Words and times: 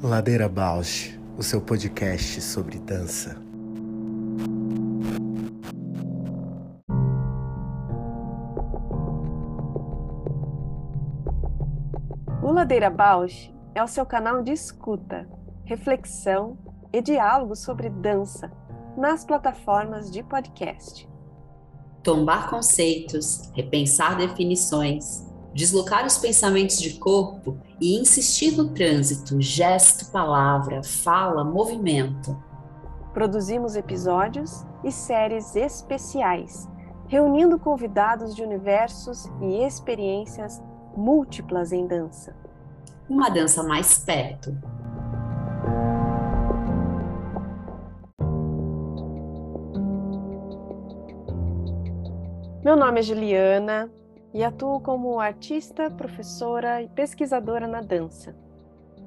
Ladeira 0.00 0.48
Bausch, 0.48 1.18
o 1.36 1.42
seu 1.42 1.60
podcast 1.60 2.40
sobre 2.40 2.78
dança. 2.78 3.36
O 12.42 12.52
Ladeira 12.52 12.88
Bausch 12.88 13.52
é 13.74 13.82
o 13.82 13.86
seu 13.86 14.06
canal 14.06 14.42
de 14.42 14.52
escuta, 14.52 15.28
reflexão 15.64 16.56
e 16.90 17.02
diálogo 17.02 17.54
sobre 17.54 17.90
dança 17.90 18.50
nas 18.96 19.24
plataformas 19.24 20.10
de 20.10 20.22
podcast. 20.22 21.08
Tombar 22.02 22.48
conceitos, 22.48 23.50
repensar 23.54 24.16
definições, 24.16 25.27
deslocar 25.58 26.06
os 26.06 26.16
pensamentos 26.16 26.78
de 26.78 27.00
corpo 27.00 27.58
e 27.80 28.00
insistir 28.00 28.56
no 28.56 28.68
trânsito, 28.68 29.40
gesto, 29.40 30.08
palavra, 30.12 30.84
fala, 30.84 31.42
movimento. 31.42 32.40
Produzimos 33.12 33.74
episódios 33.74 34.64
e 34.84 34.92
séries 34.92 35.56
especiais, 35.56 36.68
reunindo 37.08 37.58
convidados 37.58 38.36
de 38.36 38.42
universos 38.44 39.26
e 39.42 39.64
experiências 39.64 40.62
múltiplas 40.96 41.72
em 41.72 41.88
dança. 41.88 42.36
Uma 43.08 43.28
dança 43.28 43.60
mais 43.64 43.98
perto. 43.98 44.56
Meu 52.62 52.76
nome 52.76 53.00
é 53.00 53.02
Juliana 53.02 53.90
e 54.38 54.44
atuo 54.44 54.78
como 54.78 55.18
artista, 55.18 55.90
professora 55.90 56.80
e 56.80 56.86
pesquisadora 56.86 57.66
na 57.66 57.80
dança. 57.80 58.36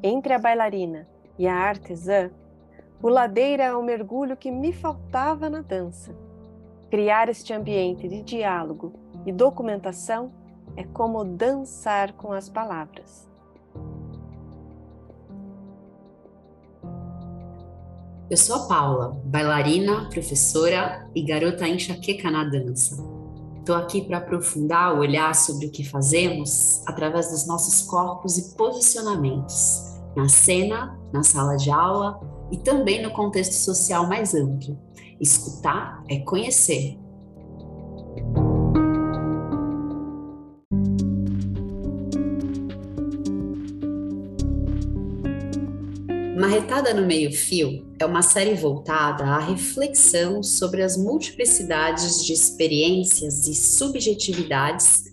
Entre 0.04 0.34
a 0.34 0.38
bailarina 0.38 1.08
e 1.40 1.48
a 1.48 1.56
artesã, 1.56 2.30
o 3.02 3.08
ladeira 3.08 3.64
é 3.64 3.74
o 3.74 3.82
mergulho 3.82 4.36
que 4.36 4.52
me 4.52 4.74
faltava 4.74 5.50
na 5.50 5.62
dança. 5.62 6.14
Criar 6.90 7.30
este 7.30 7.54
ambiente 7.54 8.10
de 8.10 8.22
diálogo 8.22 8.92
e 9.26 9.32
documentação 9.32 10.34
é 10.76 10.84
como 10.84 11.24
dançar 11.24 12.12
com 12.12 12.34
as 12.34 12.50
palavras. 12.50 13.26
Eu 18.30 18.36
sou 18.36 18.66
a 18.66 18.68
Paula, 18.68 19.18
bailarina, 19.24 20.10
professora 20.10 21.10
e 21.16 21.24
garota 21.24 21.66
enxaqueca 21.70 22.30
na 22.30 22.44
dança. 22.44 23.21
Estou 23.62 23.76
aqui 23.76 24.02
para 24.02 24.18
aprofundar 24.18 24.96
o 24.96 25.02
olhar 25.02 25.36
sobre 25.36 25.68
o 25.68 25.72
que 25.72 25.88
fazemos 25.88 26.82
através 26.88 27.30
dos 27.30 27.46
nossos 27.46 27.84
corpos 27.84 28.36
e 28.40 28.56
posicionamentos, 28.58 30.00
na 30.16 30.28
cena, 30.28 31.00
na 31.14 31.22
sala 31.22 31.56
de 31.56 31.70
aula 31.70 32.20
e 32.52 32.58
também 32.58 33.04
no 33.04 33.12
contexto 33.12 33.54
social 33.54 34.08
mais 34.08 34.34
amplo. 34.34 34.76
Escutar 35.20 36.04
é 36.10 36.18
conhecer. 36.22 36.98
Marretada 46.82 46.94
no 47.00 47.06
Meio-Fio 47.06 47.86
é 48.00 48.06
uma 48.06 48.24
série 48.24 48.56
voltada 48.56 49.24
à 49.24 49.40
reflexão 49.40 50.42
sobre 50.42 50.82
as 50.82 50.98
multiplicidades 50.98 52.26
de 52.26 52.34
experiências 52.34 53.48
e 53.48 53.54
subjetividades 53.54 55.04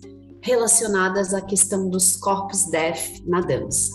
relacionadas 0.41 1.31
à 1.31 1.41
questão 1.41 1.87
dos 1.87 2.15
corpos 2.15 2.65
DEF 2.65 3.23
na 3.27 3.41
dança. 3.41 3.91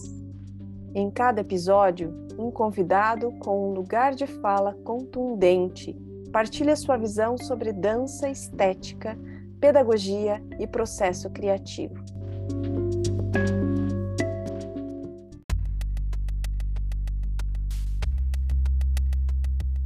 Em 0.95 1.11
cada 1.11 1.41
episódio, 1.41 2.15
um 2.39 2.49
convidado 2.49 3.33
com 3.41 3.71
um 3.71 3.75
lugar 3.75 4.15
de 4.15 4.27
fala 4.27 4.75
contundente 4.85 5.97
partilha 6.33 6.77
sua 6.77 6.97
visão 6.97 7.37
sobre 7.37 7.73
dança 7.73 8.29
estética, 8.29 9.19
pedagogia 9.61 10.41
e 10.61 10.67
processo 10.67 11.29
criativo. 11.31 11.95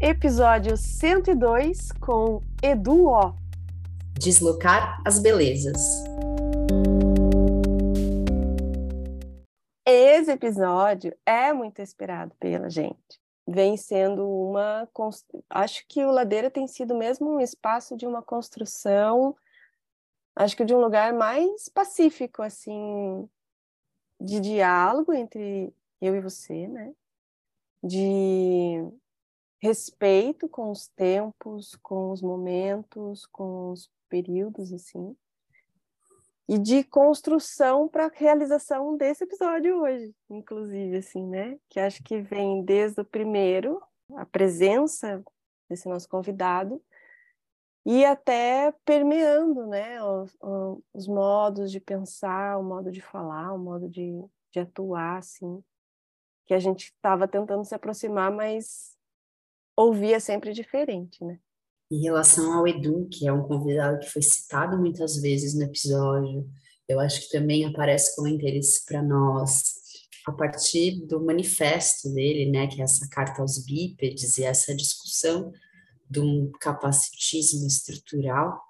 Episódio 0.00 0.76
102 0.76 1.91
com 2.00 2.41
Edu 2.62 3.09
O. 3.09 3.34
Deslocar 4.16 5.03
as 5.04 5.19
belezas. 5.19 5.76
Esse 9.84 10.31
episódio 10.31 11.12
é 11.26 11.53
muito 11.53 11.82
esperado 11.82 12.32
pela 12.38 12.70
gente. 12.70 13.20
Vem 13.44 13.76
sendo 13.76 14.25
uma. 14.25 14.88
Acho 15.50 15.84
que 15.88 16.04
o 16.04 16.12
Ladeira 16.12 16.48
tem 16.48 16.69
sido 16.69 16.94
mesmo 16.94 17.34
um 17.34 17.41
espaço 17.41 17.97
de 17.97 18.06
uma 18.06 18.22
construção, 18.22 19.34
acho 20.37 20.56
que 20.56 20.64
de 20.64 20.76
um 20.76 20.81
lugar 20.81 21.12
mais 21.12 21.69
pacífico, 21.69 22.41
assim, 22.41 23.28
de 24.20 24.38
diálogo 24.38 25.12
entre 25.12 25.75
eu 26.00 26.14
e 26.14 26.20
você, 26.20 26.69
né? 26.69 26.92
De 27.82 28.92
respeito 29.58 30.48
com 30.48 30.70
os 30.70 30.88
tempos, 30.88 31.76
com 31.82 32.12
os 32.12 32.22
momentos, 32.22 33.26
com 33.26 33.72
os 33.72 33.91
períodos, 34.08 34.72
assim, 34.72 35.16
e 36.48 36.58
de 36.58 36.82
construção 36.82 37.86
para 37.86 38.06
a 38.06 38.12
realização 38.12 38.96
desse 38.96 39.24
episódio 39.24 39.82
hoje, 39.82 40.14
inclusive, 40.30 40.96
assim, 40.96 41.26
né? 41.26 41.58
Que 41.69 41.78
acho 41.78 42.02
que 42.02 42.22
vem 42.22 42.64
desde 42.64 43.02
o 43.02 43.04
primeiro, 43.04 43.82
a 44.16 44.24
presença 44.24 45.22
desse 45.69 45.86
nosso 45.86 46.08
convidado, 46.08 46.82
e 47.84 48.04
até 48.04 48.72
permeando, 48.84 49.66
né? 49.66 50.02
Os, 50.02 50.36
os 50.94 51.06
modos 51.06 51.70
de 51.70 51.80
pensar, 51.80 52.58
o 52.58 52.64
modo 52.64 52.90
de 52.90 53.02
falar, 53.02 53.52
o 53.52 53.58
modo 53.58 53.86
de, 53.86 54.25
de 54.50 54.60
atuar, 54.60 55.19
assim, 55.19 55.62
que 56.46 56.54
a 56.54 56.58
gente 56.58 56.84
estava 56.84 57.28
tentando 57.28 57.64
se 57.64 57.75
aproximar, 57.75 58.32
mas 58.32 58.97
ouvir 59.78 60.12
é 60.12 60.20
sempre 60.20 60.52
diferente, 60.52 61.22
né? 61.24 61.38
Em 61.90 62.02
relação 62.02 62.52
ao 62.52 62.66
Edu, 62.66 63.08
que 63.10 63.26
é 63.26 63.32
um 63.32 63.46
convidado 63.46 64.00
que 64.00 64.10
foi 64.10 64.20
citado 64.20 64.76
muitas 64.76 65.16
vezes 65.16 65.54
no 65.54 65.62
episódio, 65.62 66.46
eu 66.88 67.00
acho 67.00 67.22
que 67.22 67.30
também 67.30 67.64
aparece 67.64 68.14
com 68.16 68.26
interesse 68.26 68.84
para 68.84 69.02
nós 69.02 69.78
a 70.26 70.32
partir 70.32 71.06
do 71.06 71.24
manifesto 71.24 72.12
dele, 72.12 72.50
né, 72.50 72.66
que 72.66 72.80
é 72.80 72.84
essa 72.84 73.08
carta 73.08 73.40
aos 73.40 73.64
bípedes 73.64 74.36
e 74.36 74.44
essa 74.44 74.74
discussão 74.74 75.52
de 76.10 76.20
um 76.20 76.50
capacitismo 76.60 77.66
estrutural, 77.66 78.60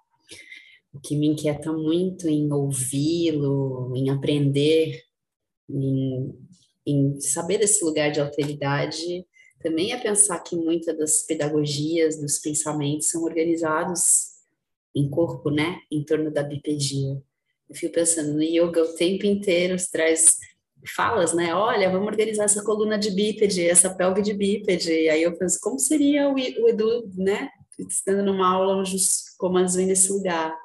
o 0.93 1.01
que 1.01 1.17
me 1.17 1.27
inquieta 1.27 1.73
muito 1.73 2.29
em 2.29 2.53
ouvi-lo, 2.53 3.93
em 3.97 4.11
aprender, 4.11 5.03
em, 5.69 6.33
em 6.87 7.21
saber 7.21 7.59
desse 7.59 7.85
lugar 7.85 8.13
de 8.13 8.21
alteridade, 8.21 9.27
também 9.61 9.93
é 9.93 9.97
pensar 9.99 10.39
que 10.41 10.57
muitas 10.57 10.97
das 10.97 11.23
pedagogias, 11.23 12.21
dos 12.21 12.39
pensamentos 12.39 13.11
são 13.11 13.23
organizados 13.25 14.39
em 14.95 15.09
corpo, 15.09 15.51
né, 15.51 15.81
em 15.91 16.05
torno 16.05 16.31
da 16.31 16.43
bipedia. 16.43 17.21
Eu 17.69 17.75
fico 17.75 17.95
pensando 17.95 18.33
no 18.33 18.43
yoga 18.43 18.83
o 18.83 18.95
tempo 18.95 19.27
inteiro 19.27 19.77
traz 19.93 20.39
falas, 20.95 21.35
né? 21.35 21.55
Olha, 21.55 21.91
vamos 21.91 22.07
organizar 22.07 22.45
essa 22.45 22.63
coluna 22.65 22.99
de 22.99 23.11
bípede, 23.11 23.67
essa 23.67 23.95
pelve 23.95 24.23
de 24.23 24.33
bípede. 24.33 24.91
Aí 25.09 25.23
eu 25.23 25.37
penso, 25.37 25.59
como 25.61 25.79
seria 25.79 26.31
o, 26.31 26.39
Edu, 26.39 27.11
né? 27.15 27.51
Estando 27.79 28.23
numa 28.25 28.49
aula 28.49 28.83
comandos 29.37 29.75
vêm 29.75 29.87
desse 29.87 30.11
lugar. 30.11 30.57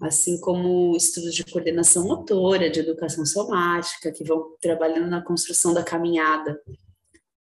Assim 0.00 0.40
como 0.40 0.96
estudos 0.96 1.34
de 1.34 1.44
coordenação 1.44 2.04
motora, 2.04 2.70
de 2.70 2.80
educação 2.80 3.24
somática, 3.24 4.12
que 4.12 4.22
vão 4.22 4.56
trabalhando 4.60 5.08
na 5.08 5.22
construção 5.22 5.74
da 5.74 5.82
caminhada 5.82 6.60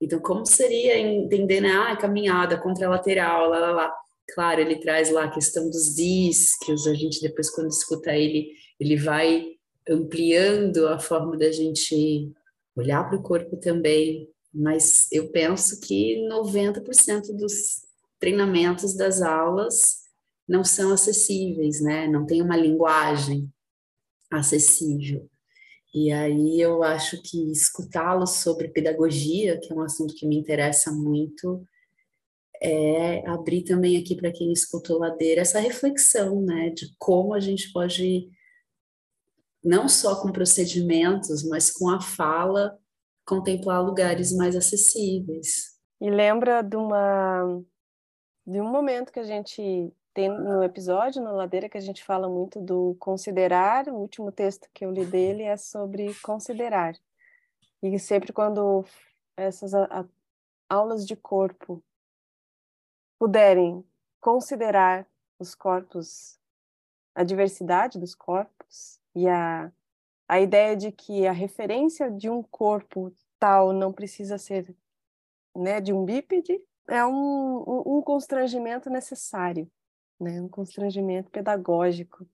então, 0.01 0.19
como 0.19 0.45
seria 0.45 0.97
entender, 0.97 1.61
né? 1.61 1.71
Ah, 1.71 1.95
caminhada 1.95 2.57
contralateral, 2.59 3.49
lá, 3.49 3.59
lá, 3.59 3.71
lá. 3.71 3.93
Claro, 4.33 4.61
ele 4.61 4.77
traz 4.77 5.11
lá 5.11 5.25
a 5.25 5.31
questão 5.31 5.69
dos 5.69 5.95
discos, 5.95 6.87
a 6.87 6.93
gente 6.93 7.21
depois, 7.21 7.49
quando 7.49 7.69
escuta 7.69 8.11
ele, 8.11 8.49
ele 8.79 8.95
vai 8.95 9.45
ampliando 9.87 10.87
a 10.87 10.99
forma 10.99 11.37
da 11.37 11.51
gente 11.51 12.31
olhar 12.75 13.07
para 13.07 13.17
o 13.17 13.23
corpo 13.23 13.57
também, 13.57 14.27
mas 14.53 15.07
eu 15.11 15.29
penso 15.31 15.79
que 15.81 16.27
90% 16.27 17.35
dos 17.37 17.83
treinamentos 18.19 18.95
das 18.95 19.21
aulas 19.21 20.01
não 20.47 20.63
são 20.63 20.91
acessíveis, 20.91 21.81
né? 21.81 22.07
Não 22.07 22.25
tem 22.25 22.41
uma 22.41 22.57
linguagem 22.57 23.49
acessível. 24.29 25.29
E 25.93 26.11
aí 26.11 26.59
eu 26.59 26.83
acho 26.83 27.21
que 27.21 27.51
escutá-lo 27.51 28.25
sobre 28.25 28.69
pedagogia, 28.69 29.59
que 29.59 29.73
é 29.73 29.75
um 29.75 29.81
assunto 29.81 30.15
que 30.15 30.25
me 30.25 30.37
interessa 30.37 30.91
muito, 30.91 31.65
é 32.61 33.27
abrir 33.27 33.63
também 33.63 33.97
aqui 33.97 34.15
para 34.15 34.31
quem 34.31 34.53
escutou 34.53 34.99
Ladeira 34.99 35.41
essa 35.41 35.59
reflexão, 35.59 36.41
né, 36.41 36.69
de 36.69 36.95
como 36.97 37.33
a 37.33 37.39
gente 37.39 37.71
pode 37.73 38.29
não 39.63 39.87
só 39.87 40.19
com 40.21 40.31
procedimentos, 40.31 41.47
mas 41.47 41.71
com 41.71 41.89
a 41.89 42.01
fala, 42.01 42.79
contemplar 43.25 43.83
lugares 43.83 44.35
mais 44.35 44.55
acessíveis. 44.55 45.77
E 45.99 46.09
lembra 46.09 46.61
de 46.61 46.75
uma 46.75 47.61
de 48.45 48.59
um 48.59 48.67
momento 48.67 49.11
que 49.11 49.19
a 49.19 49.23
gente 49.23 49.93
tem 50.13 50.29
no 50.29 50.63
episódio, 50.63 51.21
na 51.21 51.31
Ladeira, 51.31 51.69
que 51.69 51.77
a 51.77 51.81
gente 51.81 52.03
fala 52.03 52.27
muito 52.27 52.59
do 52.59 52.95
considerar. 52.99 53.87
O 53.87 53.95
último 53.95 54.31
texto 54.31 54.69
que 54.73 54.85
eu 54.85 54.91
li 54.91 55.05
dele 55.05 55.43
é 55.43 55.57
sobre 55.57 56.13
considerar. 56.21 56.95
E 57.81 57.97
sempre 57.97 58.33
quando 58.33 58.85
essas 59.35 59.73
a, 59.73 59.85
a, 59.85 60.05
aulas 60.69 61.05
de 61.05 61.15
corpo 61.15 61.83
puderem 63.17 63.85
considerar 64.19 65.07
os 65.39 65.55
corpos, 65.55 66.39
a 67.15 67.23
diversidade 67.23 67.99
dos 67.99 68.13
corpos 68.13 68.99
e 69.15 69.27
a, 69.27 69.71
a 70.27 70.39
ideia 70.39 70.75
de 70.75 70.91
que 70.91 71.25
a 71.25 71.31
referência 71.31 72.11
de 72.11 72.29
um 72.29 72.43
corpo 72.43 73.13
tal 73.39 73.73
não 73.73 73.91
precisa 73.91 74.37
ser 74.37 74.75
né, 75.55 75.81
de 75.81 75.91
um 75.91 76.05
bípede, 76.05 76.61
é 76.87 77.05
um, 77.05 77.97
um 77.97 78.01
constrangimento 78.01 78.89
necessário, 78.89 79.69
né, 80.21 80.41
um 80.41 80.47
constrangimento 80.47 81.29
pedagógico 81.31 82.27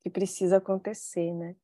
que 0.00 0.10
precisa 0.10 0.56
acontecer, 0.56 1.32
né? 1.32 1.54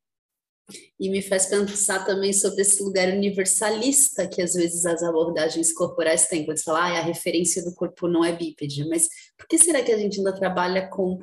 E 0.98 1.10
me 1.10 1.20
faz 1.20 1.46
pensar 1.46 2.04
também 2.04 2.32
sobre 2.32 2.62
esse 2.62 2.82
lugar 2.82 3.08
universalista 3.08 4.26
que 4.26 4.40
às 4.40 4.54
vezes 4.54 4.86
as 4.86 5.02
abordagens 5.02 5.72
corporais 5.72 6.28
têm, 6.28 6.44
quando 6.44 6.58
você 6.58 6.64
fala, 6.64 6.80
ah, 6.80 6.98
a 6.98 7.02
referência 7.02 7.64
do 7.64 7.74
corpo 7.74 8.06
não 8.06 8.24
é 8.24 8.32
bípede, 8.34 8.88
mas 8.88 9.08
por 9.36 9.46
que 9.46 9.58
será 9.58 9.82
que 9.82 9.92
a 9.92 9.98
gente 9.98 10.18
ainda 10.18 10.34
trabalha 10.34 10.88
com 10.88 11.18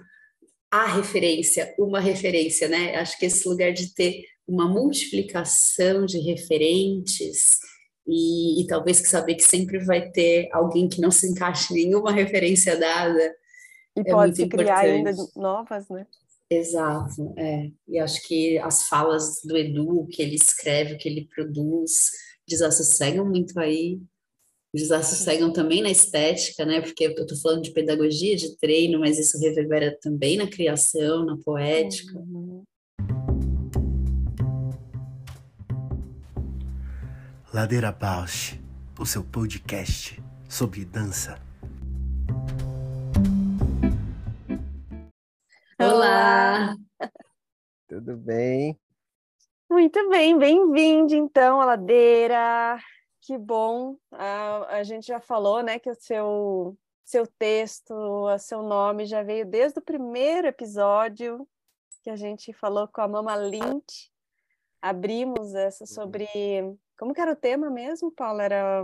a 0.69 0.85
referência, 0.85 1.73
uma 1.79 2.00
referência, 2.00 2.67
né? 2.67 2.95
Acho 2.95 3.17
que 3.17 3.25
esse 3.25 3.47
lugar 3.47 3.73
de 3.73 3.94
ter 3.94 4.23
uma 4.47 4.67
multiplicação 4.67 6.05
de 6.05 6.19
referentes 6.19 7.57
e, 8.07 8.62
e 8.62 8.67
talvez 8.67 9.00
que 9.00 9.07
saber 9.07 9.35
que 9.35 9.44
sempre 9.44 9.79
vai 9.79 10.09
ter 10.09 10.50
alguém 10.51 10.88
que 10.88 11.01
não 11.01 11.12
se 11.12 11.27
encaixe 11.27 11.73
em 11.73 11.85
nenhuma 11.85 12.12
referência 12.12 12.77
dada. 12.77 13.35
E 14.06 14.10
é 14.10 14.12
pode 14.12 14.36
se 14.36 14.48
criar 14.48 14.80
ainda 14.80 15.12
novas, 15.36 15.88
né? 15.90 16.06
Exato, 16.51 17.34
é. 17.38 17.69
E 17.88 18.00
acho 18.00 18.28
que 18.28 18.57
as 18.60 18.88
falas 18.88 19.42
do 19.44 19.56
Edu, 19.56 20.07
que 20.07 20.22
ele 20.22 20.36
escreve, 20.36 20.98
que 20.98 21.07
ele 21.07 21.30
produz, 21.34 22.10
desassossegam 22.48 23.24
muito 23.24 23.60
aí, 23.60 24.00
desassossegam 24.74 25.54
também 25.54 25.81
na 25.81 25.92
estética, 25.92 26.66
né? 26.66 26.81
Porque 26.81 27.06
eu 27.06 27.25
tô 27.28 27.36
falando 27.36 27.63
de 27.63 27.72
pedagogia, 27.72 28.36
de 28.36 28.57
treino, 28.57 29.00
mas 29.00 29.19
isso 29.19 29.38
reverbera 29.40 29.96
também 30.01 30.38
na 30.38 30.48
criação, 30.48 31.25
na 31.25 31.38
poética. 31.38 32.18
Uhum. 32.18 32.63
Ladeira 37.54 37.92
Bausch, 37.92 38.60
o 39.00 39.06
seu 39.06 39.24
podcast 39.24 40.22
sobre 40.48 40.86
dança. 40.86 41.49
Olá! 45.81 46.75
Tudo 47.87 48.17
bem? 48.17 48.77
Muito 49.69 50.09
bem, 50.09 50.37
bem-vindo 50.37 51.15
então 51.15 51.61
à 51.61 51.65
ladeira. 51.65 52.77
Que 53.21 53.37
bom. 53.37 53.95
A, 54.11 54.77
a 54.79 54.83
gente 54.83 55.07
já 55.07 55.21
falou, 55.21 55.63
né, 55.63 55.79
que 55.79 55.89
o 55.89 55.95
seu 55.95 56.77
seu 57.05 57.25
texto, 57.25 57.93
o 57.93 58.37
seu 58.37 58.61
nome 58.61 59.05
já 59.05 59.23
veio 59.23 59.45
desde 59.45 59.79
o 59.79 59.81
primeiro 59.81 60.47
episódio 60.47 61.47
que 62.03 62.09
a 62.09 62.15
gente 62.17 62.51
falou 62.51 62.85
com 62.89 62.99
a 62.99 63.07
Mama 63.07 63.37
Lynch. 63.37 64.11
Abrimos 64.81 65.55
essa 65.55 65.85
sobre 65.85 66.27
como 66.97 67.13
que 67.13 67.21
era 67.21 67.31
o 67.31 67.37
tema 67.37 67.69
mesmo, 67.69 68.11
Paula? 68.11 68.43
Era 68.43 68.83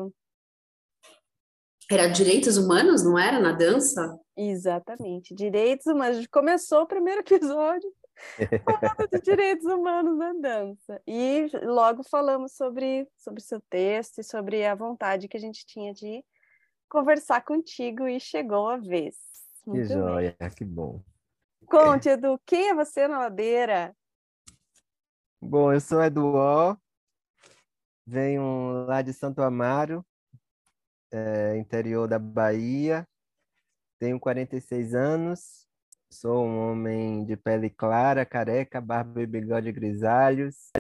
era 1.90 2.08
direitos 2.08 2.58
humanos, 2.58 3.04
não 3.04 3.18
era? 3.18 3.40
Na 3.40 3.52
dança? 3.52 4.20
Exatamente, 4.36 5.36
direitos 5.36 5.86
humanos. 5.86 6.18
A 6.18 6.20
gente 6.22 6.30
começou 6.30 6.82
o 6.82 6.88
primeiro 6.88 7.22
episódio 7.22 7.92
falando 8.66 9.10
de 9.12 9.22
direitos 9.22 9.66
humanos 9.66 10.18
na 10.18 10.34
dança. 10.34 11.02
E 11.08 11.50
logo 11.64 12.04
falamos 12.04 12.54
sobre, 12.54 13.08
sobre 13.18 13.42
seu 13.42 13.62
texto 13.70 14.20
e 14.20 14.24
sobre 14.24 14.66
a 14.66 14.76
vontade 14.76 15.28
que 15.28 15.38
a 15.38 15.40
gente 15.40 15.66
tinha 15.66 15.94
de 15.94 16.24
conversar 16.90 17.44
contigo 17.44 18.08
e 18.08 18.20
chegou 18.20 18.70
a 18.70 18.78
vez. 18.78 19.16
Muito 19.66 19.88
que 19.88 19.94
joia, 19.94 20.36
que 20.56 20.66
bom. 20.66 21.02
Conte, 21.68 22.10
Edu, 22.10 22.40
quem 22.46 22.70
é 22.70 22.76
você 22.76 23.08
na 23.08 23.20
ladeira? 23.20 23.96
Bom, 25.42 25.74
eu 25.74 25.80
sou 25.80 26.02
Edu 26.04 26.34
venho 28.06 28.86
lá 28.86 29.02
de 29.02 29.12
Santo 29.14 29.42
Amaro, 29.42 30.06
é, 31.16 31.58
interior 31.58 32.08
da 32.08 32.20
Bahia. 32.20 33.08
Tenho 33.98 34.20
46 34.20 34.94
anos, 34.94 35.66
sou 36.10 36.46
um 36.46 36.70
homem 36.70 37.24
de 37.26 37.38
pele 37.38 37.70
clara, 37.70 38.26
careca, 38.26 38.82
barba 38.82 39.22
e 39.22 39.26
bigode 39.26 39.72
grisalhos. 39.72 40.72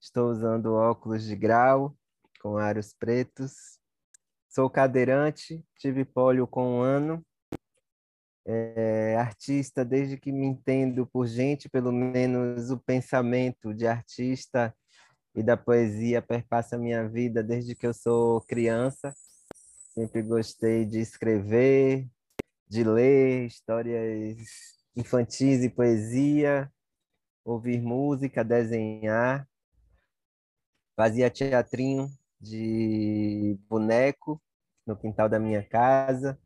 Estou 0.00 0.30
usando 0.30 0.74
óculos 0.74 1.24
de 1.24 1.34
grau 1.34 1.96
com 2.40 2.56
aros 2.56 2.94
pretos. 2.94 3.80
Sou 4.48 4.70
cadeirante, 4.70 5.64
tive 5.76 6.04
pólio 6.04 6.46
com 6.46 6.78
um 6.78 6.80
ano. 6.80 7.24
É, 8.46 9.16
artista 9.16 9.84
desde 9.84 10.16
que 10.16 10.32
me 10.32 10.46
entendo 10.46 11.06
por 11.06 11.26
gente, 11.26 11.68
pelo 11.68 11.92
menos 11.92 12.70
o 12.70 12.78
pensamento 12.78 13.74
de 13.74 13.86
artista 13.86 14.74
e 15.34 15.42
da 15.42 15.56
poesia 15.56 16.22
perpassa 16.22 16.76
a 16.76 16.78
minha 16.78 17.06
vida 17.06 17.42
desde 17.42 17.74
que 17.74 17.86
eu 17.86 17.92
sou 17.92 18.40
criança. 18.42 19.12
Sempre 19.98 20.22
gostei 20.22 20.84
de 20.84 21.00
escrever, 21.00 22.08
de 22.68 22.84
ler 22.84 23.46
histórias 23.46 24.38
infantis 24.94 25.64
e 25.64 25.68
poesia, 25.68 26.72
ouvir 27.44 27.82
música, 27.82 28.44
desenhar. 28.44 29.44
Fazia 30.94 31.28
teatrinho 31.28 32.08
de 32.40 33.58
boneco 33.68 34.40
no 34.86 34.96
quintal 34.96 35.28
da 35.28 35.40
minha 35.40 35.64
casa. 35.64 36.38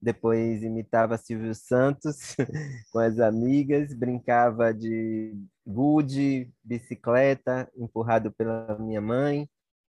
Depois 0.00 0.62
imitava 0.62 1.18
Silvio 1.18 1.52
Santos 1.52 2.36
com 2.92 3.00
as 3.00 3.18
amigas, 3.18 3.92
brincava 3.92 4.72
de 4.72 5.34
gude, 5.66 6.48
bicicleta 6.62 7.68
empurrado 7.76 8.30
pela 8.30 8.78
minha 8.78 9.00
mãe, 9.00 9.50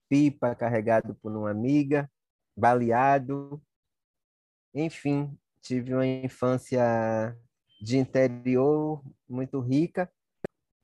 pipa 0.08 0.52
carregado 0.56 1.14
por 1.22 1.30
uma 1.30 1.52
amiga, 1.52 2.10
baleado. 2.56 3.62
Enfim, 4.74 5.36
tive 5.60 5.94
uma 5.94 6.06
infância 6.06 7.36
de 7.80 7.98
interior 7.98 9.02
muito 9.28 9.60
rica, 9.60 10.10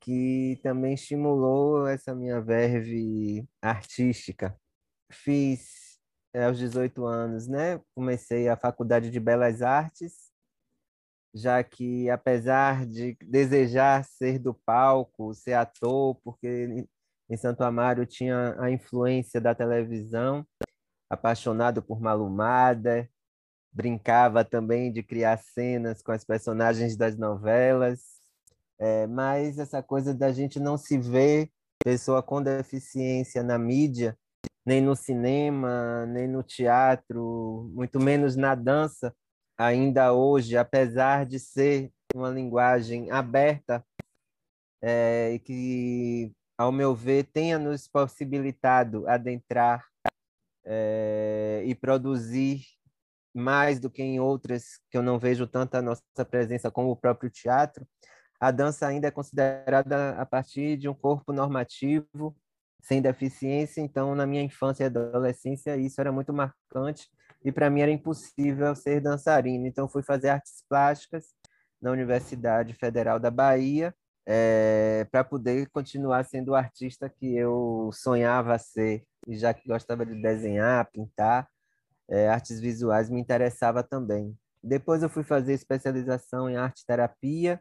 que 0.01 0.59
também 0.63 0.95
estimulou 0.95 1.87
essa 1.87 2.15
minha 2.15 2.41
verve 2.41 3.47
artística. 3.61 4.57
Fiz 5.11 5.99
eh, 6.35 6.45
aos 6.45 6.59
18 6.59 7.05
anos, 7.05 7.47
né? 7.49 7.81
Comecei 7.95 8.49
a 8.49 8.57
faculdade 8.57 9.11
de 9.11 9.21
Belas 9.21 9.63
Artes, 9.63 10.31
já 11.35 11.63
que 11.63 12.09
apesar 12.11 12.87
de 12.87 13.17
desejar 13.23 14.05
ser 14.05 14.39
do 14.39 14.55
palco, 14.55 15.35
ser 15.35 15.55
ator, 15.55 16.17
porque 16.25 16.87
em 17.29 17.37
Santo 17.37 17.63
Amaro 17.63 18.05
tinha 18.07 18.57
a 18.61 18.71
influência 18.71 19.41
da 19.41 19.55
televisão, 19.55 20.45
apaixonado 21.11 21.83
por 21.83 22.01
Malumada, 22.01 23.11
brincava 23.73 24.45
também 24.45 24.93
de 24.93 25.03
criar 25.03 25.39
cenas 25.39 26.01
com 26.03 26.13
as 26.13 26.25
personagens 26.25 26.97
das 26.97 27.17
novelas, 27.17 28.01
é, 28.79 29.07
mas 29.07 29.59
essa 29.59 29.83
coisa 29.83 30.15
da 30.15 30.33
gente 30.33 30.59
não 30.59 30.79
se 30.79 30.97
ver 30.97 31.51
pessoa 31.85 32.23
com 32.23 32.43
deficiência 32.43 33.43
na 33.43 33.59
mídia, 33.59 34.17
nem 34.65 34.81
no 34.81 34.95
cinema, 34.95 36.07
nem 36.07 36.29
no 36.29 36.43
teatro, 36.43 37.71
muito 37.75 37.99
menos 37.99 38.37
na 38.37 38.55
dança, 38.55 39.15
ainda 39.59 40.13
hoje, 40.13 40.57
apesar 40.57 41.27
de 41.27 41.39
ser 41.39 41.91
uma 42.15 42.31
linguagem 42.31 43.11
aberta 43.11 43.85
é, 44.83 45.33
e 45.33 45.39
que, 45.39 46.33
ao 46.57 46.73
meu 46.73 46.95
ver, 46.95 47.25
tenha 47.25 47.59
nos 47.59 47.87
possibilitado 47.87 49.07
adentrar 49.09 49.90
é, 50.73 51.65
e 51.67 51.75
produzir 51.75 52.63
mais 53.35 53.81
do 53.81 53.91
que 53.91 54.03
em 54.03 54.21
outras 54.21 54.79
que 54.89 54.97
eu 54.97 55.03
não 55.03 55.19
vejo 55.19 55.47
tanta 55.47 55.83
nossa 55.83 56.03
presença 56.29 56.71
como 56.71 56.91
o 56.91 56.97
próprio 56.97 57.29
teatro, 57.29 57.87
a 58.41 58.51
dança 58.51 58.87
ainda 58.87 59.09
é 59.09 59.11
considerada 59.11 60.13
a 60.13 60.25
partir 60.25 60.77
de 60.77 60.89
um 60.89 60.95
corpo 60.95 61.33
normativo 61.33 62.37
sem 62.83 63.03
deficiência, 63.03 63.81
então 63.81 64.15
na 64.15 64.27
minha 64.27 64.43
infância 64.43 64.85
e 64.85 64.87
adolescência 64.87 65.77
isso 65.77 66.01
era 66.01 66.13
muito 66.13 66.33
marcante 66.33 67.09
e 67.45 67.53
para 67.53 67.69
mim 67.69 67.81
era 67.81 67.91
impossível 67.91 68.75
ser 68.75 69.01
dançarina. 69.01 69.67
Então 69.67 69.89
fui 69.89 70.03
fazer 70.03 70.31
artes 70.31 70.65
plásticas 70.69 71.27
na 71.81 71.91
Universidade 71.91 72.75
Federal 72.75 73.19
da 73.19 73.31
Bahia 73.31 73.95
é, 74.27 75.07
para 75.11 75.25
poder 75.25 75.69
continuar 75.71 76.25
sendo 76.25 76.51
o 76.51 76.55
artista 76.55 77.09
que 77.11 77.35
eu 77.37 77.91
sonhava 77.93 78.59
ser. 78.59 79.05
Já 79.29 79.55
que 79.55 79.69
gostava 79.69 80.05
de 80.05 80.21
desenhar, 80.21 80.91
pintar, 80.91 81.49
é, 82.09 82.29
artes 82.29 82.61
visuais 82.61 83.09
me 83.09 83.21
interessava 83.21 83.83
também. 83.83 84.37
Depois 84.63 85.03
eu 85.03 85.09
fui 85.09 85.23
fazer 85.23 85.55
especialização 85.55 86.51
em 86.51 86.57
arte 86.57 86.85
terapia, 86.85 87.61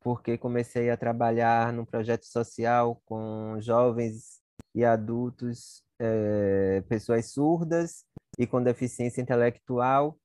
porque 0.00 0.38
comecei 0.38 0.90
a 0.90 0.96
trabalhar 0.96 1.72
num 1.72 1.84
projeto 1.84 2.24
social 2.24 3.00
com 3.04 3.60
jovens 3.60 4.40
e 4.74 4.84
adultos, 4.84 5.82
é, 5.98 6.82
pessoas 6.88 7.32
surdas 7.32 8.04
e 8.38 8.46
com 8.46 8.62
deficiência 8.62 9.20
intelectual, 9.20 10.16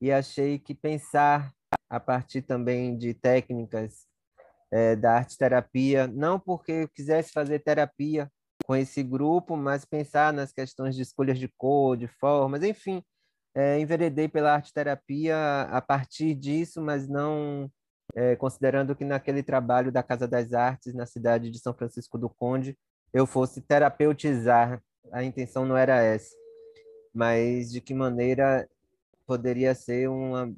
e 0.00 0.12
achei 0.12 0.58
que 0.58 0.74
pensar 0.74 1.52
a 1.88 2.00
partir 2.00 2.42
também 2.42 2.96
de 2.98 3.14
técnicas 3.14 4.06
é, 4.70 4.96
da 4.96 5.14
arte 5.14 5.38
terapia, 5.38 6.06
não 6.06 6.40
porque 6.40 6.72
eu 6.72 6.88
quisesse 6.88 7.30
fazer 7.30 7.60
terapia 7.60 8.30
com 8.64 8.74
esse 8.76 9.02
grupo, 9.02 9.56
mas 9.56 9.84
pensar 9.84 10.32
nas 10.32 10.52
questões 10.52 10.94
de 10.94 11.02
escolhas 11.02 11.38
de 11.38 11.48
cor, 11.48 11.96
de 11.96 12.06
formas, 12.06 12.62
enfim, 12.62 13.02
é, 13.54 13.78
enveredei 13.78 14.28
pela 14.28 14.54
arte 14.54 14.72
terapia 14.72 15.62
a 15.62 15.80
partir 15.80 16.34
disso, 16.34 16.80
mas 16.80 17.08
não 17.08 17.70
é, 18.14 18.36
considerando 18.36 18.94
que 18.94 19.04
naquele 19.04 19.42
trabalho 19.42 19.92
da 19.92 20.02
Casa 20.02 20.26
das 20.28 20.52
Artes 20.52 20.94
na 20.94 21.06
cidade 21.06 21.50
de 21.50 21.58
São 21.58 21.74
Francisco 21.74 22.18
do 22.18 22.28
Conde 22.30 22.76
eu 23.12 23.26
fosse 23.26 23.60
terapeutizar, 23.60 24.82
a 25.12 25.22
intenção 25.22 25.66
não 25.66 25.76
era 25.76 26.00
essa, 26.00 26.34
mas 27.14 27.70
de 27.70 27.80
que 27.80 27.94
maneira 27.94 28.68
poderia 29.26 29.74
ser 29.74 30.08
uma 30.08 30.52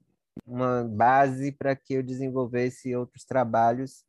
uma 0.47 0.85
base 0.85 1.53
para 1.53 1.77
que 1.77 1.95
eu 1.95 2.03
desenvolvesse 2.03 2.95
outros 2.95 3.25
trabalhos 3.25 4.05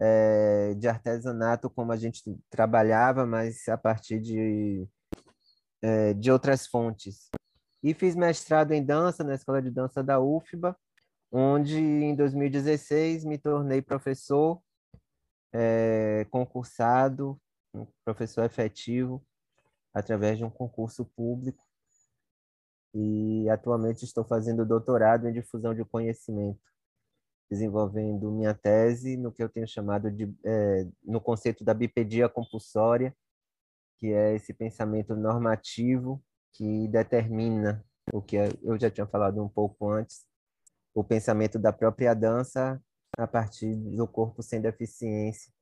é, 0.00 0.74
de 0.74 0.88
artesanato 0.88 1.68
como 1.68 1.92
a 1.92 1.96
gente 1.96 2.22
trabalhava, 2.48 3.26
mas 3.26 3.68
a 3.68 3.76
partir 3.76 4.18
de, 4.18 4.88
é, 5.82 6.14
de 6.14 6.32
outras 6.32 6.66
fontes. 6.66 7.28
E 7.82 7.92
fiz 7.92 8.16
mestrado 8.16 8.72
em 8.72 8.84
dança 8.84 9.22
na 9.22 9.34
Escola 9.34 9.60
de 9.60 9.70
Dança 9.70 10.02
da 10.02 10.18
UFBA, 10.18 10.76
onde 11.30 11.78
em 11.78 12.14
2016 12.14 13.24
me 13.24 13.38
tornei 13.38 13.82
professor 13.82 14.60
é, 15.52 16.26
concursado, 16.30 17.40
um 17.74 17.86
professor 18.04 18.44
efetivo, 18.44 19.22
através 19.92 20.38
de 20.38 20.44
um 20.44 20.50
concurso 20.50 21.04
público 21.04 21.64
e 22.94 23.48
atualmente 23.48 24.04
estou 24.04 24.24
fazendo 24.24 24.66
doutorado 24.66 25.28
em 25.28 25.32
difusão 25.32 25.74
de 25.74 25.84
conhecimento, 25.84 26.60
desenvolvendo 27.50 28.30
minha 28.30 28.54
tese 28.54 29.16
no 29.16 29.32
que 29.32 29.42
eu 29.42 29.48
tenho 29.48 29.66
chamado 29.66 30.10
de 30.10 30.32
é, 30.44 30.86
no 31.02 31.20
conceito 31.20 31.64
da 31.64 31.74
bipedia 31.74 32.28
compulsória, 32.28 33.14
que 33.98 34.12
é 34.12 34.34
esse 34.34 34.54
pensamento 34.54 35.16
normativo 35.16 36.22
que 36.52 36.86
determina 36.88 37.84
o 38.12 38.22
que 38.22 38.36
eu 38.36 38.78
já 38.78 38.90
tinha 38.90 39.06
falado 39.06 39.42
um 39.42 39.48
pouco 39.48 39.90
antes, 39.90 40.24
o 40.94 41.02
pensamento 41.02 41.58
da 41.58 41.72
própria 41.72 42.14
dança 42.14 42.80
a 43.18 43.26
partir 43.26 43.74
do 43.74 44.06
corpo 44.06 44.42
sem 44.42 44.60
deficiência 44.60 45.52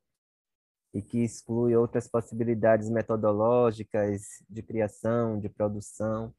e 0.92 1.02
que 1.02 1.24
exclui 1.24 1.74
outras 1.74 2.08
possibilidades 2.08 2.88
metodológicas 2.88 4.42
de 4.48 4.62
criação, 4.62 5.38
de 5.38 5.48
produção 5.48 6.34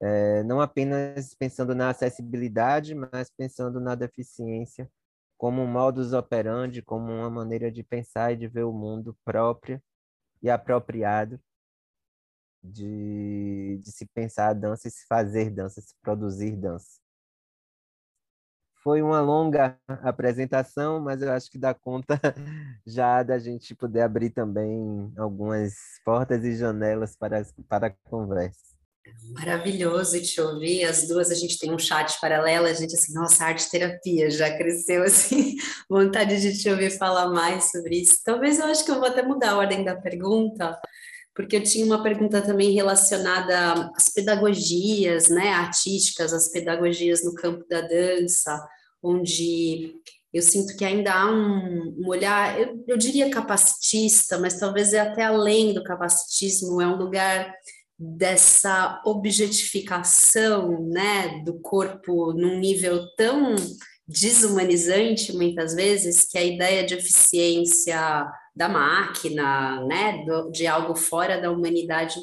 é, 0.00 0.42
não 0.44 0.60
apenas 0.60 1.34
pensando 1.34 1.74
na 1.74 1.90
acessibilidade, 1.90 2.94
mas 2.94 3.30
pensando 3.30 3.80
na 3.80 3.94
deficiência 3.94 4.90
como 5.38 5.62
um 5.62 5.66
modus 5.66 6.12
operandi, 6.12 6.82
como 6.82 7.12
uma 7.12 7.30
maneira 7.30 7.70
de 7.70 7.82
pensar 7.82 8.32
e 8.32 8.36
de 8.36 8.48
ver 8.48 8.64
o 8.64 8.72
mundo 8.72 9.16
própria 9.24 9.82
e 10.42 10.50
apropriado 10.50 11.40
de, 12.62 13.78
de 13.82 13.92
se 13.92 14.06
pensar 14.06 14.48
a 14.50 14.52
dança 14.54 14.88
e 14.88 14.90
se 14.90 15.06
fazer 15.06 15.50
dança, 15.50 15.80
se 15.80 15.94
produzir 16.02 16.56
dança. 16.56 16.98
Foi 18.82 19.02
uma 19.02 19.20
longa 19.20 19.78
apresentação, 19.88 21.00
mas 21.00 21.20
eu 21.20 21.32
acho 21.32 21.50
que 21.50 21.58
dá 21.58 21.74
conta 21.74 22.20
já 22.86 23.22
da 23.22 23.38
gente 23.38 23.74
poder 23.74 24.02
abrir 24.02 24.30
também 24.30 25.12
algumas 25.16 25.74
portas 26.04 26.44
e 26.44 26.54
janelas 26.54 27.16
para, 27.16 27.44
para 27.68 27.88
a 27.88 27.94
conversa. 28.08 28.75
Maravilhoso 29.32 30.20
te 30.22 30.40
ouvir. 30.40 30.84
As 30.84 31.06
duas, 31.08 31.30
a 31.30 31.34
gente 31.34 31.58
tem 31.58 31.72
um 31.72 31.78
chat 31.78 32.18
paralelo, 32.20 32.66
a 32.66 32.72
gente 32.72 32.94
assim, 32.94 33.12
nossa, 33.12 33.44
arte 33.44 33.70
terapia 33.70 34.30
já 34.30 34.56
cresceu 34.56 35.02
assim, 35.04 35.56
vontade 35.88 36.40
de 36.40 36.58
te 36.58 36.68
ouvir 36.70 36.90
falar 36.90 37.28
mais 37.28 37.70
sobre 37.70 38.00
isso. 38.00 38.18
Talvez 38.24 38.58
eu 38.58 38.66
acho 38.66 38.84
que 38.84 38.90
eu 38.90 38.96
vou 38.96 39.06
até 39.06 39.22
mudar 39.22 39.50
a 39.50 39.58
ordem 39.58 39.84
da 39.84 39.96
pergunta, 39.96 40.78
porque 41.34 41.56
eu 41.56 41.62
tinha 41.62 41.84
uma 41.84 42.02
pergunta 42.02 42.40
também 42.40 42.72
relacionada 42.72 43.90
às 43.94 44.08
pedagogias, 44.08 45.28
né, 45.28 45.50
artísticas, 45.50 46.32
as 46.32 46.48
pedagogias 46.48 47.22
no 47.22 47.34
campo 47.34 47.64
da 47.68 47.82
dança, 47.82 48.66
onde 49.02 49.94
eu 50.32 50.42
sinto 50.42 50.76
que 50.76 50.84
ainda 50.84 51.12
há 51.12 51.30
um, 51.30 51.94
um 51.98 52.08
olhar, 52.08 52.58
eu, 52.58 52.82
eu 52.88 52.96
diria 52.96 53.30
capacitista, 53.30 54.38
mas 54.38 54.58
talvez 54.58 54.92
é 54.92 55.00
até 55.00 55.24
além 55.24 55.74
do 55.74 55.84
capacitismo, 55.84 56.80
é 56.80 56.86
um 56.86 56.96
lugar 56.96 57.54
dessa 57.98 59.00
objetificação, 59.04 60.86
né, 60.88 61.42
do 61.44 61.58
corpo 61.60 62.32
num 62.32 62.58
nível 62.58 63.06
tão 63.16 63.54
desumanizante 64.06 65.32
muitas 65.32 65.74
vezes 65.74 66.24
que 66.24 66.38
a 66.38 66.44
ideia 66.44 66.84
de 66.84 66.94
eficiência 66.94 68.26
da 68.54 68.68
máquina, 68.68 69.84
né, 69.86 70.24
de 70.52 70.66
algo 70.66 70.94
fora 70.94 71.40
da 71.40 71.50
humanidade 71.50 72.14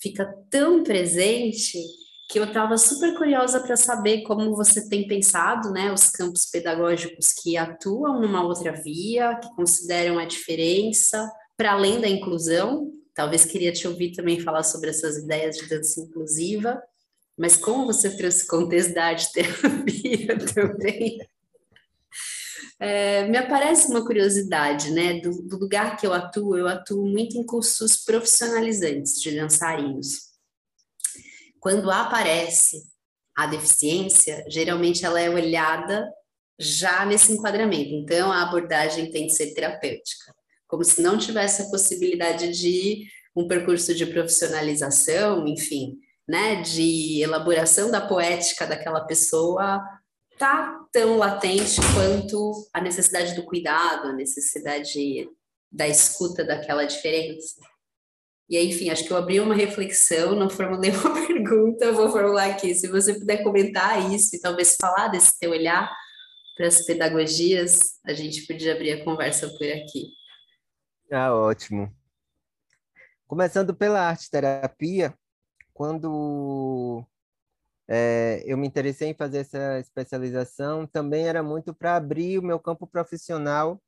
fica 0.00 0.26
tão 0.50 0.82
presente 0.82 1.78
que 2.30 2.38
eu 2.38 2.44
estava 2.44 2.76
super 2.76 3.16
curiosa 3.16 3.60
para 3.60 3.76
saber 3.76 4.22
como 4.22 4.56
você 4.56 4.88
tem 4.88 5.06
pensado, 5.06 5.70
né, 5.70 5.92
os 5.92 6.10
campos 6.10 6.46
pedagógicos 6.46 7.32
que 7.32 7.56
atuam 7.56 8.20
numa 8.20 8.42
outra 8.42 8.72
via, 8.72 9.36
que 9.36 9.54
consideram 9.54 10.18
a 10.18 10.24
diferença, 10.24 11.30
para 11.56 11.72
além 11.72 12.00
da 12.00 12.08
inclusão, 12.08 12.90
Talvez 13.14 13.44
queria 13.44 13.72
te 13.72 13.86
ouvir 13.86 14.12
também 14.12 14.40
falar 14.40 14.64
sobre 14.64 14.90
essas 14.90 15.16
ideias 15.18 15.56
de 15.56 15.68
dança 15.68 16.00
inclusiva, 16.00 16.82
mas 17.38 17.56
como 17.56 17.86
você 17.86 18.16
trouxe 18.16 18.46
contexto 18.46 18.92
da 18.92 19.06
arte 19.06 19.32
terapia 19.32 20.36
também, 20.52 21.18
é, 22.80 23.28
me 23.28 23.38
aparece 23.38 23.88
uma 23.88 24.04
curiosidade, 24.04 24.90
né? 24.90 25.20
Do, 25.20 25.30
do, 25.42 25.56
lugar 25.58 25.96
que 25.96 26.06
eu 26.06 26.12
atuo, 26.12 26.56
eu 26.56 26.66
atuo 26.66 27.06
muito 27.08 27.38
em 27.38 27.46
cursos 27.46 28.04
profissionalizantes 28.04 29.20
de 29.20 29.36
dançarinos. 29.36 30.32
Quando 31.60 31.90
aparece 31.90 32.82
a 33.36 33.46
deficiência, 33.46 34.44
geralmente 34.48 35.04
ela 35.04 35.20
é 35.20 35.30
olhada 35.30 36.08
já 36.58 37.06
nesse 37.06 37.32
enquadramento. 37.32 37.94
Então, 37.94 38.30
a 38.30 38.42
abordagem 38.42 39.10
tem 39.10 39.26
que 39.26 39.32
ser 39.32 39.54
terapêutica 39.54 40.34
como 40.74 40.82
se 40.82 41.00
não 41.00 41.16
tivesse 41.16 41.62
a 41.62 41.66
possibilidade 41.66 42.50
de 42.50 43.06
um 43.36 43.46
percurso 43.46 43.94
de 43.94 44.06
profissionalização, 44.06 45.46
enfim, 45.46 46.00
né, 46.26 46.62
de 46.62 47.22
elaboração 47.22 47.92
da 47.92 48.00
poética 48.00 48.66
daquela 48.66 49.02
pessoa 49.02 49.80
tá 50.36 50.80
tão 50.90 51.16
latente 51.16 51.80
quanto 51.94 52.66
a 52.72 52.80
necessidade 52.80 53.36
do 53.36 53.44
cuidado, 53.44 54.08
a 54.08 54.12
necessidade 54.12 55.28
da 55.70 55.86
escuta 55.86 56.44
daquela 56.44 56.84
diferença. 56.84 57.60
E 58.50 58.56
aí, 58.56 58.68
enfim, 58.68 58.90
acho 58.90 59.04
que 59.04 59.12
eu 59.12 59.16
abri 59.16 59.38
uma 59.38 59.54
reflexão, 59.54 60.34
não 60.34 60.50
formulei 60.50 60.90
uma 60.98 61.24
pergunta, 61.24 61.92
vou 61.92 62.10
formular 62.10 62.50
aqui. 62.50 62.74
Se 62.74 62.88
você 62.88 63.14
puder 63.14 63.44
comentar 63.44 64.12
isso 64.12 64.34
e 64.34 64.40
talvez 64.40 64.74
falar 64.74 65.06
desse 65.06 65.38
teu 65.38 65.52
olhar 65.52 65.88
para 66.56 66.66
as 66.66 66.84
pedagogias, 66.84 68.00
a 68.04 68.12
gente 68.12 68.44
podia 68.44 68.72
abrir 68.72 68.90
a 68.90 69.04
conversa 69.04 69.48
por 69.50 69.68
aqui. 69.68 70.23
Ah, 71.16 71.32
ótimo. 71.32 71.94
Começando 73.28 73.72
pela 73.72 74.00
arte 74.00 74.28
terapia, 74.28 75.14
quando 75.72 77.06
é, 77.86 78.42
eu 78.44 78.58
me 78.58 78.66
interessei 78.66 79.10
em 79.10 79.14
fazer 79.14 79.38
essa 79.38 79.78
especialização, 79.78 80.88
também 80.88 81.28
era 81.28 81.40
muito 81.40 81.72
para 81.72 81.94
abrir 81.94 82.40
o 82.40 82.42
meu 82.42 82.58
campo 82.58 82.84
profissional, 82.84 83.80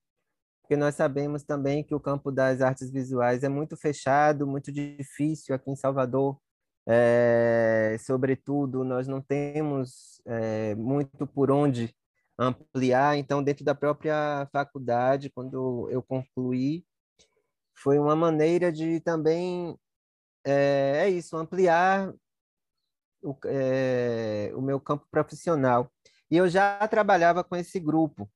porque 0.62 0.76
nós 0.76 0.94
sabemos 0.94 1.42
também 1.42 1.82
que 1.82 1.96
o 1.96 2.00
campo 2.00 2.30
das 2.30 2.60
artes 2.60 2.92
visuais 2.92 3.42
é 3.42 3.48
muito 3.48 3.76
fechado, 3.76 4.46
muito 4.46 4.70
difícil 4.70 5.52
aqui 5.52 5.68
em 5.68 5.76
Salvador. 5.76 6.38
É, 6.86 7.96
sobretudo, 7.98 8.84
nós 8.84 9.08
não 9.08 9.20
temos 9.20 10.22
é, 10.26 10.76
muito 10.76 11.26
por 11.26 11.50
onde 11.50 11.92
ampliar, 12.38 13.16
então, 13.16 13.42
dentro 13.42 13.64
da 13.64 13.74
própria 13.74 14.48
faculdade, 14.52 15.28
quando 15.30 15.88
eu 15.90 16.00
concluí, 16.00 16.85
foi 17.76 17.98
uma 17.98 18.16
maneira 18.16 18.72
de 18.72 19.00
também 19.00 19.78
é, 20.44 21.02
é 21.04 21.10
isso 21.10 21.36
ampliar 21.36 22.12
o, 23.22 23.36
é, 23.46 24.52
o 24.54 24.62
meu 24.62 24.80
campo 24.80 25.06
profissional 25.10 25.90
e 26.30 26.36
eu 26.36 26.48
já 26.48 26.86
trabalhava 26.88 27.44
com 27.44 27.56
esse 27.56 27.78
grupo 27.78 28.28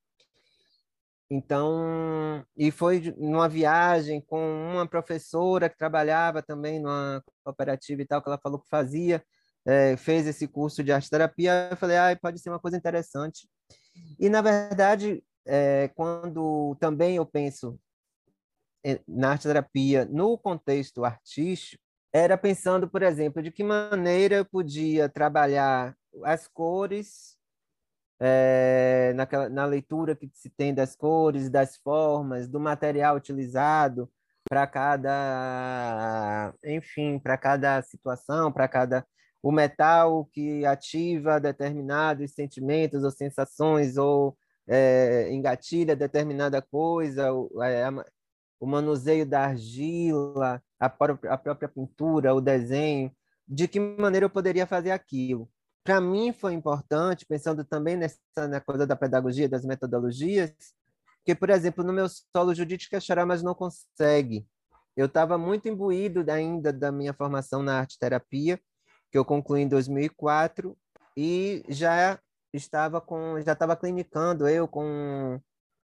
Então, 1.30 2.44
e 2.56 2.72
foi 2.72 3.14
numa 3.16 3.48
viagem 3.48 4.20
com 4.20 4.40
uma 4.72 4.86
professora 4.86 5.68
que 5.68 5.76
trabalhava 5.78 6.42
também 6.42 6.80
numa 6.80 7.22
cooperativa 7.44 8.02
e 8.02 8.06
tal, 8.06 8.20
que 8.20 8.28
ela 8.28 8.38
falou 8.42 8.58
que 8.60 8.68
fazia, 8.68 9.22
é, 9.64 9.96
fez 9.96 10.26
esse 10.26 10.48
curso 10.48 10.82
de 10.82 10.90
arte 10.90 11.08
terapia. 11.08 11.68
Eu 11.70 11.76
falei, 11.76 11.96
ah, 11.96 12.18
pode 12.20 12.40
ser 12.40 12.50
uma 12.50 12.58
coisa 12.58 12.76
interessante. 12.76 13.48
E, 14.18 14.28
na 14.28 14.42
verdade, 14.42 15.22
é, 15.46 15.88
quando 15.94 16.76
também 16.80 17.16
eu 17.16 17.26
penso 17.26 17.78
na 19.06 19.32
arte 19.32 19.42
terapia 19.44 20.04
no 20.06 20.38
contexto 20.38 21.04
artístico, 21.04 21.82
era 22.12 22.36
pensando, 22.36 22.88
por 22.88 23.02
exemplo, 23.02 23.42
de 23.42 23.50
que 23.50 23.62
maneira 23.62 24.36
eu 24.36 24.44
podia 24.44 25.08
trabalhar 25.08 25.94
as 26.24 26.48
cores 26.48 27.36
é, 28.20 29.12
naquela, 29.14 29.48
na 29.48 29.64
leitura 29.64 30.14
que 30.16 30.28
se 30.34 30.50
tem 30.50 30.74
das 30.74 30.96
cores, 30.96 31.48
das 31.48 31.76
formas, 31.76 32.48
do 32.48 32.60
material 32.60 33.16
utilizado 33.16 34.10
para 34.48 34.66
cada, 34.66 36.52
enfim, 36.64 37.18
para 37.18 37.38
cada 37.38 37.80
situação, 37.82 38.52
para 38.52 38.68
cada 38.68 39.06
o 39.42 39.50
metal 39.50 40.26
que 40.26 40.66
ativa 40.66 41.40
determinados 41.40 42.32
sentimentos 42.32 43.04
ou 43.04 43.10
sensações 43.10 43.96
ou 43.96 44.36
é, 44.68 45.32
engatilha 45.32 45.96
determinada 45.96 46.60
coisa, 46.60 47.28
é, 47.62 47.84
o 48.60 48.66
manuseio 48.66 49.26
da 49.26 49.44
argila, 49.46 50.62
a 50.78 50.88
própria, 50.88 51.32
a 51.32 51.38
própria 51.38 51.68
pintura, 51.68 52.34
o 52.34 52.40
desenho, 52.40 53.10
de 53.48 53.66
que 53.66 53.80
maneira 53.80 54.26
eu 54.26 54.30
poderia 54.30 54.66
fazer 54.66 54.90
aquilo 54.90 55.50
para 55.84 56.00
mim 56.00 56.32
foi 56.32 56.52
importante, 56.54 57.26
pensando 57.26 57.64
também 57.64 57.96
nessa 57.96 58.18
na 58.48 58.60
coisa 58.60 58.86
da 58.86 58.96
pedagogia, 58.96 59.48
das 59.48 59.64
metodologias, 59.64 60.52
que, 61.24 61.34
por 61.34 61.50
exemplo, 61.50 61.84
no 61.84 61.92
meu 61.92 62.06
solo, 62.08 62.54
Judite 62.54 62.88
quer 62.88 63.02
chorar, 63.02 63.26
mas 63.26 63.42
não 63.42 63.54
consegue. 63.54 64.46
Eu 64.96 65.06
estava 65.06 65.38
muito 65.38 65.68
imbuído 65.68 66.24
ainda 66.30 66.72
da 66.72 66.92
minha 66.92 67.12
formação 67.12 67.62
na 67.62 67.78
arte 67.78 67.98
terapia, 67.98 68.60
que 69.10 69.18
eu 69.18 69.24
concluí 69.24 69.62
em 69.62 69.68
2004, 69.68 70.76
e 71.16 71.64
já 71.68 72.18
estava 72.52 73.00
com 73.00 73.40
já 73.40 73.52
estava 73.52 73.76
clinicando 73.76 74.48
eu 74.48 74.66
com 74.66 75.40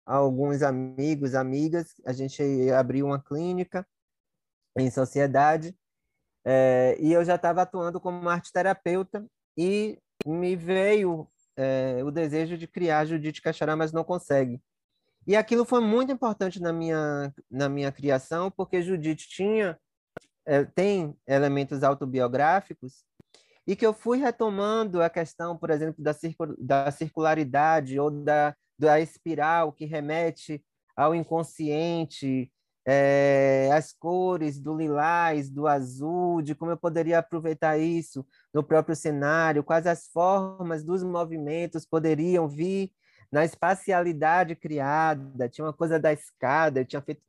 alguns 0.06 0.62
amigos, 0.62 1.34
amigas, 1.34 1.94
a 2.06 2.12
gente 2.12 2.42
abriu 2.70 3.06
uma 3.06 3.20
clínica 3.20 3.86
em 4.78 4.90
sociedade, 4.90 5.76
é, 6.44 6.96
e 7.00 7.12
eu 7.12 7.24
já 7.24 7.34
estava 7.34 7.62
atuando 7.62 8.00
como 8.00 8.28
arte 8.28 8.52
terapeuta 8.52 9.26
e 9.58 9.98
me 10.24 10.54
veio 10.54 11.28
é, 11.56 12.04
o 12.04 12.10
desejo 12.10 12.56
de 12.56 12.68
criar 12.68 13.04
Judite 13.04 13.42
Cachará, 13.42 13.74
mas 13.74 13.92
não 13.92 14.04
consegue. 14.04 14.60
E 15.26 15.34
aquilo 15.34 15.64
foi 15.64 15.80
muito 15.80 16.12
importante 16.12 16.60
na 16.60 16.72
minha, 16.72 17.34
na 17.50 17.68
minha 17.68 17.90
criação, 17.90 18.48
porque 18.48 18.80
Judite 18.80 19.28
tinha, 19.28 19.76
é, 20.44 20.64
tem 20.64 21.16
elementos 21.26 21.82
autobiográficos 21.82 23.04
e 23.66 23.74
que 23.74 23.84
eu 23.84 23.92
fui 23.92 24.18
retomando 24.18 25.02
a 25.02 25.10
questão, 25.10 25.56
por 25.58 25.70
exemplo, 25.70 26.00
da 26.58 26.92
circularidade 26.92 27.98
ou 27.98 28.08
da, 28.08 28.54
da 28.78 29.00
espiral 29.00 29.72
que 29.72 29.84
remete 29.84 30.64
ao 30.96 31.14
inconsciente, 31.14 32.50
é, 32.86 33.68
as 33.72 33.92
cores 33.92 34.60
do 34.60 34.76
lilás, 34.76 35.50
do 35.50 35.66
azul, 35.66 36.40
de 36.40 36.54
como 36.54 36.70
eu 36.70 36.76
poderia 36.76 37.18
aproveitar 37.18 37.76
isso 37.78 38.24
no 38.54 38.62
próprio 38.62 38.94
cenário, 38.94 39.64
quais 39.64 39.86
as 39.86 40.06
formas 40.06 40.84
dos 40.84 41.02
movimentos 41.02 41.84
poderiam 41.84 42.48
vir 42.48 42.92
na 43.30 43.44
espacialidade 43.44 44.54
criada, 44.54 45.48
tinha 45.48 45.64
uma 45.64 45.72
coisa 45.72 45.98
da 45.98 46.12
escada, 46.12 46.80
eu 46.80 46.84
tinha 46.84 47.02
feito 47.02 47.20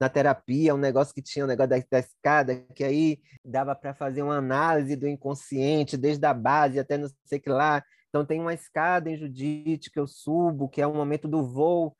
na 0.00 0.08
terapia 0.08 0.74
um 0.74 0.78
negócio 0.78 1.12
que 1.12 1.22
tinha 1.22 1.44
um 1.44 1.48
negócio 1.48 1.70
da, 1.70 1.82
da 1.90 1.98
escada, 1.98 2.64
que 2.74 2.84
aí 2.84 3.20
dava 3.44 3.74
para 3.74 3.92
fazer 3.92 4.22
uma 4.22 4.36
análise 4.36 4.94
do 4.94 5.08
inconsciente, 5.08 5.96
desde 5.96 6.24
a 6.24 6.32
base 6.32 6.78
até 6.78 6.96
não 6.96 7.08
sei 7.24 7.40
que 7.40 7.50
lá. 7.50 7.82
Então 8.10 8.26
tem 8.26 8.40
uma 8.40 8.52
escada 8.52 9.08
em 9.08 9.16
Judite 9.16 9.90
que 9.90 9.98
eu 9.98 10.06
subo, 10.06 10.68
que 10.68 10.82
é 10.82 10.86
o 10.86 10.92
momento 10.92 11.26
do 11.26 11.42
voo, 11.42 11.96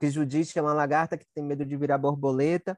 que 0.00 0.10
Judite 0.10 0.58
é 0.58 0.62
uma 0.62 0.72
lagarta 0.72 1.16
que 1.16 1.26
tem 1.34 1.44
medo 1.44 1.64
de 1.64 1.76
virar 1.76 1.98
borboleta. 1.98 2.76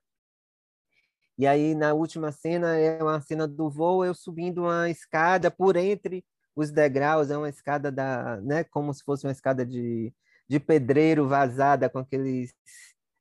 E 1.38 1.46
aí, 1.46 1.74
na 1.74 1.94
última 1.94 2.30
cena, 2.30 2.76
é 2.76 3.02
uma 3.02 3.20
cena 3.20 3.48
do 3.48 3.70
voo, 3.70 4.04
eu 4.04 4.14
subindo 4.14 4.62
uma 4.62 4.88
escada 4.88 5.50
por 5.50 5.76
entre 5.76 6.24
os 6.54 6.70
degraus, 6.70 7.30
é 7.30 7.37
uma 7.37 7.48
escada 7.48 7.90
da, 7.90 8.40
né, 8.40 8.62
como 8.64 8.92
se 8.94 9.02
fosse 9.02 9.26
uma 9.26 9.32
escada 9.32 9.66
de, 9.66 10.12
de 10.48 10.60
pedreiro 10.60 11.26
vazada 11.26 11.90
com 11.90 11.98
aqueles 11.98 12.52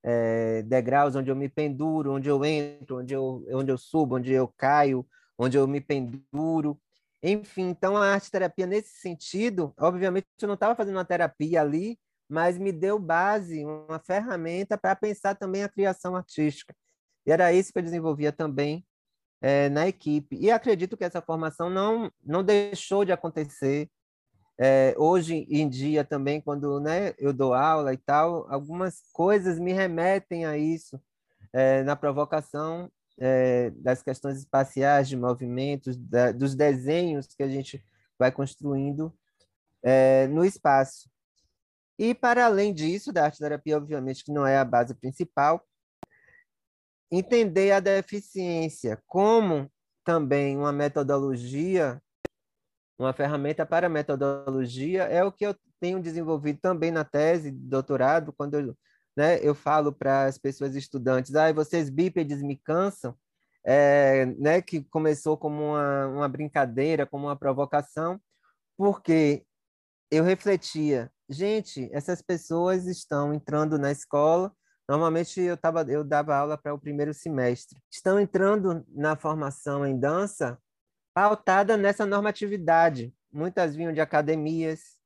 é, 0.03 0.61
degraus 0.63 1.15
onde 1.15 1.31
eu 1.31 1.35
me 1.35 1.49
penduro, 1.49 2.13
onde 2.13 2.29
eu 2.29 2.43
entro, 2.45 2.99
onde 2.99 3.13
eu, 3.13 3.45
onde 3.51 3.71
eu 3.71 3.77
subo, 3.77 4.17
onde 4.17 4.31
eu 4.33 4.47
caio, 4.57 5.05
onde 5.37 5.57
eu 5.57 5.67
me 5.67 5.81
penduro. 5.81 6.79
Enfim, 7.23 7.69
então 7.69 7.95
a 7.95 8.07
arte 8.07 8.29
terapia 8.29 8.67
nesse 8.67 8.99
sentido, 8.99 9.73
obviamente 9.79 10.27
eu 10.41 10.47
não 10.47 10.55
estava 10.55 10.75
fazendo 10.75 10.97
uma 10.97 11.05
terapia 11.05 11.61
ali, 11.61 11.97
mas 12.29 12.57
me 12.57 12.71
deu 12.71 12.99
base, 12.99 13.63
uma 13.63 13.99
ferramenta 13.99 14.77
para 14.77 14.93
pensar 14.93 15.33
também 15.35 15.63
a 15.63 15.69
criação 15.69 16.17
artística. 16.17 16.75
E 17.25 17.31
era 17.31 17.53
isso 17.53 17.71
que 17.71 17.79
eu 17.79 17.83
desenvolvia 17.83 18.33
também 18.33 18.85
é, 19.41 19.69
na 19.69 19.87
equipe. 19.87 20.37
E 20.37 20.51
acredito 20.51 20.97
que 20.97 21.05
essa 21.05 21.21
formação 21.21 21.69
não, 21.69 22.11
não 22.21 22.43
deixou 22.43 23.05
de 23.05 23.13
acontecer. 23.13 23.89
É, 24.59 24.93
hoje 24.97 25.47
em 25.49 25.67
dia 25.69 26.03
também, 26.03 26.41
quando 26.41 26.79
né, 26.81 27.13
eu 27.17 27.31
dou 27.31 27.53
aula 27.53 27.93
e 27.93 27.97
tal, 27.97 28.45
algumas 28.51 29.01
coisas 29.13 29.57
me 29.59 29.71
remetem 29.71 30.45
a 30.45 30.57
isso, 30.57 31.01
é, 31.53 31.83
na 31.83 31.95
provocação 31.95 32.91
é, 33.19 33.69
das 33.71 34.01
questões 34.01 34.37
espaciais, 34.37 35.07
de 35.07 35.17
movimentos, 35.17 35.97
da, 35.97 36.31
dos 36.31 36.55
desenhos 36.55 37.27
que 37.27 37.43
a 37.43 37.47
gente 37.47 37.83
vai 38.17 38.31
construindo 38.31 39.13
é, 39.83 40.27
no 40.27 40.45
espaço. 40.45 41.09
E, 41.97 42.13
para 42.13 42.45
além 42.45 42.73
disso, 42.73 43.13
da 43.13 43.25
arte 43.25 43.39
terapia, 43.39 43.77
obviamente, 43.77 44.23
que 44.23 44.31
não 44.31 44.45
é 44.45 44.57
a 44.57 44.65
base 44.65 44.95
principal, 44.95 45.63
entender 47.11 47.71
a 47.71 47.79
deficiência 47.79 49.01
como 49.05 49.71
também 50.03 50.57
uma 50.57 50.73
metodologia, 50.73 52.01
uma 52.97 53.13
ferramenta 53.13 53.65
para 53.65 53.87
metodologia, 53.87 55.03
é 55.03 55.23
o 55.23 55.31
que 55.31 55.45
eu 55.45 55.55
tenho 55.79 56.01
desenvolvido 56.01 56.59
também 56.59 56.91
na 56.91 57.03
tese 57.03 57.51
de 57.51 57.57
doutorado, 57.57 58.33
quando 58.33 58.55
eu, 58.55 58.77
né, 59.15 59.39
eu 59.41 59.53
falo 59.53 59.91
para 59.91 60.25
as 60.25 60.37
pessoas 60.37 60.75
estudantes, 60.75 61.35
ah, 61.35 61.51
vocês 61.53 61.89
bípedes 61.89 62.41
me 62.41 62.57
cansam, 62.57 63.15
é, 63.65 64.25
né, 64.25 64.61
que 64.61 64.83
começou 64.85 65.37
como 65.37 65.63
uma, 65.63 66.07
uma 66.07 66.27
brincadeira, 66.27 67.05
como 67.05 67.27
uma 67.27 67.35
provocação, 67.35 68.19
porque 68.77 69.45
eu 70.11 70.23
refletia 70.23 71.11
gente, 71.29 71.89
essas 71.91 72.21
pessoas 72.21 72.85
estão 72.85 73.33
entrando 73.33 73.77
na 73.77 73.91
escola. 73.91 74.51
Normalmente 74.87 75.39
eu, 75.41 75.57
tava, 75.57 75.81
eu 75.89 76.03
dava 76.03 76.35
aula 76.35 76.57
para 76.57 76.73
o 76.73 76.79
primeiro 76.79 77.13
semestre. 77.13 77.79
Estão 77.91 78.19
entrando 78.19 78.85
na 78.89 79.15
formação 79.15 79.85
em 79.85 79.97
dança 79.97 80.57
pautada 81.13 81.77
nessa 81.77 82.05
normatividade. 82.05 83.13
Muitas 83.31 83.75
vinham 83.75 83.93
de 83.93 84.01
academias, 84.01 84.99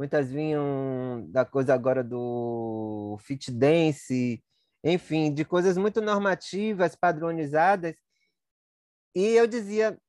muitas 0.00 0.30
vinham 0.30 1.26
da 1.28 1.44
coisa 1.44 1.74
agora 1.74 2.02
do 2.02 3.18
fit 3.20 3.50
dance, 3.50 4.42
enfim, 4.82 5.30
de 5.30 5.44
coisas 5.44 5.76
muito 5.76 6.00
normativas, 6.00 6.96
padronizadas. 6.96 7.94
E 9.14 9.22
eu 9.34 9.46
dizia, 9.46 10.00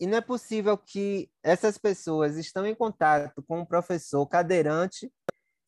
e 0.00 0.06
não 0.06 0.16
é 0.16 0.22
possível 0.22 0.78
que 0.78 1.30
essas 1.42 1.76
pessoas 1.76 2.38
estão 2.38 2.66
em 2.66 2.74
contato 2.74 3.42
com 3.42 3.60
um 3.60 3.66
professor 3.66 4.26
cadeirante, 4.26 5.12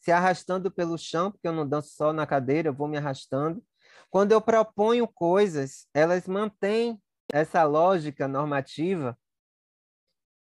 se 0.00 0.10
arrastando 0.10 0.70
pelo 0.70 0.96
chão, 0.96 1.30
porque 1.30 1.46
eu 1.46 1.52
não 1.52 1.68
danço 1.68 1.90
só 1.90 2.14
na 2.14 2.26
cadeira, 2.26 2.70
eu 2.70 2.74
vou 2.74 2.88
me 2.88 2.96
arrastando. 2.96 3.62
Quando 4.08 4.32
eu 4.32 4.40
proponho 4.40 5.06
coisas, 5.06 5.86
elas 5.92 6.26
mantêm 6.26 6.98
essa 7.30 7.62
lógica 7.64 8.26
normativa. 8.26 9.18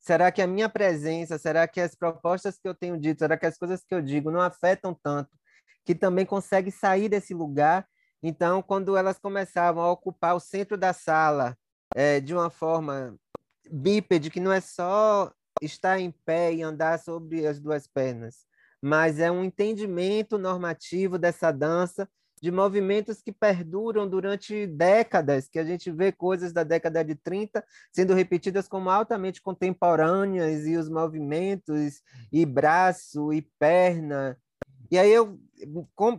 Será 0.04 0.30
que 0.30 0.42
a 0.42 0.46
minha 0.46 0.68
presença, 0.68 1.38
será 1.38 1.66
que 1.66 1.80
as 1.80 1.94
propostas 1.94 2.58
que 2.58 2.68
eu 2.68 2.74
tenho 2.74 3.00
dito, 3.00 3.20
será 3.20 3.38
que 3.38 3.46
as 3.46 3.56
coisas 3.56 3.82
que 3.82 3.94
eu 3.94 4.02
digo 4.02 4.30
não 4.30 4.42
afetam 4.42 4.92
tanto, 4.92 5.30
que 5.82 5.94
também 5.94 6.26
consegue 6.26 6.70
sair 6.70 7.08
desse 7.08 7.32
lugar? 7.32 7.88
Então, 8.22 8.62
quando 8.62 8.98
elas 8.98 9.18
começavam 9.18 9.82
a 9.82 9.90
ocupar 9.90 10.36
o 10.36 10.40
centro 10.40 10.76
da 10.76 10.92
sala 10.92 11.56
é, 11.94 12.20
de 12.20 12.34
uma 12.34 12.50
forma 12.50 13.16
bípede, 13.70 14.30
que 14.30 14.40
não 14.40 14.52
é 14.52 14.60
só 14.60 15.32
estar 15.62 15.98
em 15.98 16.10
pé 16.10 16.52
e 16.52 16.60
andar 16.60 16.98
sobre 16.98 17.46
as 17.46 17.58
duas 17.58 17.86
pernas, 17.86 18.44
mas 18.82 19.18
é 19.18 19.30
um 19.30 19.42
entendimento 19.42 20.36
normativo 20.36 21.18
dessa 21.18 21.50
dança, 21.50 22.06
de 22.44 22.52
movimentos 22.52 23.22
que 23.22 23.32
perduram 23.32 24.06
durante 24.06 24.66
décadas, 24.66 25.48
que 25.48 25.58
a 25.58 25.64
gente 25.64 25.90
vê 25.90 26.12
coisas 26.12 26.52
da 26.52 26.62
década 26.62 27.02
de 27.02 27.14
30 27.14 27.64
sendo 27.90 28.12
repetidas 28.12 28.68
como 28.68 28.90
altamente 28.90 29.40
contemporâneas, 29.40 30.66
e 30.66 30.76
os 30.76 30.90
movimentos, 30.90 32.02
e 32.30 32.44
braço, 32.44 33.32
e 33.32 33.40
perna. 33.58 34.38
E 34.90 34.98
aí 34.98 35.10
eu 35.10 35.40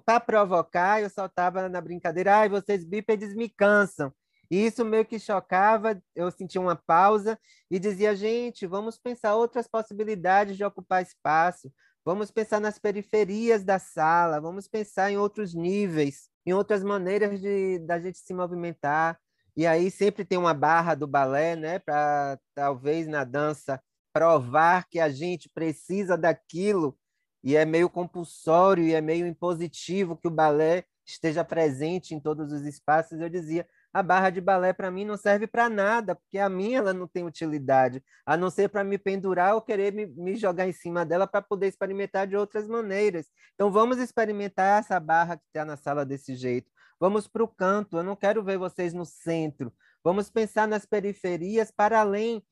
para 0.04 0.20
provocar, 0.20 1.00
eu 1.00 1.12
soltava 1.12 1.70
na 1.70 1.80
brincadeira, 1.80 2.38
ai, 2.38 2.50
vocês 2.50 2.84
bípedes 2.84 3.36
me 3.36 3.48
cansam. 3.48 4.12
E 4.50 4.66
isso 4.66 4.84
meio 4.84 5.06
que 5.06 5.20
chocava, 5.20 6.02
eu 6.16 6.32
sentia 6.32 6.60
uma 6.60 6.76
pausa 6.76 7.38
e 7.70 7.78
dizia, 7.78 8.16
gente, 8.16 8.66
vamos 8.66 8.98
pensar 8.98 9.36
outras 9.36 9.68
possibilidades 9.68 10.58
de 10.58 10.64
ocupar 10.64 11.04
espaço, 11.04 11.72
vamos 12.06 12.30
pensar 12.30 12.62
nas 12.62 12.78
periferias 12.78 13.64
da 13.64 13.80
sala, 13.80 14.40
vamos 14.40 14.68
pensar 14.68 15.12
em 15.12 15.18
outros 15.18 15.56
níveis, 15.56 16.30
em 16.46 16.54
outras 16.54 16.84
maneiras 16.84 17.42
de 17.42 17.80
da 17.80 18.00
gente 18.00 18.20
se 18.20 18.34
movimentar. 18.34 19.20
E 19.58 19.66
aí 19.66 19.90
sempre 19.90 20.24
tem 20.24 20.38
uma 20.38 20.54
barra 20.54 20.94
do 20.94 21.08
balé, 21.08 21.56
né, 21.56 21.80
para 21.80 22.40
talvez 22.54 23.08
na 23.08 23.24
dança 23.24 23.82
provar 24.14 24.88
que 24.88 25.00
a 25.00 25.10
gente 25.10 25.50
precisa 25.50 26.18
daquilo 26.18 26.98
e 27.44 27.56
é 27.56 27.66
meio 27.66 27.90
compulsório 27.90 28.84
e 28.84 28.94
é 28.94 29.02
meio 29.02 29.26
impositivo 29.28 30.18
que 30.18 30.28
o 30.28 30.32
balé 30.32 30.86
esteja 31.06 31.44
presente 31.44 32.14
em 32.16 32.20
todos 32.20 32.52
os 32.52 32.66
espaços. 32.66 33.20
Eu 33.20 33.30
dizia, 33.30 33.68
a 33.96 34.04
barra 34.04 34.30
de 34.30 34.42
balé 34.42 34.74
para 34.74 34.92
mim 34.92 35.06
não 35.06 35.16
serve 35.16 35.48
para 35.48 35.70
nada, 35.70 36.16
porque 36.16 36.38
a 36.38 36.50
minha 36.50 36.80
ela 36.80 36.94
não 36.94 37.08
tem 37.08 37.24
utilidade, 37.24 38.04
a 38.26 38.36
não 38.36 38.50
ser 38.50 38.68
para 38.68 38.84
me 38.84 38.98
pendurar 38.98 39.56
ou 39.56 39.62
querer 39.62 39.94
me, 39.94 40.06
me 40.06 40.36
jogar 40.36 40.68
em 40.68 40.74
cima 40.74 41.06
dela 41.06 41.26
para 41.26 41.42
poder 41.42 41.68
experimentar 41.68 42.28
de 42.28 42.36
outras 42.36 42.68
maneiras. 42.68 43.28
Então 43.54 43.72
vamos 43.72 43.98
experimentar 43.98 44.82
essa 44.82 45.00
barra 45.00 45.38
que 45.38 45.46
está 45.48 45.64
na 45.64 45.78
sala 45.78 46.06
desse 46.06 46.36
jeito. 46.36 46.70
Vamos 47.00 47.26
para 47.26 47.42
o 47.42 47.48
canto, 47.48 47.96
eu 47.96 48.04
não 48.04 48.18
quero 48.18 48.44
ver 48.44 48.58
vocês 48.58 48.94
no 48.94 49.06
centro. 49.06 49.72
Vamos 50.04 50.30
pensar 50.30 50.68
nas 50.68 50.86
periferias 50.86 51.72
para 51.72 52.02
além, 52.02 52.46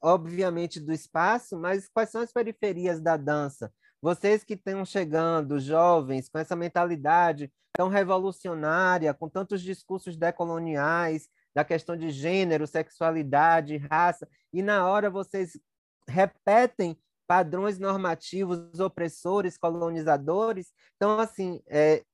obviamente, 0.00 0.78
do 0.78 0.92
espaço, 0.92 1.58
mas 1.58 1.88
quais 1.88 2.10
são 2.10 2.20
as 2.20 2.32
periferias 2.32 3.00
da 3.00 3.16
dança? 3.16 3.72
Vocês 4.00 4.44
que 4.44 4.54
estão 4.54 4.84
chegando, 4.84 5.58
jovens, 5.58 6.28
com 6.28 6.38
essa 6.38 6.54
mentalidade 6.54 7.50
tão 7.72 7.88
revolucionária, 7.88 9.12
com 9.12 9.28
tantos 9.28 9.62
discursos 9.62 10.16
decoloniais, 10.16 11.28
da 11.54 11.64
questão 11.64 11.96
de 11.96 12.10
gênero, 12.10 12.66
sexualidade, 12.66 13.78
raça, 13.78 14.28
e 14.52 14.62
na 14.62 14.86
hora 14.86 15.08
vocês 15.08 15.58
repetem 16.06 16.98
padrões 17.26 17.78
normativos 17.78 18.78
opressores, 18.78 19.58
colonizadores. 19.58 20.72
Então, 20.96 21.18
assim, 21.18 21.62
é, 21.66 22.04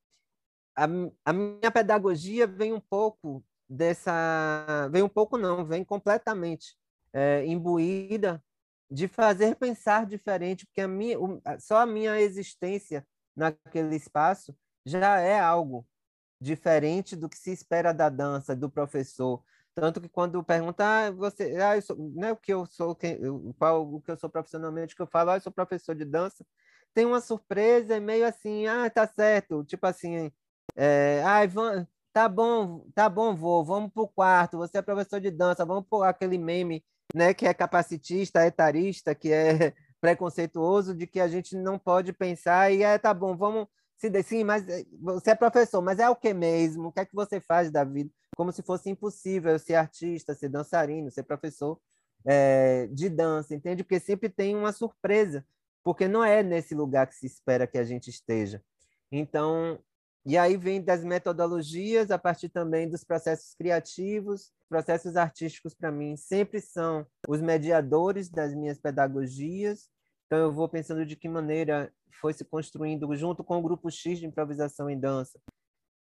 a, 0.77 0.87
a 1.25 1.33
minha 1.33 1.71
pedagogia 1.71 2.47
vem 2.47 2.73
um 2.73 2.81
pouco 2.81 3.45
dessa. 3.68 4.88
Vem 4.90 5.03
um 5.03 5.09
pouco, 5.09 5.37
não, 5.37 5.64
vem 5.64 5.85
completamente 5.85 6.77
é, 7.12 7.45
imbuída 7.45 8.42
de 8.92 9.09
fazer 9.09 9.57
pensar 9.57 10.05
diferente, 10.05 10.66
porque 10.66 10.83
a 10.83 10.88
minha, 10.88 11.16
só 11.59 11.78
a 11.78 11.87
minha 11.87 12.20
existência 12.20 13.07
naquele 13.35 13.96
espaço 13.96 14.55
já 14.85 15.18
é 15.18 15.40
algo 15.40 15.87
diferente 16.38 17.16
do 17.16 17.26
que 17.28 17.38
se 17.38 17.50
espera 17.52 17.94
da 17.94 18.11
dança, 18.11 18.55
do 18.55 18.68
professor. 18.68 19.42
Tanto 19.74 19.98
que 19.98 20.11
quando 20.11 20.44
pergunta, 20.44 20.85
ah, 20.85 21.11
você, 21.11 21.57
ah, 21.57 21.76
eu 21.76 21.81
sou, 21.81 21.96
não 21.96 22.28
é 22.28 22.33
o 22.33 22.37
que 22.37 22.52
eu 22.52 22.66
sou, 22.66 22.94
qual 23.59 23.94
o 23.94 24.02
que 24.02 24.11
eu 24.11 24.18
sou 24.18 24.28
profissionalmente, 24.28 24.94
que 24.94 25.00
eu 25.00 25.07
falo, 25.07 25.31
ah, 25.31 25.37
eu 25.37 25.40
sou 25.40 25.52
professor 25.52 25.94
de 25.94 26.05
dança, 26.05 26.44
tem 26.92 27.07
uma 27.07 27.22
surpresa 27.22 27.98
meio 27.98 28.26
assim, 28.26 28.66
ah, 28.66 28.90
tá 28.90 29.07
certo, 29.07 29.64
tipo 29.64 29.87
assim, 29.87 30.31
é, 30.76 31.22
ah, 31.24 31.40
tá 32.12 32.28
bom, 32.28 32.87
tá 32.94 33.09
bom, 33.09 33.35
vou, 33.35 33.64
vamos 33.64 33.90
pro 33.90 34.07
quarto, 34.07 34.59
você 34.59 34.78
é 34.78 34.83
professor 34.83 35.18
de 35.18 35.31
dança, 35.31 35.64
vamos 35.64 35.87
por 35.88 36.02
aquele 36.02 36.37
meme 36.37 36.85
né, 37.15 37.35
que 37.35 37.47
é 37.47 37.55
capacitista, 37.55 38.47
etarista, 38.47 39.15
que 39.15 39.33
é 39.33 39.73
preconceituoso, 40.01 40.95
de 40.95 41.07
que 41.07 41.21
a 41.21 41.29
gente 41.29 41.57
não 41.57 41.79
pode 41.79 42.12
pensar 42.12 42.73
e 42.73 42.83
é, 42.83 42.99
tá 42.99 43.12
bom, 43.15 43.37
vamos 43.37 43.69
se 44.11 44.23
sim, 44.25 44.43
mas 44.43 44.69
eh, 44.69 44.85
você 45.01 45.31
é 45.31 45.35
professor, 45.35 45.81
mas 45.81 46.01
é 46.01 46.09
o 46.11 46.17
que 46.17 46.35
mesmo? 46.35 46.88
O 46.88 46.93
que 46.93 47.01
é 47.01 47.05
que 47.05 47.15
você 47.15 47.41
faz 47.41 47.71
da 47.71 47.85
vida? 47.85 48.11
Como 48.37 48.51
se 48.51 48.62
fosse 48.62 48.91
impossível 48.91 49.57
ser 49.61 49.75
artista, 49.75 50.35
ser 50.35 50.49
dançarino, 50.49 51.11
ser 51.11 51.23
professor 51.23 51.79
é, 52.25 52.88
de 52.88 53.09
dança, 53.09 53.55
entende? 53.55 53.85
Porque 53.85 54.01
sempre 54.01 54.29
tem 54.29 54.57
uma 54.57 54.73
surpresa, 54.73 55.47
porque 55.85 56.09
não 56.09 56.25
é 56.25 56.43
nesse 56.43 56.75
lugar 56.75 57.07
que 57.07 57.15
se 57.15 57.27
espera 57.27 57.67
que 57.67 57.79
a 57.79 57.85
gente 57.85 58.11
esteja. 58.11 58.61
Então, 59.11 59.79
e 60.24 60.38
aí 60.38 60.56
vem 60.56 60.80
das 60.80 61.02
metodologias, 61.02 62.11
a 62.12 62.18
partir 62.18 62.48
também 62.48 62.88
dos 62.88 63.02
processos 63.02 63.54
criativos. 63.54 64.52
Processos 64.68 65.16
artísticos, 65.16 65.74
para 65.74 65.90
mim, 65.90 66.16
sempre 66.16 66.61
são 66.61 67.04
os 67.28 67.40
mediadores 67.40 68.30
das 68.30 68.54
minhas 68.54 68.78
pedagogias. 68.78 69.88
Então, 70.26 70.38
eu 70.38 70.52
vou 70.52 70.68
pensando 70.68 71.04
de 71.04 71.16
que 71.16 71.28
maneira 71.28 71.92
foi 72.20 72.32
se 72.32 72.44
construindo, 72.44 73.14
junto 73.16 73.42
com 73.42 73.58
o 73.58 73.62
Grupo 73.62 73.90
X 73.90 74.20
de 74.20 74.26
Improvisação 74.26 74.88
em 74.88 74.98
Dança, 74.98 75.40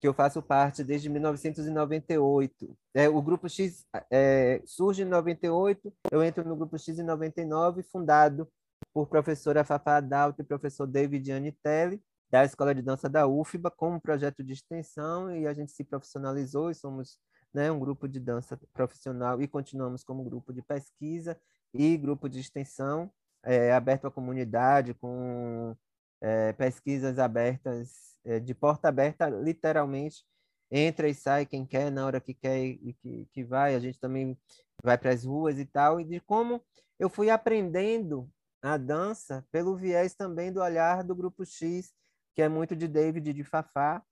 que 0.01 0.09
eu 0.09 0.13
faço 0.13 0.43
parte 0.43 0.83
desde 0.83 1.09
1998. 1.09 2.77
É, 2.95 3.09
o 3.09 3.23
Grupo 3.23 3.49
X 3.49 3.87
é, 4.11 4.61
surge 4.67 5.03
em 5.03 5.07
98, 5.07 5.93
eu 6.11 6.23
entro 6.23 6.47
no 6.47 6.57
Grupo 6.57 6.77
X 6.77 6.99
em 6.99 7.05
99, 7.05 7.85
fundado 7.85 8.51
por 8.93 9.07
professora 9.07 9.65
Fafá 9.65 9.99
Adalto 9.99 10.43
e 10.43 10.45
professor 10.45 10.87
David 10.87 11.31
Anitelli 11.31 12.03
da 12.31 12.45
Escola 12.45 12.75
de 12.75 12.83
Dança 12.83 13.09
da 13.09 13.27
UFBA 13.27 13.71
como 13.71 14.01
projeto 14.01 14.43
de 14.45 14.53
extensão 14.53 15.35
e 15.35 15.47
a 15.47 15.53
gente 15.53 15.73
se 15.73 15.83
profissionalizou 15.83 16.71
e 16.71 16.75
somos 16.75 17.19
né, 17.53 17.71
um 17.71 17.79
grupo 17.79 18.07
de 18.07 18.21
dança 18.21 18.59
profissional 18.73 19.43
e 19.43 19.49
continuamos 19.49 20.05
como 20.05 20.23
grupo 20.23 20.53
de 20.53 20.63
pesquisa 20.63 21.39
e 21.75 21.97
grupo 21.97 22.29
de 22.29 22.39
extensão 22.39 23.11
é, 23.43 23.73
aberto 23.73 24.07
à 24.07 24.11
comunidade 24.11 24.95
com 24.95 25.77
é, 26.21 26.53
pesquisas 26.53 27.19
abertas 27.19 28.19
é, 28.25 28.39
de 28.39 28.55
porta 28.55 28.89
aberta 28.89 29.29
literalmente 29.29 30.25
entra 30.71 31.09
e 31.09 31.15
sai 31.15 31.45
quem 31.45 31.67
quer 31.67 31.91
na 31.91 32.07
hora 32.07 32.21
que 32.21 32.33
quer 32.33 32.65
e 32.65 32.95
que, 33.03 33.27
que 33.33 33.43
vai. 33.45 33.75
A 33.75 33.81
gente 33.81 33.99
também 33.99 34.39
vai 34.83 34.97
para 34.97 35.11
as 35.11 35.25
ruas 35.25 35.59
e 35.59 35.65
tal. 35.65 36.01
E 36.01 36.05
de 36.05 36.21
como 36.21 36.63
eu 36.99 37.11
fui 37.11 37.29
aprendendo 37.29 38.31
a 38.63 38.77
dança 38.77 39.45
pelo 39.51 39.75
viés 39.75 40.15
também 40.15 40.53
do 40.53 40.61
olhar 40.61 41.03
do 41.03 41.15
grupo 41.15 41.45
X 41.45 41.93
que 42.35 42.43
é 42.43 42.49
muito 42.49 42.77
de 42.77 42.89
David 42.89 43.33
de 43.33 43.45
Fafá. 43.45 44.03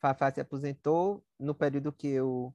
Fafá 0.00 0.30
se 0.30 0.40
aposentou 0.40 1.24
no 1.38 1.54
período 1.54 1.92
que 1.92 2.08
eu 2.08 2.54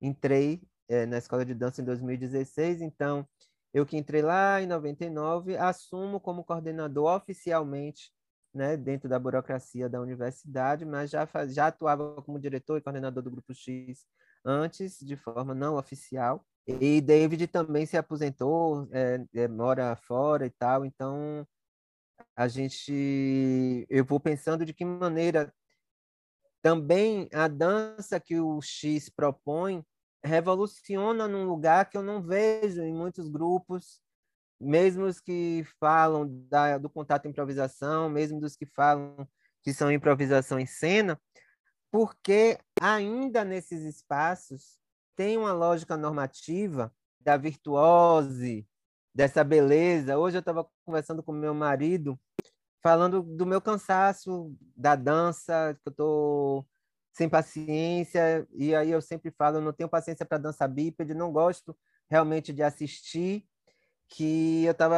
entrei 0.00 0.62
é, 0.88 1.06
na 1.06 1.18
escola 1.18 1.44
de 1.44 1.54
dança 1.54 1.80
em 1.80 1.84
2016, 1.84 2.82
então 2.82 3.26
eu 3.72 3.86
que 3.86 3.96
entrei 3.96 4.20
lá 4.20 4.60
em 4.60 4.66
99, 4.66 5.56
assumo 5.56 6.20
como 6.20 6.44
coordenador 6.44 7.16
oficialmente, 7.16 8.12
né, 8.52 8.76
dentro 8.76 9.08
da 9.08 9.18
burocracia 9.18 9.88
da 9.88 10.00
universidade, 10.00 10.84
mas 10.84 11.10
já 11.10 11.26
faz, 11.26 11.54
já 11.54 11.68
atuava 11.68 12.20
como 12.22 12.38
diretor 12.38 12.76
e 12.76 12.82
coordenador 12.82 13.22
do 13.22 13.30
grupo 13.30 13.54
X 13.54 14.04
antes, 14.44 14.98
de 14.98 15.16
forma 15.16 15.54
não 15.54 15.76
oficial. 15.76 16.44
E 16.66 17.00
David 17.00 17.46
também 17.48 17.86
se 17.86 17.96
aposentou, 17.96 18.88
é, 18.92 19.24
é, 19.34 19.48
mora 19.48 19.96
fora 19.96 20.46
e 20.46 20.50
tal, 20.50 20.84
então 20.84 21.46
a 22.36 22.48
gente 22.48 23.86
eu 23.88 24.04
vou 24.04 24.18
pensando 24.18 24.64
de 24.64 24.72
que 24.72 24.84
maneira 24.84 25.52
também 26.62 27.28
a 27.32 27.48
dança 27.48 28.20
que 28.20 28.38
o 28.40 28.60
X 28.60 29.08
propõe 29.08 29.84
revoluciona 30.24 31.26
num 31.26 31.44
lugar 31.44 31.90
que 31.90 31.96
eu 31.96 32.02
não 32.02 32.22
vejo 32.22 32.82
em 32.82 32.94
muitos 32.94 33.28
grupos, 33.28 34.00
mesmo 34.60 35.04
os 35.04 35.20
que 35.20 35.64
falam 35.80 36.28
da, 36.48 36.78
do 36.78 36.88
contato 36.88 37.26
improvisação, 37.26 38.08
mesmo 38.08 38.40
dos 38.40 38.54
que 38.54 38.66
falam 38.66 39.28
que 39.62 39.72
são 39.72 39.90
improvisação 39.90 40.58
em 40.58 40.66
cena, 40.66 41.20
porque 41.90 42.58
ainda 42.80 43.44
nesses 43.44 43.82
espaços 43.82 44.78
tem 45.16 45.36
uma 45.36 45.52
lógica 45.52 45.96
normativa 45.96 46.94
da 47.20 47.36
virtuose, 47.36 48.66
dessa 49.14 49.44
beleza. 49.44 50.18
Hoje 50.18 50.36
eu 50.36 50.40
estava 50.40 50.66
conversando 50.84 51.22
com 51.22 51.32
meu 51.32 51.54
marido, 51.54 52.18
falando 52.82 53.22
do 53.22 53.46
meu 53.46 53.60
cansaço 53.60 54.54
da 54.76 54.94
dança, 54.94 55.74
que 55.82 55.88
eu 55.88 55.90
estou 55.90 56.66
sem 57.12 57.28
paciência, 57.28 58.46
e 58.52 58.74
aí 58.74 58.90
eu 58.90 59.00
sempre 59.02 59.30
falo, 59.30 59.60
não 59.60 59.72
tenho 59.72 59.88
paciência 59.88 60.24
para 60.24 60.38
dança 60.38 60.66
bípede, 60.66 61.14
não 61.14 61.30
gosto 61.30 61.76
realmente 62.10 62.52
de 62.52 62.62
assistir, 62.62 63.46
que 64.08 64.64
eu 64.64 64.74
tava 64.74 64.96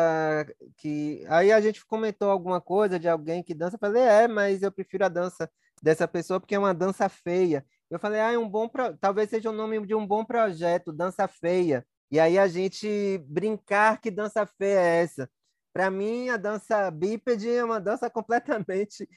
que 0.77 1.25
aí 1.29 1.53
a 1.53 1.61
gente 1.61 1.85
comentou 1.87 2.31
alguma 2.31 2.61
coisa 2.61 2.99
de 2.99 3.09
alguém 3.09 3.43
que 3.43 3.55
dança, 3.55 3.77
eu 3.77 3.81
falei, 3.81 4.03
é, 4.03 4.29
mas 4.29 4.63
eu 4.63 4.73
prefiro 4.73 5.05
a 5.05 5.09
dança 5.09 5.51
dessa 5.83 6.07
pessoa 6.09 6.41
porque 6.41 6.55
é 6.55 6.59
uma 6.59 6.75
dança 6.75 7.09
feia. 7.09 7.65
Eu 7.91 7.99
falei, 7.99 8.21
ah, 8.21 8.33
é 8.33 8.39
um 8.39 8.49
bom 8.49 8.69
pro... 8.69 8.97
talvez 8.97 9.31
seja 9.31 9.51
o 9.51 9.53
nome 9.53 9.85
de 9.87 9.95
um 9.95 10.07
bom 10.07 10.25
projeto, 10.25 10.93
dança 10.93 11.29
feia. 11.29 11.87
E 12.11 12.21
aí 12.21 12.39
a 12.39 12.47
gente 12.47 13.19
brincar 13.27 14.01
que 14.01 14.11
dança 14.11 14.47
feia 14.47 14.79
é 14.79 15.03
essa. 15.03 15.31
Para 15.73 15.91
mim, 15.91 16.29
a 16.29 16.37
dança 16.37 16.91
bípede 16.91 17.51
é 17.51 17.65
uma 17.65 17.81
dança 17.81 18.09
completamente 18.09 19.09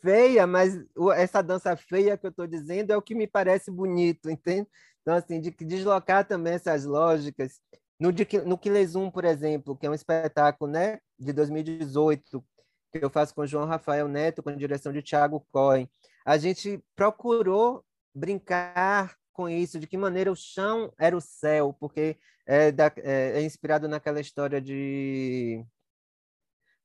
feia, 0.00 0.46
mas 0.46 0.78
essa 1.16 1.42
dança 1.42 1.76
feia 1.76 2.16
que 2.16 2.26
eu 2.26 2.30
estou 2.30 2.46
dizendo 2.46 2.92
é 2.92 2.96
o 2.96 3.02
que 3.02 3.14
me 3.14 3.26
parece 3.26 3.70
bonito, 3.70 4.30
entende? 4.30 4.66
Então, 5.02 5.14
assim, 5.14 5.40
de 5.40 5.50
deslocar 5.50 6.26
também 6.26 6.54
essas 6.54 6.84
lógicas. 6.84 7.60
No, 7.98 8.10
no 8.46 8.58
Quilesum, 8.58 9.10
por 9.10 9.24
exemplo, 9.24 9.76
que 9.76 9.86
é 9.86 9.90
um 9.90 9.94
espetáculo 9.94 10.70
né, 10.70 11.00
de 11.18 11.32
2018, 11.32 12.44
que 12.92 13.04
eu 13.04 13.10
faço 13.10 13.34
com 13.34 13.46
João 13.46 13.66
Rafael 13.66 14.08
Neto, 14.08 14.42
com 14.42 14.54
direção 14.56 14.92
de 14.92 15.02
Tiago 15.02 15.44
Cohen. 15.50 15.90
A 16.24 16.38
gente 16.38 16.82
procurou 16.94 17.84
brincar 18.14 19.16
com 19.38 19.48
isso, 19.48 19.78
de 19.78 19.86
que 19.86 19.96
maneira 19.96 20.32
o 20.32 20.34
chão 20.34 20.92
era 20.98 21.16
o 21.16 21.20
céu, 21.20 21.72
porque 21.78 22.18
é, 22.44 22.72
da, 22.72 22.92
é, 22.96 23.38
é 23.38 23.42
inspirado 23.42 23.86
naquela 23.86 24.20
história 24.20 24.60
de, 24.60 25.64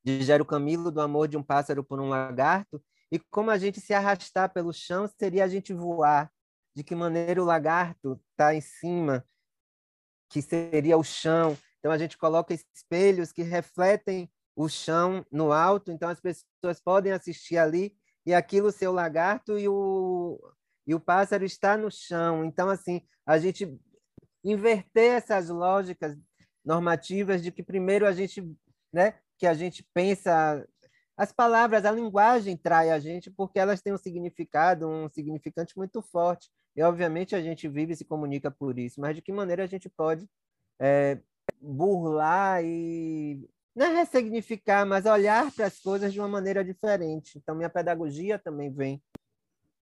de 0.04 0.22
Gero 0.22 0.46
Camilo, 0.46 0.92
do 0.92 1.02
amor 1.02 1.28
de 1.28 1.36
um 1.36 1.42
pássaro 1.42 1.84
por 1.84 2.00
um 2.00 2.10
lagarto, 2.10 2.80
e 3.12 3.18
como 3.18 3.50
a 3.50 3.58
gente 3.58 3.82
se 3.82 3.92
arrastar 3.92 4.54
pelo 4.54 4.72
chão 4.72 5.08
seria 5.08 5.46
a 5.46 5.48
gente 5.48 5.74
voar, 5.74 6.32
de 6.76 6.84
que 6.84 6.94
maneira 6.94 7.42
o 7.42 7.46
lagarto 7.46 8.22
está 8.30 8.54
em 8.54 8.62
cima, 8.62 9.26
que 10.30 10.40
seria 10.40 10.96
o 10.96 11.04
chão. 11.04 11.58
Então 11.80 11.92
a 11.92 11.98
gente 11.98 12.20
coloca 12.20 12.54
espelhos 12.54 13.32
que 13.32 13.42
refletem 13.42 14.32
o 14.56 14.70
chão 14.70 15.26
no 15.32 15.52
alto, 15.52 15.92
então 15.92 16.08
as 16.08 16.22
pessoas 16.22 16.80
podem 16.84 17.14
assistir 17.14 17.58
ali 17.58 17.98
e 18.28 18.32
aquilo 18.32 18.72
ser 18.72 18.90
o 18.90 18.94
lagarto 18.94 19.58
e 19.58 19.68
o, 19.68 20.40
e 20.86 20.94
o 20.94 21.00
pássaro 21.00 21.46
está 21.46 21.78
no 21.78 21.90
chão. 21.90 22.44
Então, 22.44 22.70
assim, 22.70 23.02
a 23.26 23.38
gente 23.38 23.80
inverter 24.44 25.14
essas 25.14 25.50
lógicas 25.50 26.18
normativas 26.64 27.42
de 27.42 27.52
que 27.52 27.64
primeiro 27.64 28.06
a 28.06 28.12
gente, 28.12 28.42
né, 28.92 29.16
que 29.38 29.48
a 29.48 29.54
gente 29.54 29.84
pensa 29.94 30.66
as 31.16 31.32
palavras, 31.32 31.86
a 31.86 31.92
linguagem 31.92 32.58
trai 32.58 32.90
a 32.90 33.00
gente 33.00 33.30
porque 33.30 33.60
elas 33.60 33.82
têm 33.82 33.94
um 33.94 33.98
significado, 33.98 34.88
um 34.88 35.08
significante 35.10 35.78
muito 35.78 36.02
forte. 36.02 36.50
E, 36.76 36.82
obviamente, 36.82 37.36
a 37.36 37.42
gente 37.42 37.68
vive 37.68 37.94
e 37.94 37.96
se 37.96 38.04
comunica 38.04 38.50
por 38.50 38.80
isso. 38.80 39.00
Mas 39.00 39.16
de 39.16 39.22
que 39.22 39.32
maneira 39.32 39.64
a 39.64 39.68
gente 39.68 39.88
pode 39.88 40.28
é, 40.82 41.20
burlar 41.62 42.64
e 42.64 43.48
não 43.76 43.86
é 43.88 43.96
ressignificar, 43.96 44.86
mas 44.86 45.06
olhar 45.06 45.52
para 45.52 45.68
as 45.68 45.80
coisas 45.80 46.12
de 46.12 46.20
uma 46.20 46.28
maneira 46.28 46.64
diferente. 46.64 47.38
Então, 47.38 47.56
minha 47.56 47.70
pedagogia 47.70 48.40
também 48.40 48.72
vem 48.72 49.02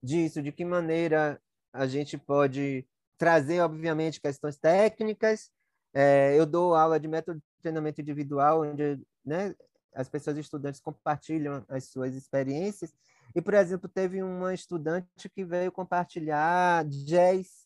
disso, 0.04 0.42
de 0.42 0.52
que 0.52 0.66
maneira 0.66 1.42
a 1.72 1.88
gente 1.88 2.18
pode 2.18 2.86
trazer, 3.18 3.62
obviamente, 3.62 4.20
questões 4.20 4.58
técnicas. 4.58 5.50
É, 5.94 6.38
eu 6.38 6.46
dou 6.46 6.76
aula 6.76 7.00
de 7.00 7.08
método 7.08 7.40
de 7.40 7.62
treinamento 7.62 8.02
individual, 8.02 8.64
onde 8.64 9.00
né, 9.24 9.56
as 9.96 10.10
pessoas 10.10 10.38
estudantes 10.38 10.82
compartilham 10.82 11.64
as 11.70 11.86
suas 11.86 12.14
experiências. 12.16 12.94
E, 13.34 13.42
por 13.42 13.54
exemplo, 13.54 13.88
teve 13.88 14.22
uma 14.22 14.54
estudante 14.54 15.30
que 15.30 15.46
veio 15.46 15.72
compartilhar 15.72 16.84
jazz. 16.86 17.66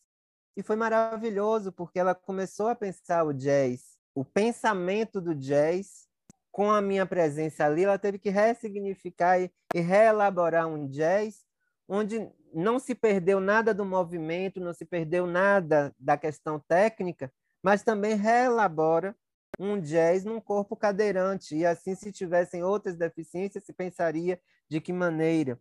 E 0.56 0.62
foi 0.62 0.76
maravilhoso, 0.76 1.72
porque 1.72 1.98
ela 1.98 2.14
começou 2.14 2.68
a 2.68 2.74
pensar 2.74 3.24
o 3.24 3.32
jazz, 3.32 3.98
o 4.14 4.24
pensamento 4.24 5.20
do 5.20 5.34
jazz, 5.34 6.08
com 6.50 6.70
a 6.70 6.80
minha 6.80 7.06
presença 7.06 7.64
ali, 7.64 7.84
ela 7.84 7.98
teve 7.98 8.18
que 8.18 8.30
ressignificar 8.30 9.40
e, 9.40 9.50
e 9.74 9.80
reelaborar 9.80 10.66
um 10.66 10.88
jazz 10.88 11.47
onde 11.88 12.30
não 12.52 12.78
se 12.78 12.94
perdeu 12.94 13.40
nada 13.40 13.72
do 13.72 13.84
movimento, 13.84 14.60
não 14.60 14.74
se 14.74 14.84
perdeu 14.84 15.26
nada 15.26 15.94
da 15.98 16.16
questão 16.16 16.60
técnica, 16.60 17.32
mas 17.62 17.82
também 17.82 18.14
reelabora 18.14 19.16
um 19.58 19.80
jazz 19.80 20.24
num 20.24 20.40
corpo 20.40 20.76
cadeirante. 20.76 21.56
E 21.56 21.66
assim, 21.66 21.94
se 21.94 22.12
tivessem 22.12 22.62
outras 22.62 22.96
deficiências, 22.96 23.64
se 23.64 23.72
pensaria 23.72 24.40
de 24.68 24.80
que 24.80 24.92
maneira. 24.92 25.58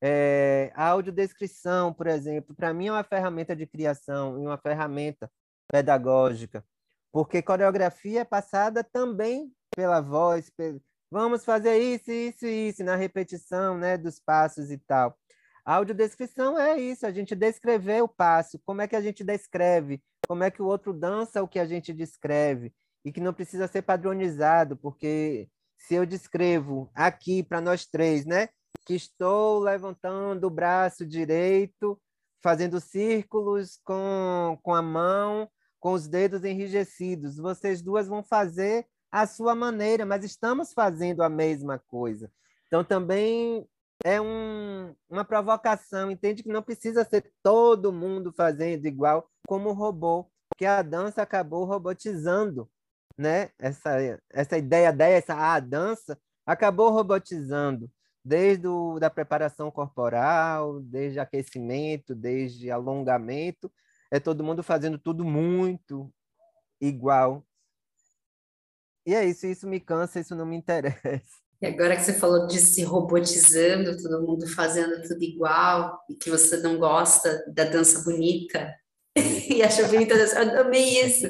É, 0.00 0.70
a 0.74 0.88
audiodescrição, 0.88 1.92
por 1.92 2.06
exemplo, 2.06 2.54
para 2.54 2.72
mim 2.72 2.86
é 2.86 2.92
uma 2.92 3.02
ferramenta 3.02 3.54
de 3.56 3.66
criação 3.66 4.38
e 4.38 4.46
uma 4.46 4.58
ferramenta 4.58 5.30
pedagógica, 5.70 6.64
porque 7.12 7.42
coreografia 7.42 8.20
é 8.20 8.24
passada 8.24 8.84
também 8.84 9.52
pela 9.74 10.00
voz, 10.00 10.52
vamos 11.10 11.44
fazer 11.44 11.78
isso, 11.78 12.10
isso, 12.12 12.46
isso, 12.46 12.84
na 12.84 12.94
repetição 12.94 13.76
né, 13.76 13.96
dos 13.98 14.20
passos 14.20 14.70
e 14.70 14.78
tal. 14.78 15.18
A 15.68 15.74
audiodescrição 15.74 16.58
é 16.58 16.80
isso, 16.80 17.06
a 17.06 17.10
gente 17.10 17.34
descrever 17.34 18.02
o 18.02 18.08
passo, 18.08 18.58
como 18.64 18.80
é 18.80 18.88
que 18.88 18.96
a 18.96 19.02
gente 19.02 19.22
descreve, 19.22 20.02
como 20.26 20.42
é 20.42 20.50
que 20.50 20.62
o 20.62 20.66
outro 20.66 20.94
dança 20.94 21.42
o 21.42 21.46
que 21.46 21.58
a 21.58 21.66
gente 21.66 21.92
descreve, 21.92 22.72
e 23.04 23.12
que 23.12 23.20
não 23.20 23.34
precisa 23.34 23.68
ser 23.68 23.82
padronizado, 23.82 24.78
porque 24.78 25.46
se 25.76 25.94
eu 25.94 26.06
descrevo 26.06 26.90
aqui 26.94 27.42
para 27.42 27.60
nós 27.60 27.84
três, 27.84 28.24
né, 28.24 28.48
que 28.86 28.94
estou 28.94 29.58
levantando 29.58 30.46
o 30.46 30.50
braço 30.50 31.04
direito, 31.04 32.00
fazendo 32.42 32.80
círculos 32.80 33.78
com, 33.84 34.58
com 34.62 34.74
a 34.74 34.80
mão, 34.80 35.50
com 35.78 35.92
os 35.92 36.08
dedos 36.08 36.44
enrijecidos, 36.44 37.36
vocês 37.36 37.82
duas 37.82 38.08
vão 38.08 38.22
fazer 38.22 38.86
a 39.12 39.26
sua 39.26 39.54
maneira, 39.54 40.06
mas 40.06 40.24
estamos 40.24 40.72
fazendo 40.72 41.22
a 41.22 41.28
mesma 41.28 41.78
coisa. 41.78 42.32
Então 42.68 42.82
também 42.82 43.68
é 44.04 44.20
um, 44.20 44.94
uma 45.08 45.24
provocação, 45.24 46.10
entende 46.10 46.42
que 46.42 46.48
não 46.48 46.62
precisa 46.62 47.04
ser 47.04 47.32
todo 47.42 47.92
mundo 47.92 48.32
fazendo 48.32 48.86
igual 48.86 49.28
como 49.46 49.70
o 49.70 49.74
robô, 49.74 50.30
porque 50.48 50.64
a 50.64 50.82
dança 50.82 51.22
acabou 51.22 51.64
robotizando 51.64 52.68
né? 53.18 53.50
Essa, 53.58 54.20
essa 54.30 54.56
ideia 54.56 54.92
dessa, 54.92 55.34
a 55.34 55.58
dança, 55.58 56.18
acabou 56.46 56.90
robotizando 56.90 57.90
desde 58.24 58.68
o, 58.68 58.98
da 59.00 59.10
preparação 59.10 59.70
corporal, 59.70 60.80
desde 60.80 61.18
aquecimento, 61.18 62.14
desde 62.14 62.70
alongamento, 62.70 63.72
é 64.10 64.20
todo 64.20 64.44
mundo 64.44 64.62
fazendo 64.62 64.98
tudo 64.98 65.24
muito 65.24 66.12
igual. 66.80 67.44
E 69.04 69.14
é 69.14 69.24
isso, 69.24 69.46
isso 69.46 69.66
me 69.66 69.80
cansa, 69.80 70.20
isso 70.20 70.36
não 70.36 70.46
me 70.46 70.54
interessa. 70.56 71.47
E 71.60 71.66
agora 71.66 71.96
que 71.96 72.04
você 72.04 72.12
falou 72.12 72.46
de 72.46 72.58
se 72.58 72.84
robotizando, 72.84 74.00
todo 74.00 74.26
mundo 74.26 74.46
fazendo 74.46 75.02
tudo 75.02 75.22
igual, 75.22 75.98
e 76.08 76.14
que 76.14 76.30
você 76.30 76.58
não 76.58 76.78
gosta 76.78 77.44
da 77.52 77.64
dança 77.64 78.02
bonita, 78.02 78.72
e 79.16 79.62
acha 79.62 79.86
bonita 79.88 80.14
a 80.14 80.18
dança, 80.18 80.42
eu 80.42 80.60
amei 80.60 81.00
isso. 81.04 81.28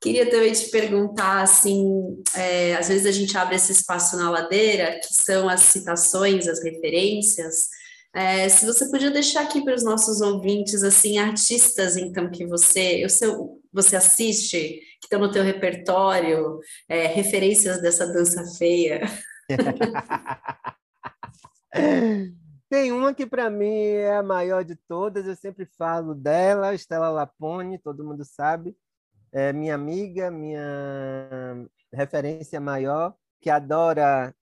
Queria 0.00 0.30
também 0.30 0.52
te 0.52 0.70
perguntar, 0.70 1.42
assim, 1.42 2.22
é, 2.34 2.76
às 2.76 2.88
vezes 2.88 3.04
a 3.04 3.10
gente 3.10 3.36
abre 3.36 3.56
esse 3.56 3.72
espaço 3.72 4.16
na 4.16 4.30
ladeira, 4.30 4.98
que 5.00 5.12
são 5.12 5.48
as 5.48 5.60
citações, 5.62 6.46
as 6.46 6.62
referências. 6.62 7.66
É, 8.14 8.48
se 8.48 8.64
você 8.64 8.88
podia 8.90 9.10
deixar 9.10 9.42
aqui 9.42 9.62
para 9.62 9.74
os 9.74 9.84
nossos 9.84 10.20
ouvintes, 10.20 10.82
assim, 10.84 11.18
artistas, 11.18 11.96
então, 11.96 12.30
que 12.30 12.46
você, 12.46 13.04
eu 13.04 13.08
sei, 13.10 13.28
você 13.72 13.96
assiste, 13.96 14.80
que 15.00 15.06
estão 15.06 15.20
no 15.20 15.32
teu 15.32 15.42
repertório, 15.42 16.58
é, 16.88 17.06
referências 17.08 17.82
dessa 17.82 18.06
dança 18.06 18.44
feia. 18.56 19.00
Tem 22.68 22.92
uma 22.92 23.14
que 23.14 23.26
para 23.26 23.48
mim 23.48 23.74
é 23.74 24.16
a 24.16 24.22
maior 24.22 24.62
de 24.62 24.76
todas, 24.76 25.26
eu 25.26 25.34
sempre 25.34 25.64
falo 25.64 26.14
dela, 26.14 26.74
Estela 26.74 27.08
Lapone, 27.08 27.78
todo 27.78 28.04
mundo 28.04 28.24
sabe 28.24 28.76
é 29.32 29.52
minha 29.52 29.74
amiga, 29.74 30.30
minha 30.30 31.68
referência 31.92 32.60
maior, 32.60 33.14
que 33.40 33.50
adora 33.50 34.34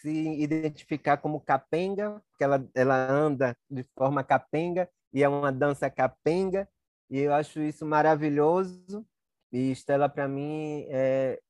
se 0.00 0.10
identificar 0.40 1.18
como 1.18 1.40
capenga, 1.40 2.22
porque 2.30 2.44
ela, 2.44 2.68
ela 2.74 3.10
anda 3.10 3.56
de 3.70 3.82
forma 3.96 4.24
capenga 4.24 4.88
e 5.12 5.22
é 5.22 5.28
uma 5.28 5.52
dança 5.52 5.90
capenga, 5.90 6.68
e 7.10 7.20
eu 7.20 7.32
acho 7.32 7.60
isso 7.60 7.86
maravilhoso. 7.86 9.06
E 9.52 9.70
Estela, 9.70 10.08
para 10.08 10.28
mim, 10.28 10.84
é 10.88 11.40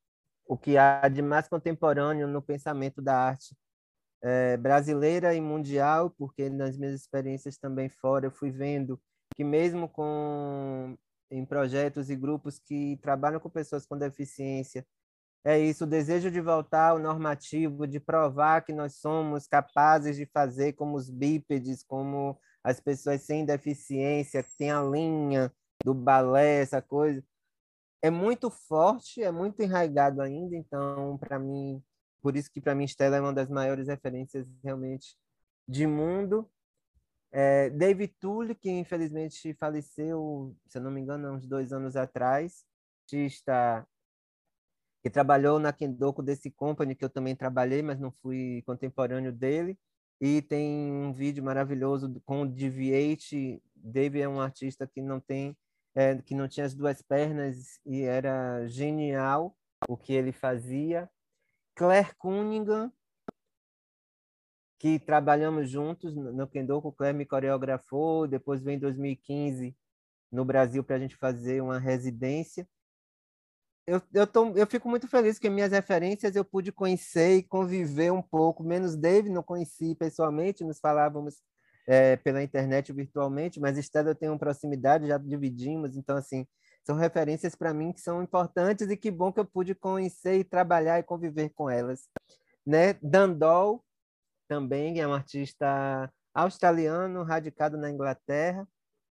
o 0.46 0.56
que 0.56 0.76
há 0.78 1.08
de 1.08 1.22
mais 1.22 1.48
contemporâneo 1.48 2.26
no 2.28 2.40
pensamento 2.40 3.02
da 3.02 3.16
arte 3.16 3.56
é, 4.22 4.56
brasileira 4.56 5.34
e 5.34 5.40
mundial, 5.40 6.10
porque 6.10 6.48
nas 6.48 6.76
minhas 6.76 6.94
experiências 6.94 7.58
também 7.58 7.88
fora 7.88 8.26
eu 8.26 8.30
fui 8.30 8.50
vendo 8.50 9.00
que 9.34 9.44
mesmo 9.44 9.88
com 9.88 10.96
em 11.30 11.44
projetos 11.44 12.08
e 12.08 12.16
grupos 12.16 12.58
que 12.58 12.98
trabalham 13.02 13.40
com 13.40 13.50
pessoas 13.50 13.84
com 13.84 13.98
deficiência. 13.98 14.86
É 15.44 15.58
isso, 15.58 15.84
o 15.84 15.86
desejo 15.86 16.30
de 16.30 16.40
voltar 16.40 16.90
ao 16.90 16.98
normativo, 16.98 17.86
de 17.86 18.00
provar 18.00 18.62
que 18.64 18.72
nós 18.72 18.96
somos 18.96 19.46
capazes 19.46 20.16
de 20.16 20.26
fazer 20.26 20.72
como 20.72 20.96
os 20.96 21.08
bípedes, 21.08 21.84
como 21.84 22.38
as 22.64 22.80
pessoas 22.80 23.22
sem 23.22 23.44
deficiência, 23.44 24.42
que 24.42 24.56
tem 24.56 24.72
a 24.72 24.82
linha 24.82 25.52
do 25.84 25.94
balé, 25.94 26.62
essa 26.62 26.82
coisa. 26.82 27.22
É 28.06 28.10
muito 28.10 28.50
forte, 28.50 29.22
é 29.22 29.32
muito 29.32 29.60
enraizado 29.60 30.20
ainda, 30.22 30.54
então, 30.56 31.18
para 31.18 31.38
mim, 31.38 31.82
por 32.22 32.36
isso 32.36 32.50
que 32.50 32.60
para 32.60 32.74
mim 32.74 32.84
Stella 32.84 33.16
é 33.16 33.20
uma 33.20 33.32
das 33.32 33.48
maiores 33.48 33.88
referências 33.88 34.46
realmente 34.62 35.16
de 35.68 35.86
mundo 35.86 36.48
é, 37.32 37.68
David 37.70 38.14
Tully, 38.18 38.54
que 38.54 38.70
infelizmente 38.70 39.52
faleceu, 39.54 40.56
se 40.68 40.78
eu 40.78 40.82
não 40.82 40.90
me 40.90 41.00
engano, 41.00 41.32
uns 41.32 41.46
dois 41.46 41.72
anos 41.72 41.96
atrás, 41.96 42.64
artista 43.02 43.86
que 45.02 45.10
trabalhou 45.10 45.58
na 45.58 45.72
Kendoko 45.72 46.22
desse 46.22 46.50
company, 46.50 46.96
que 46.96 47.04
eu 47.04 47.10
também 47.10 47.36
trabalhei, 47.36 47.82
mas 47.82 48.00
não 48.00 48.10
fui 48.22 48.62
contemporâneo 48.66 49.32
dele. 49.32 49.78
E 50.20 50.40
tem 50.42 50.90
um 50.90 51.12
vídeo 51.12 51.44
maravilhoso 51.44 52.20
com 52.24 52.42
o 52.42 52.48
Deviate. 52.48 53.62
David 53.74 54.22
é 54.22 54.28
um 54.28 54.40
artista 54.40 54.86
que 54.86 55.02
não 55.02 55.20
tem, 55.20 55.54
é, 55.96 56.20
que 56.20 56.34
não 56.34 56.46
tinha 56.46 56.66
as 56.66 56.74
duas 56.74 57.00
pernas 57.00 57.80
e 57.86 58.02
era 58.02 58.66
genial 58.68 59.56
o 59.88 59.96
que 59.96 60.12
ele 60.12 60.30
fazia. 60.30 61.10
Claire 61.74 62.14
Cunningham, 62.16 62.92
que 64.78 64.98
trabalhamos 64.98 65.70
juntos 65.70 66.14
no 66.14 66.46
Kendo, 66.46 66.76
o 66.76 66.92
Cleber 66.92 67.14
me 67.14 67.24
coreografou, 67.24 68.28
depois 68.28 68.62
veio 68.62 68.76
em 68.76 68.78
2015 68.78 69.74
no 70.30 70.44
Brasil 70.44 70.84
para 70.84 70.96
a 70.96 70.98
gente 70.98 71.16
fazer 71.16 71.62
uma 71.62 71.78
residência. 71.78 72.68
Eu, 73.86 74.02
eu, 74.12 74.26
tô, 74.26 74.48
eu 74.54 74.66
fico 74.66 74.88
muito 74.90 75.08
feliz 75.08 75.38
que 75.38 75.48
minhas 75.48 75.72
referências 75.72 76.36
eu 76.36 76.44
pude 76.44 76.72
conhecer 76.72 77.36
e 77.36 77.42
conviver 77.42 78.12
um 78.12 78.20
pouco, 78.20 78.62
menos 78.62 78.96
Dave, 78.96 79.30
não 79.30 79.42
conheci 79.42 79.94
pessoalmente, 79.94 80.64
nos 80.64 80.78
falávamos 80.78 81.40
é, 81.86 82.16
pela 82.16 82.42
internet 82.42 82.92
virtualmente, 82.92 83.60
mas 83.60 83.78
Estela 83.78 84.10
eu 84.10 84.14
tenho 84.14 84.38
proximidade, 84.38 85.06
já 85.06 85.18
dividimos, 85.18 85.96
então, 85.96 86.16
assim, 86.16 86.46
são 86.84 86.96
referências 86.96 87.54
para 87.54 87.74
mim 87.74 87.92
que 87.92 88.00
são 88.00 88.22
importantes 88.22 88.88
e 88.88 88.96
que 88.96 89.10
bom 89.10 89.32
que 89.32 89.40
eu 89.40 89.44
pude 89.44 89.74
conhecer 89.74 90.38
e 90.38 90.44
trabalhar 90.44 90.98
e 90.98 91.02
conviver 91.02 91.50
com 91.50 91.68
elas. 91.68 92.08
Né? 92.64 92.94
Dandol 93.02 93.84
também 94.48 95.00
é 95.00 95.06
um 95.06 95.12
artista 95.12 96.12
australiano, 96.34 97.24
radicado 97.24 97.76
na 97.76 97.90
Inglaterra, 97.90 98.66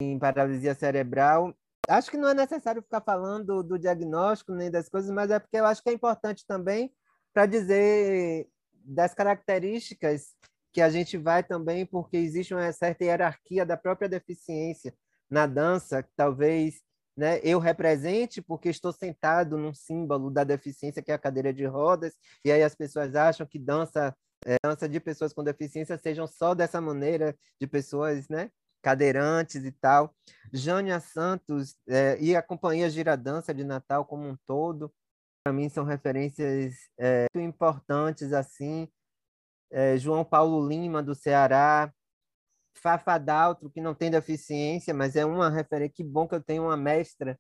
em 0.01 0.19
paralisia 0.19 0.75
cerebral. 0.75 1.55
Acho 1.89 2.11
que 2.11 2.17
não 2.17 2.29
é 2.29 2.35
necessário 2.35 2.83
ficar 2.83 3.01
falando 3.01 3.63
do 3.63 3.79
diagnóstico 3.79 4.53
nem 4.53 4.71
das 4.71 4.89
coisas, 4.89 5.11
mas 5.11 5.31
é 5.31 5.39
porque 5.39 5.57
eu 5.57 5.67
acho 5.67 5.83
que 5.83 5.91
é 5.91 5.93
importante 5.93 6.45
também 6.47 6.93
para 7.33 7.47
dizer 7.47 8.49
das 8.73 9.15
características 9.15 10.35
que 10.73 10.81
a 10.81 10.91
gente 10.91 11.17
vai 11.17 11.43
também, 11.43 11.85
porque 11.85 12.17
existe 12.17 12.55
uma 12.55 12.71
certa 12.73 13.05
hierarquia 13.05 13.67
da 13.67 13.77
própria 13.77 14.09
deficiência 14.09 14.95
na 15.29 15.47
dança, 15.47 16.03
que 16.03 16.11
talvez 16.17 16.81
né, 17.17 17.41
eu 17.43 17.59
represente 17.59 18.41
porque 18.41 18.69
estou 18.69 18.93
sentado 18.93 19.59
num 19.59 19.75
símbolo 19.75 20.31
da 20.31 20.45
deficiência, 20.45 21.03
que 21.03 21.11
é 21.11 21.15
a 21.15 21.19
cadeira 21.19 21.53
de 21.53 21.65
rodas, 21.67 22.15
e 22.45 22.51
aí 22.51 22.63
as 22.63 22.75
pessoas 22.75 23.15
acham 23.15 23.47
que 23.47 23.59
dança, 23.59 24.17
é, 24.47 24.57
dança 24.65 24.89
de 24.89 24.99
pessoas 25.01 25.33
com 25.33 25.45
deficiência 25.45 25.99
sejam 25.99 26.27
só 26.27 26.55
dessa 26.55 26.81
maneira, 26.81 27.37
de 27.61 27.67
pessoas 27.67 28.29
né, 28.29 28.51
cadeirantes 28.83 29.65
e 29.65 29.73
tal. 29.73 30.15
Jânia 30.53 31.01
Santos 31.01 31.77
é, 31.89 32.17
e 32.21 32.35
a 32.35 32.43
Companhia 32.43 32.89
Giradança 32.89 33.53
de 33.53 33.65
Natal 33.65 34.05
como 34.05 34.27
um 34.27 34.37
todo, 34.47 34.93
para 35.45 35.53
mim 35.53 35.69
são 35.69 35.85
referências 35.85 36.75
é, 36.99 37.27
muito 37.35 37.49
importantes 37.49 38.33
assim 38.33 38.89
é, 39.71 39.97
João 39.97 40.25
Paulo 40.25 40.67
Lima, 40.67 41.03
do 41.03 41.15
Ceará, 41.15 41.93
Fafa 42.75 43.19
Daltro, 43.19 43.71
que 43.71 43.81
não 43.81 43.95
tem 43.95 44.11
deficiência, 44.11 44.95
mas 44.95 45.17
é 45.17 45.25
uma 45.25 45.51
referência. 45.51 45.95
Que 45.95 46.05
bom 46.05 46.27
que 46.27 46.35
eu 46.35 46.43
tenho 46.43 46.65
uma 46.65 46.77
mestra 46.77 47.39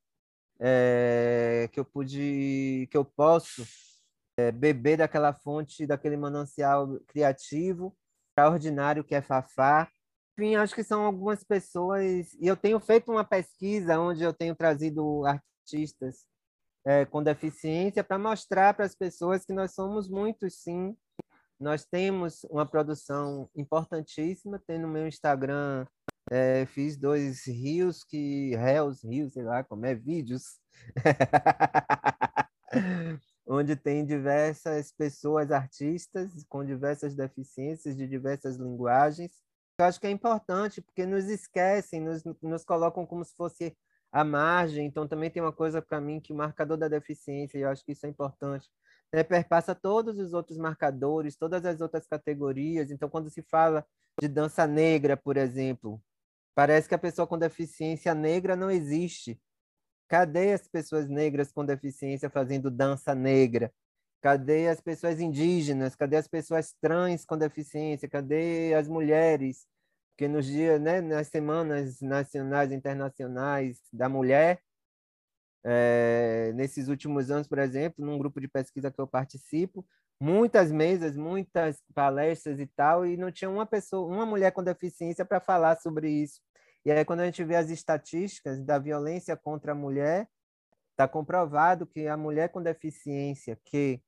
é, 0.60 1.68
que 1.72 1.80
eu 1.80 1.84
pude, 1.84 2.88
que 2.90 2.96
eu 2.96 3.04
posso 3.04 3.64
é, 4.36 4.52
beber 4.52 4.98
daquela 4.98 5.32
fonte, 5.32 5.86
daquele 5.86 6.16
manancial 6.16 7.00
criativo, 7.06 7.96
extraordinário 8.30 9.04
que 9.04 9.14
é 9.14 9.22
Fafá. 9.22 9.88
Enfim, 10.38 10.56
acho 10.56 10.74
que 10.74 10.84
são 10.84 11.04
algumas 11.04 11.42
pessoas. 11.42 12.32
E 12.34 12.46
eu 12.46 12.56
tenho 12.56 12.78
feito 12.80 13.10
uma 13.10 13.24
pesquisa 13.24 13.98
onde 13.98 14.22
eu 14.22 14.32
tenho 14.32 14.54
trazido 14.54 15.24
artistas 15.26 16.24
é, 16.84 17.04
com 17.04 17.22
deficiência 17.22 18.02
para 18.02 18.18
mostrar 18.18 18.74
para 18.74 18.84
as 18.84 18.94
pessoas 18.94 19.44
que 19.44 19.52
nós 19.52 19.74
somos 19.74 20.08
muitos, 20.08 20.62
sim, 20.62 20.96
nós 21.60 21.84
temos 21.84 22.42
uma 22.44 22.66
produção 22.66 23.48
importantíssima. 23.54 24.58
Tem 24.58 24.78
no 24.78 24.88
meu 24.88 25.06
Instagram, 25.06 25.86
é, 26.30 26.64
fiz 26.66 26.96
dois 26.96 27.46
rios 27.46 28.02
que. 28.02 28.56
Réus, 28.56 29.04
rios, 29.04 29.34
sei 29.34 29.44
lá 29.44 29.62
como 29.62 29.86
é, 29.86 29.94
vídeos. 29.94 30.58
onde 33.52 33.74
tem 33.74 34.06
diversas 34.06 34.92
pessoas 34.92 35.50
artistas 35.50 36.30
com 36.48 36.64
diversas 36.64 37.16
deficiências 37.16 37.96
de 37.96 38.06
diversas 38.06 38.56
linguagens. 38.56 39.32
Eu 39.76 39.86
acho 39.86 40.00
que 40.00 40.06
é 40.06 40.10
importante 40.10 40.80
porque 40.80 41.04
nos 41.04 41.24
esquecem, 41.24 42.00
nos, 42.00 42.22
nos 42.40 42.64
colocam 42.64 43.04
como 43.04 43.24
se 43.24 43.34
fosse 43.34 43.76
a 44.12 44.22
margem. 44.22 44.86
Então 44.86 45.08
também 45.08 45.30
tem 45.30 45.42
uma 45.42 45.52
coisa 45.52 45.82
para 45.82 46.00
mim 46.00 46.20
que 46.20 46.32
o 46.32 46.36
marcador 46.36 46.76
da 46.76 46.86
deficiência, 46.86 47.58
eu 47.58 47.68
acho 47.68 47.84
que 47.84 47.90
isso 47.90 48.06
é 48.06 48.08
importante 48.08 48.70
né, 49.12 49.22
perpassa 49.22 49.74
todos 49.74 50.18
os 50.18 50.32
outros 50.32 50.56
marcadores, 50.56 51.36
todas 51.36 51.64
as 51.64 51.80
outras 51.80 52.06
categorias. 52.06 52.90
Então, 52.90 53.08
quando 53.08 53.30
se 53.30 53.42
fala 53.42 53.84
de 54.20 54.28
dança 54.28 54.66
negra, 54.66 55.16
por 55.16 55.36
exemplo, 55.36 56.02
parece 56.54 56.88
que 56.88 56.94
a 56.94 56.98
pessoa 56.98 57.26
com 57.26 57.38
deficiência 57.38 58.14
negra 58.14 58.54
não 58.56 58.70
existe. 58.70 59.40
Cadê 60.08 60.52
as 60.52 60.66
pessoas 60.66 61.08
negras 61.08 61.52
com 61.52 61.64
deficiência 61.64 62.28
fazendo 62.28 62.70
dança 62.70 63.14
negra? 63.14 63.72
Cadê 64.20 64.68
as 64.68 64.80
pessoas 64.80 65.20
indígenas? 65.20 65.94
Cadê 65.96 66.16
as 66.16 66.28
pessoas 66.28 66.74
trans 66.80 67.24
com 67.24 67.38
deficiência? 67.38 68.08
Cadê 68.08 68.74
as 68.74 68.88
mulheres? 68.88 69.66
Porque 70.10 70.28
nos 70.28 70.46
dias, 70.46 70.80
né, 70.80 71.00
nas 71.00 71.28
semanas 71.28 72.00
nacionais 72.00 72.70
e 72.70 72.74
internacionais 72.74 73.80
da 73.92 74.08
mulher, 74.08 74.60
é, 75.64 76.52
nesses 76.54 76.88
últimos 76.88 77.30
anos, 77.30 77.46
por 77.46 77.58
exemplo, 77.58 78.04
num 78.04 78.18
grupo 78.18 78.40
de 78.40 78.48
pesquisa 78.48 78.90
que 78.90 79.00
eu 79.00 79.06
participo, 79.06 79.86
muitas 80.20 80.70
mesas, 80.70 81.16
muitas 81.16 81.82
palestras 81.94 82.58
e 82.60 82.66
tal, 82.66 83.06
e 83.06 83.16
não 83.16 83.30
tinha 83.30 83.50
uma 83.50 83.66
pessoa, 83.66 84.06
uma 84.12 84.26
mulher 84.26 84.52
com 84.52 84.62
deficiência 84.62 85.24
para 85.24 85.40
falar 85.40 85.76
sobre 85.76 86.10
isso. 86.10 86.40
E 86.84 86.90
aí, 86.90 87.04
quando 87.04 87.20
a 87.20 87.26
gente 87.26 87.44
vê 87.44 87.56
as 87.56 87.70
estatísticas 87.70 88.62
da 88.62 88.78
violência 88.78 89.36
contra 89.36 89.72
a 89.72 89.74
mulher, 89.74 90.28
está 90.90 91.06
comprovado 91.08 91.86
que 91.86 92.06
a 92.06 92.16
mulher 92.16 92.50
com 92.50 92.62
deficiência 92.62 93.58
que 93.64 94.02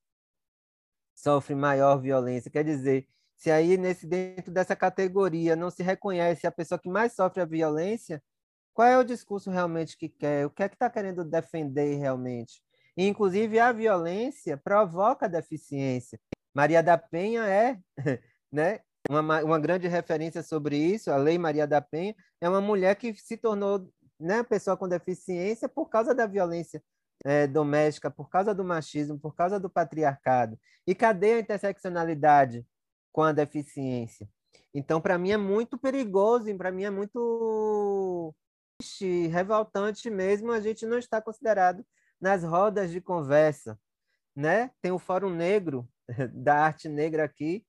sofre 1.14 1.54
maior 1.54 1.96
violência, 2.00 2.50
quer 2.50 2.64
dizer, 2.64 3.06
se 3.36 3.50
aí 3.50 3.76
nesse 3.76 4.06
dentro 4.06 4.52
dessa 4.52 4.76
categoria 4.76 5.56
não 5.56 5.70
se 5.70 5.82
reconhece 5.82 6.46
a 6.46 6.50
pessoa 6.50 6.78
que 6.78 6.88
mais 6.88 7.12
sofre 7.12 7.40
a 7.42 7.44
violência, 7.44 8.22
qual 8.74 8.88
é 8.88 8.98
o 8.98 9.04
discurso 9.04 9.50
realmente 9.50 9.96
que 9.96 10.08
quer? 10.08 10.46
O 10.46 10.50
que 10.50 10.62
é 10.62 10.68
que 10.68 10.74
está 10.74 10.88
querendo 10.88 11.24
defender 11.24 11.96
realmente? 11.96 12.62
E, 12.96 13.06
inclusive, 13.06 13.58
a 13.58 13.72
violência 13.72 14.56
provoca 14.56 15.28
deficiência. 15.28 16.18
Maria 16.54 16.82
da 16.82 16.98
Penha 16.98 17.46
é 17.46 17.78
né, 18.52 18.80
uma, 19.08 19.42
uma 19.42 19.58
grande 19.58 19.88
referência 19.88 20.42
sobre 20.42 20.76
isso. 20.76 21.10
A 21.10 21.16
Lei 21.16 21.38
Maria 21.38 21.66
da 21.66 21.80
Penha 21.80 22.14
é 22.40 22.48
uma 22.48 22.60
mulher 22.60 22.94
que 22.96 23.14
se 23.14 23.36
tornou 23.36 23.88
né, 24.20 24.42
pessoa 24.42 24.76
com 24.76 24.88
deficiência 24.88 25.68
por 25.68 25.88
causa 25.88 26.14
da 26.14 26.26
violência 26.26 26.82
é, 27.24 27.46
doméstica, 27.46 28.10
por 28.10 28.28
causa 28.28 28.54
do 28.54 28.64
machismo, 28.64 29.18
por 29.18 29.34
causa 29.34 29.58
do 29.58 29.70
patriarcado. 29.70 30.58
E 30.86 30.94
cadê 30.94 31.34
a 31.34 31.40
interseccionalidade 31.40 32.66
com 33.12 33.22
a 33.22 33.32
deficiência? 33.32 34.28
Então, 34.74 35.00
para 35.00 35.18
mim, 35.18 35.30
é 35.30 35.36
muito 35.36 35.78
perigoso 35.78 36.48
e 36.48 36.54
para 36.54 36.72
mim 36.72 36.84
é 36.84 36.90
muito 36.90 38.34
triste, 38.78 39.26
revoltante 39.28 40.10
mesmo 40.10 40.52
a 40.52 40.60
gente 40.60 40.86
não 40.86 40.98
está 40.98 41.20
considerado 41.20 41.84
nas 42.20 42.44
rodas 42.44 42.90
de 42.90 43.00
conversa, 43.00 43.78
né? 44.34 44.70
Tem 44.80 44.92
o 44.92 44.98
Fórum 44.98 45.30
Negro 45.30 45.88
da 46.32 46.64
Arte 46.64 46.88
Negra 46.88 47.24
aqui 47.24 47.64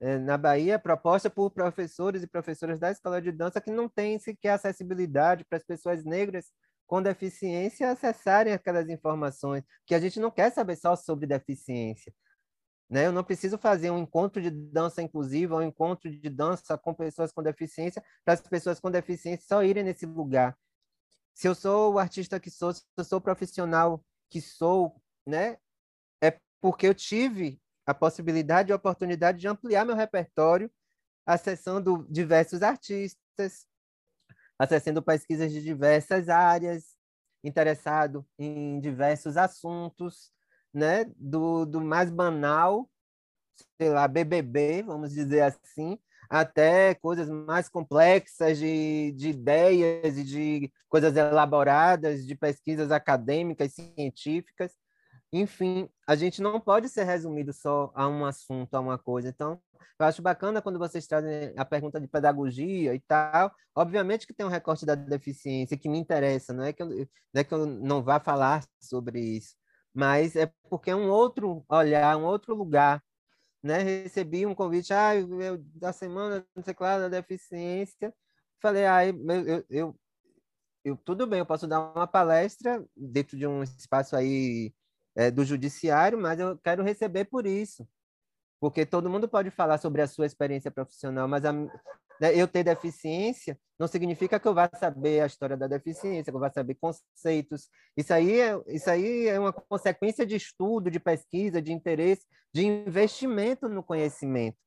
eh, 0.00 0.18
na 0.18 0.38
Bahia, 0.38 0.78
proposta 0.78 1.28
por 1.28 1.50
professores 1.50 2.22
e 2.22 2.26
professoras 2.26 2.78
da 2.78 2.90
escola 2.90 3.20
de 3.20 3.32
dança 3.32 3.60
que 3.60 3.70
não 3.70 3.88
tem 3.88 4.18
sequer 4.18 4.50
acessibilidade 4.50 5.44
para 5.44 5.58
as 5.58 5.64
pessoas 5.64 6.04
negras 6.04 6.46
com 6.86 7.00
deficiência 7.00 7.90
acessarem 7.90 8.52
aquelas 8.52 8.88
informações, 8.88 9.62
que 9.86 9.94
a 9.94 10.00
gente 10.00 10.18
não 10.18 10.30
quer 10.30 10.50
saber 10.50 10.74
só 10.76 10.96
sobre 10.96 11.26
deficiência. 11.26 12.12
Né? 12.90 13.06
Eu 13.06 13.12
não 13.12 13.22
preciso 13.22 13.56
fazer 13.56 13.90
um 13.90 13.98
encontro 13.98 14.42
de 14.42 14.50
dança 14.50 15.00
inclusiva, 15.00 15.56
um 15.56 15.62
encontro 15.62 16.10
de 16.10 16.28
dança 16.28 16.76
com 16.76 16.92
pessoas 16.92 17.32
com 17.32 17.40
deficiência, 17.42 18.02
para 18.24 18.34
as 18.34 18.40
pessoas 18.40 18.80
com 18.80 18.90
deficiência 18.90 19.46
só 19.46 19.62
irem 19.62 19.84
nesse 19.84 20.04
lugar. 20.04 20.58
Se 21.32 21.46
eu 21.46 21.54
sou 21.54 21.94
o 21.94 21.98
artista 21.98 22.40
que 22.40 22.50
sou, 22.50 22.74
se 22.74 22.82
eu 22.96 23.04
sou 23.04 23.18
o 23.18 23.22
profissional 23.22 24.04
que 24.28 24.40
sou, 24.40 25.00
né? 25.24 25.56
é 26.20 26.38
porque 26.60 26.86
eu 26.86 26.94
tive 26.94 27.60
a 27.86 27.94
possibilidade 27.94 28.70
e 28.70 28.72
a 28.72 28.76
oportunidade 28.76 29.38
de 29.38 29.48
ampliar 29.48 29.84
meu 29.84 29.96
repertório, 29.96 30.70
acessando 31.24 32.06
diversos 32.10 32.62
artistas, 32.62 33.66
acessando 34.58 35.02
pesquisas 35.02 35.50
de 35.52 35.62
diversas 35.62 36.28
áreas, 36.28 36.96
interessado 37.42 38.26
em 38.38 38.80
diversos 38.80 39.36
assuntos, 39.36 40.32
né, 40.72 41.06
do, 41.16 41.66
do 41.66 41.80
mais 41.80 42.10
banal, 42.10 42.88
sei 43.80 43.90
lá, 43.90 44.06
BBB, 44.08 44.82
vamos 44.82 45.12
dizer 45.12 45.42
assim, 45.42 45.98
até 46.28 46.94
coisas 46.94 47.28
mais 47.28 47.68
complexas 47.68 48.58
de, 48.58 49.12
de 49.12 49.30
ideias 49.30 50.16
e 50.16 50.24
de 50.24 50.72
coisas 50.88 51.16
elaboradas, 51.16 52.26
de 52.26 52.34
pesquisas 52.36 52.90
acadêmicas, 52.92 53.74
científicas. 53.74 54.72
Enfim, 55.32 55.88
a 56.06 56.16
gente 56.16 56.42
não 56.42 56.60
pode 56.60 56.88
ser 56.88 57.04
resumido 57.04 57.52
só 57.52 57.92
a 57.94 58.08
um 58.08 58.24
assunto, 58.24 58.74
a 58.74 58.80
uma 58.80 58.98
coisa. 58.98 59.28
Então, 59.28 59.60
eu 59.98 60.06
acho 60.06 60.22
bacana 60.22 60.62
quando 60.62 60.78
vocês 60.78 61.06
trazem 61.06 61.52
a 61.56 61.64
pergunta 61.64 62.00
de 62.00 62.08
pedagogia 62.08 62.94
e 62.94 63.00
tal. 63.00 63.52
Obviamente 63.74 64.26
que 64.26 64.34
tem 64.34 64.46
um 64.46 64.50
recorte 64.50 64.86
da 64.86 64.94
deficiência 64.94 65.76
que 65.76 65.88
me 65.88 65.98
interessa, 65.98 66.52
não 66.52 66.64
é 66.64 66.72
que 66.72 66.82
eu, 66.82 66.86
não, 66.88 67.06
é 67.34 67.44
que 67.44 67.54
eu 67.54 67.66
não 67.66 68.02
vá 68.02 68.18
falar 68.20 68.64
sobre 68.80 69.20
isso 69.20 69.59
mas 69.94 70.36
é 70.36 70.46
porque 70.68 70.90
é 70.90 70.96
um 70.96 71.10
outro 71.10 71.64
olhar, 71.68 72.16
um 72.16 72.24
outro 72.24 72.54
lugar, 72.54 73.02
né? 73.62 73.78
Recebi 73.78 74.46
um 74.46 74.54
convite, 74.54 74.92
ah, 74.92 75.14
eu, 75.16 75.58
da 75.74 75.92
semana, 75.92 76.46
não 76.54 76.62
sei 76.62 76.74
lá, 76.78 76.98
da 76.98 77.08
deficiência. 77.08 78.14
Falei, 78.60 78.86
ah, 78.86 79.06
eu, 79.06 79.64
eu, 79.70 79.96
eu, 80.84 80.96
tudo 80.98 81.26
bem, 81.26 81.40
eu 81.40 81.46
posso 81.46 81.66
dar 81.66 81.80
uma 81.94 82.06
palestra 82.06 82.84
dentro 82.96 83.36
de 83.36 83.46
um 83.46 83.62
espaço 83.62 84.16
aí 84.16 84.72
é, 85.14 85.30
do 85.30 85.44
judiciário, 85.44 86.18
mas 86.18 86.38
eu 86.40 86.58
quero 86.58 86.82
receber 86.82 87.26
por 87.26 87.46
isso. 87.46 87.86
Porque 88.60 88.86
todo 88.86 89.10
mundo 89.10 89.28
pode 89.28 89.50
falar 89.50 89.78
sobre 89.78 90.02
a 90.02 90.06
sua 90.06 90.26
experiência 90.26 90.70
profissional, 90.70 91.26
mas 91.28 91.44
a, 91.44 91.52
eu 92.20 92.46
ter 92.46 92.62
deficiência 92.62 93.58
não 93.78 93.86
significa 93.86 94.38
que 94.38 94.46
eu 94.46 94.52
vá 94.52 94.68
saber 94.78 95.22
a 95.22 95.26
história 95.26 95.56
da 95.56 95.66
deficiência, 95.66 96.30
que 96.30 96.36
eu 96.36 96.40
vá 96.40 96.50
saber 96.50 96.74
conceitos. 96.74 97.70
Isso 97.96 98.12
aí 98.12 98.38
é, 98.38 98.60
isso 98.68 98.90
aí 98.90 99.26
é 99.26 99.40
uma 99.40 99.54
consequência 99.54 100.26
de 100.26 100.36
estudo, 100.36 100.90
de 100.90 101.00
pesquisa, 101.00 101.62
de 101.62 101.72
interesse, 101.72 102.26
de 102.52 102.66
investimento 102.66 103.70
no 103.70 103.82
conhecimento. 103.82 104.58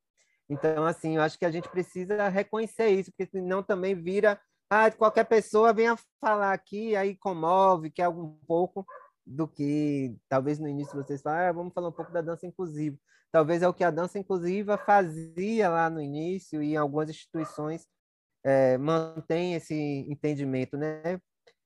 Então, 0.50 0.84
assim, 0.86 1.16
eu 1.16 1.22
acho 1.22 1.38
que 1.38 1.46
a 1.46 1.52
gente 1.52 1.70
precisa 1.70 2.28
reconhecer 2.28 2.90
isso, 2.90 3.12
porque 3.12 3.30
senão 3.30 3.62
também 3.62 3.94
vira, 3.94 4.40
ah, 4.70 4.90
qualquer 4.90 5.26
pessoa 5.26 5.74
venha 5.74 5.96
falar 6.20 6.52
aqui, 6.52 6.96
aí 6.96 7.16
comove, 7.16 7.92
que 7.92 8.02
é 8.02 8.10
um 8.10 8.36
pouco 8.48 8.86
do 9.26 9.48
que 9.48 10.16
talvez 10.28 10.60
no 10.60 10.68
início 10.68 10.96
vocês 10.96 11.22
falaram, 11.22 11.50
ah, 11.50 11.54
vamos 11.54 11.74
falar 11.74 11.90
um 11.90 11.94
pouco 11.94 12.12
da 12.12 12.22
dança 12.22 12.48
inclusiva. 12.48 12.98
Talvez 13.34 13.64
é 13.64 13.68
o 13.68 13.74
que 13.74 13.84
a 13.84 13.90
dança 13.90 14.20
inclusiva 14.20 14.78
fazia 14.78 15.68
lá 15.68 15.90
no 15.90 16.00
início 16.00 16.62
e 16.62 16.78
algumas 16.78 17.10
instituições 17.10 17.88
é, 18.46 18.78
esse 19.56 19.74
entendimento, 20.08 20.78
né? 20.78 21.20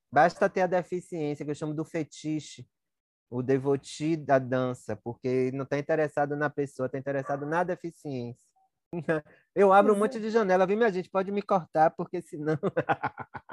Basta 0.10 0.50
ter 0.50 0.62
a 0.62 0.68
deficiência, 0.68 1.44
que 1.44 1.52
eu 1.52 1.56
chamo 1.56 1.74
do 1.74 1.84
fetiche, 1.84 2.66
o 3.30 3.44
devoti 3.44 4.16
da 4.16 4.40
dança, 4.40 4.96
porque 4.96 5.52
não 5.52 5.64
está 5.64 5.78
interessado 5.78 6.38
na 6.38 6.50
pessoa, 6.50 6.86
está 6.86 6.98
interessado 6.98 7.46
na 7.46 7.66
deficiência. 7.66 8.47
Eu 9.56 9.74
abro 9.74 9.96
um 9.96 9.98
monte 9.98 10.20
de 10.20 10.30
janela, 10.30 10.68
viu, 10.68 10.78
minha 10.78 10.92
gente? 10.92 11.10
Pode 11.10 11.32
me 11.32 11.42
cortar, 11.42 11.90
porque 11.90 12.22
senão. 12.22 12.60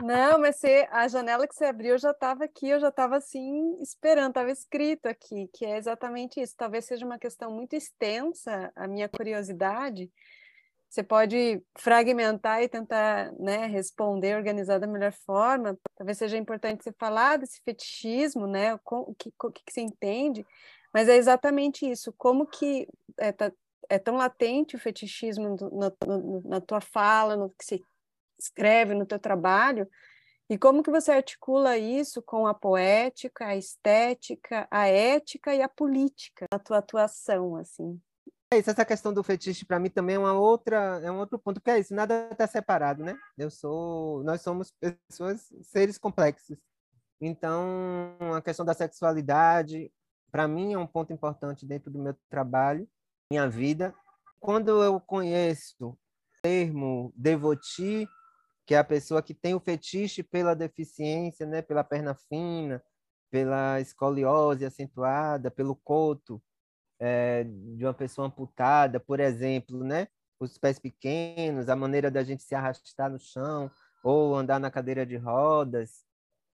Não, 0.03 0.39
mas 0.39 0.57
você, 0.57 0.87
a 0.91 1.09
janela 1.09 1.49
que 1.49 1.55
você 1.55 1.65
abriu, 1.65 1.93
eu 1.93 1.99
já 1.99 2.11
estava 2.11 2.45
aqui, 2.45 2.69
eu 2.69 2.79
já 2.79 2.89
estava 2.89 3.17
assim, 3.17 3.81
esperando, 3.81 4.29
estava 4.29 4.51
escrito 4.51 5.07
aqui, 5.07 5.49
que 5.55 5.65
é 5.65 5.79
exatamente 5.79 6.43
isso. 6.43 6.55
Talvez 6.59 6.85
seja 6.85 7.07
uma 7.07 7.19
questão 7.19 7.51
muito 7.51 7.75
extensa, 7.75 8.71
a 8.77 8.87
minha 8.87 9.09
curiosidade. 9.09 10.11
Você 10.91 11.03
pode 11.03 11.61
fragmentar 11.79 12.63
e 12.63 12.69
tentar 12.69 13.33
né, 13.39 13.67
responder, 13.67 14.37
organizar 14.37 14.79
da 14.79 14.87
melhor 14.87 15.13
forma. 15.25 15.77
Talvez 15.97 16.19
seja 16.19 16.37
importante 16.37 16.85
você 16.85 16.93
falar 16.93 17.39
desse 17.39 17.63
fetichismo, 17.65 18.47
né? 18.47 18.75
O 18.75 19.15
que, 19.15 19.33
o 19.43 19.51
que 19.51 19.73
você 19.73 19.81
entende, 19.81 20.47
mas 20.93 21.09
é 21.09 21.17
exatamente 21.17 21.91
isso. 21.91 22.13
Como 22.17 22.47
que 22.47 22.87
é, 23.19 23.33
tá, 23.33 23.51
é 23.89 23.99
tão 23.99 24.17
latente 24.17 24.77
o 24.77 24.79
fetichismo 24.79 25.57
no, 25.57 26.43
na 26.45 26.61
tua 26.61 26.81
fala, 26.81 27.37
no 27.37 27.51
que 27.51 27.65
você 27.65 27.81
escreve, 28.39 28.95
no 28.95 29.07
teu 29.07 29.19
trabalho, 29.19 29.89
e 30.49 30.59
como 30.59 30.83
que 30.83 30.91
você 30.91 31.11
articula 31.11 31.79
isso 31.79 32.23
com 32.23 32.47
a 32.47 32.53
poética, 32.53 33.47
a 33.47 33.57
estética, 33.57 34.69
a 34.71 34.87
ética 34.87 35.55
e 35.55 35.63
a 35.63 35.69
política 35.69 36.47
na 36.53 36.59
tua 36.59 36.79
atuação, 36.79 37.57
assim? 37.57 37.99
É 38.53 38.59
isso, 38.59 38.71
essa 38.71 38.85
questão 38.85 39.13
do 39.13 39.25
fetiche 39.25 39.65
para 39.65 39.81
mim 39.81 39.89
também 39.89 40.17
é 40.17 40.19
uma 40.19 40.35
outra, 40.35 41.01
é 41.03 41.11
um 41.11 41.19
outro 41.19 41.39
ponto 41.39 41.61
que 41.61 41.71
é 41.71 41.79
isso, 41.79 41.95
nada 41.95 42.29
está 42.31 42.47
separado, 42.47 43.03
né? 43.03 43.17
Eu 43.39 43.51
sou, 43.51 44.23
nós 44.23 44.43
somos 44.43 44.71
pessoas, 44.73 45.53
seres 45.63 45.97
complexos. 45.97 46.59
Então, 47.21 48.17
a 48.37 48.43
questão 48.43 48.67
da 48.67 48.75
sexualidade, 48.75 49.91
para 50.31 50.47
mim 50.47 50.75
é 50.75 50.79
um 50.79 50.87
ponto 50.87 51.13
importante 51.13 51.65
dentro 51.65 51.91
do 51.91 51.99
meu 51.99 52.15
trabalho 52.29 52.87
minha 53.31 53.49
vida. 53.49 53.95
Quando 54.41 54.83
eu 54.83 55.01
conheço 55.01 55.91
o 55.91 55.99
termo 56.43 57.13
devoti, 57.17 58.07
que 58.67 58.75
é 58.75 58.79
a 58.79 58.85
pessoa 58.85 59.23
que 59.23 59.35
tem 59.35 59.55
o 59.55 59.61
fetiche 59.61 60.23
pela 60.23 60.55
deficiência, 60.55 61.47
né, 61.47 61.63
pela 61.63 61.85
perna 61.85 62.15
fina, 62.15 62.83
pela 63.31 63.81
escoliose 63.81 64.65
acentuada, 64.65 65.51
pelo 65.51 65.75
coto 65.75 66.43
é, 67.01 67.45
de 67.45 67.85
uma 67.85 67.95
pessoa 67.95 68.29
amputada, 68.29 69.01
por 69.01 69.21
exemplo, 69.21 69.83
né, 69.83 70.09
os 70.39 70.59
pés 70.59 70.79
pequenos, 70.79 71.69
a 71.69 71.77
maneira 71.77 72.11
da 72.11 72.23
gente 72.23 72.43
se 72.43 72.55
arrastar 72.55 73.11
no 73.11 73.19
chão 73.19 73.71
ou 74.03 74.35
andar 74.37 74.61
na 74.61 74.71
cadeira 74.71 75.05
de 75.07 75.17
rodas. 75.17 76.05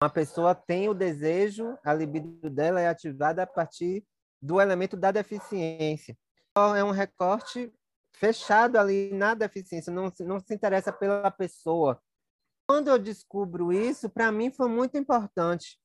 Uma 0.02 0.10
pessoa 0.10 0.54
tem 0.54 0.88
o 0.88 0.94
desejo, 0.94 1.76
a 1.82 1.92
libido 1.92 2.48
dela 2.48 2.80
é 2.80 2.88
ativada 2.88 3.42
a 3.42 3.46
partir 3.46 4.04
do 4.40 4.60
elemento 4.60 4.96
da 4.96 5.10
deficiência 5.10 6.16
é 6.76 6.84
um 6.84 6.90
recorte 6.90 7.72
fechado 8.12 8.76
ali 8.76 9.12
na 9.12 9.34
deficiência, 9.34 9.92
não, 9.92 10.12
não 10.20 10.40
se 10.40 10.54
interessa 10.54 10.92
pela 10.92 11.30
pessoa. 11.30 12.00
Quando 12.68 12.88
eu 12.88 12.98
descubro 12.98 13.72
isso, 13.72 14.10
para 14.10 14.30
mim 14.30 14.50
foi 14.50 14.68
muito 14.68 14.98
importante, 14.98 15.78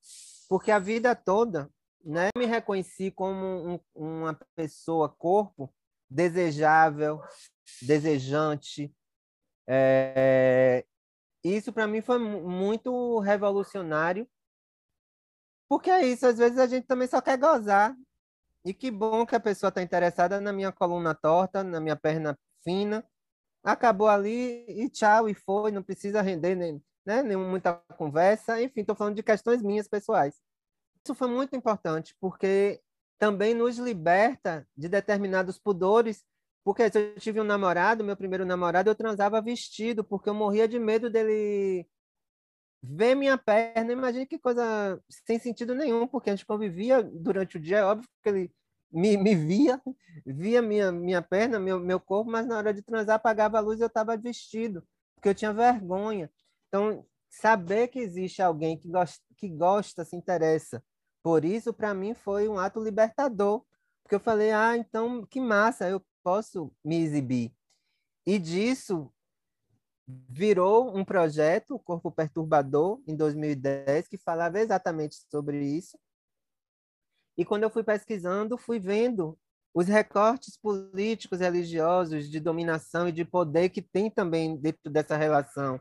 porque 0.48 0.70
a 0.70 0.78
vida 0.78 1.14
toda 1.14 1.70
né, 2.04 2.28
me 2.36 2.44
reconheci 2.44 3.10
como 3.10 3.74
um, 3.74 3.80
uma 3.94 4.38
pessoa, 4.54 5.08
corpo 5.08 5.72
desejável, 6.10 7.22
desejante. 7.80 8.94
É, 9.66 10.84
isso 11.42 11.72
para 11.72 11.86
mim 11.86 12.02
foi 12.02 12.18
muito 12.18 13.18
revolucionário, 13.20 14.28
porque 15.68 15.90
é 15.90 16.06
isso, 16.06 16.26
às 16.26 16.38
vezes 16.38 16.58
a 16.58 16.66
gente 16.66 16.86
também 16.86 17.08
só 17.08 17.20
quer 17.20 17.38
gozar, 17.38 17.96
e 18.64 18.72
que 18.72 18.90
bom 18.90 19.26
que 19.26 19.34
a 19.34 19.40
pessoa 19.40 19.68
está 19.68 19.82
interessada 19.82 20.40
na 20.40 20.52
minha 20.52 20.72
coluna 20.72 21.14
torta, 21.14 21.62
na 21.62 21.80
minha 21.80 21.96
perna 21.96 22.38
fina. 22.62 23.04
Acabou 23.62 24.08
ali 24.08 24.64
e 24.68 24.88
tchau, 24.88 25.28
e 25.28 25.34
foi, 25.34 25.70
não 25.70 25.82
precisa 25.82 26.22
render 26.22 26.54
nem, 26.54 26.82
né, 27.04 27.22
nem 27.22 27.36
muita 27.36 27.74
conversa. 27.96 28.60
Enfim, 28.62 28.80
estou 28.80 28.96
falando 28.96 29.16
de 29.16 29.22
questões 29.22 29.62
minhas 29.62 29.88
pessoais. 29.88 30.34
Isso 31.04 31.14
foi 31.14 31.28
muito 31.28 31.54
importante, 31.54 32.14
porque 32.20 32.80
também 33.18 33.54
nos 33.54 33.78
liberta 33.78 34.66
de 34.76 34.88
determinados 34.88 35.58
pudores. 35.58 36.24
Porque 36.64 36.90
se 36.90 36.98
eu 36.98 37.14
tive 37.16 37.40
um 37.40 37.44
namorado, 37.44 38.02
meu 38.02 38.16
primeiro 38.16 38.46
namorado, 38.46 38.88
eu 38.88 38.94
transava 38.94 39.40
vestido, 39.42 40.02
porque 40.02 40.28
eu 40.30 40.34
morria 40.34 40.66
de 40.66 40.78
medo 40.78 41.10
dele 41.10 41.86
ver 42.86 43.14
minha 43.14 43.38
perna, 43.38 43.92
imagine 43.92 44.26
que 44.26 44.38
coisa 44.38 45.00
sem 45.08 45.38
sentido 45.38 45.74
nenhum, 45.74 46.06
porque 46.06 46.30
a 46.30 46.36
gente 46.36 46.46
convivia 46.46 47.02
durante 47.02 47.56
o 47.56 47.60
dia, 47.60 47.78
é 47.78 47.84
óbvio 47.84 48.08
que 48.22 48.28
ele 48.28 48.52
me, 48.92 49.16
me 49.16 49.34
via, 49.34 49.80
via 50.26 50.60
minha, 50.60 50.92
minha 50.92 51.22
perna, 51.22 51.58
meu, 51.58 51.80
meu 51.80 51.98
corpo, 51.98 52.30
mas 52.30 52.46
na 52.46 52.58
hora 52.58 52.74
de 52.74 52.82
transar 52.82 53.16
apagava 53.16 53.58
a 53.58 53.60
luz 53.60 53.80
e 53.80 53.82
eu 53.82 53.88
estava 53.88 54.16
vestido, 54.16 54.86
porque 55.14 55.28
eu 55.28 55.34
tinha 55.34 55.52
vergonha. 55.52 56.30
Então, 56.68 57.06
saber 57.30 57.88
que 57.88 57.98
existe 57.98 58.42
alguém 58.42 58.78
que 58.78 58.88
gosta, 58.88 59.22
que 59.36 59.48
gosta 59.48 60.04
se 60.04 60.14
interessa 60.14 60.82
por 61.24 61.42
isso, 61.42 61.72
para 61.72 61.94
mim, 61.94 62.12
foi 62.12 62.46
um 62.48 62.58
ato 62.58 62.78
libertador, 62.84 63.64
porque 64.02 64.14
eu 64.14 64.20
falei, 64.20 64.52
ah, 64.52 64.76
então, 64.76 65.24
que 65.24 65.40
massa, 65.40 65.88
eu 65.88 66.04
posso 66.22 66.70
me 66.84 67.02
exibir. 67.02 67.50
E 68.26 68.38
disso 68.38 69.10
virou 70.06 70.96
um 70.96 71.04
projeto, 71.04 71.74
o 71.74 71.78
Corpo 71.78 72.10
Perturbador, 72.10 73.00
em 73.06 73.16
2010, 73.16 74.08
que 74.08 74.18
falava 74.18 74.60
exatamente 74.60 75.16
sobre 75.30 75.64
isso. 75.64 75.98
E 77.36 77.44
quando 77.44 77.64
eu 77.64 77.70
fui 77.70 77.82
pesquisando, 77.82 78.56
fui 78.58 78.78
vendo 78.78 79.38
os 79.74 79.88
recortes 79.88 80.56
políticos 80.56 81.40
religiosos 81.40 82.30
de 82.30 82.38
dominação 82.38 83.08
e 83.08 83.12
de 83.12 83.24
poder 83.24 83.70
que 83.70 83.82
tem 83.82 84.08
também 84.08 84.56
dentro 84.56 84.90
dessa 84.90 85.16
relação, 85.16 85.80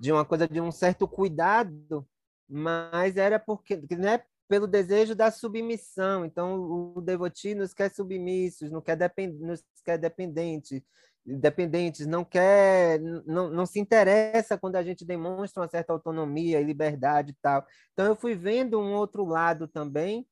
de 0.00 0.10
uma 0.10 0.24
coisa 0.24 0.48
de 0.48 0.60
um 0.60 0.70
certo 0.70 1.06
cuidado, 1.06 2.08
mas 2.48 3.16
era 3.16 3.38
porque 3.38 3.76
né, 3.96 4.22
pelo 4.48 4.66
desejo 4.66 5.14
da 5.14 5.30
submissão. 5.30 6.24
Então, 6.24 6.94
o 6.96 7.00
devoti 7.00 7.54
nos 7.54 7.74
quer 7.74 7.92
submissos, 7.92 8.70
não 8.70 8.80
quer, 8.80 8.96
depend, 8.96 9.38
nos 9.38 9.62
quer 9.84 9.98
dependentes, 9.98 10.82
dependentes, 11.26 12.06
não 12.06 12.24
quer, 12.24 13.00
não, 13.00 13.50
não 13.50 13.66
se 13.66 13.80
interessa 13.80 14.56
quando 14.56 14.76
a 14.76 14.82
gente 14.82 15.04
demonstra 15.04 15.62
uma 15.62 15.68
certa 15.68 15.92
autonomia 15.92 16.60
e 16.60 16.64
liberdade 16.64 17.32
e 17.32 17.36
tal. 17.42 17.66
Então 17.92 18.06
eu 18.06 18.14
fui 18.14 18.34
vendo 18.34 18.80
um 18.80 18.94
outro 18.94 19.24
lado 19.24 19.66
também 19.66 20.26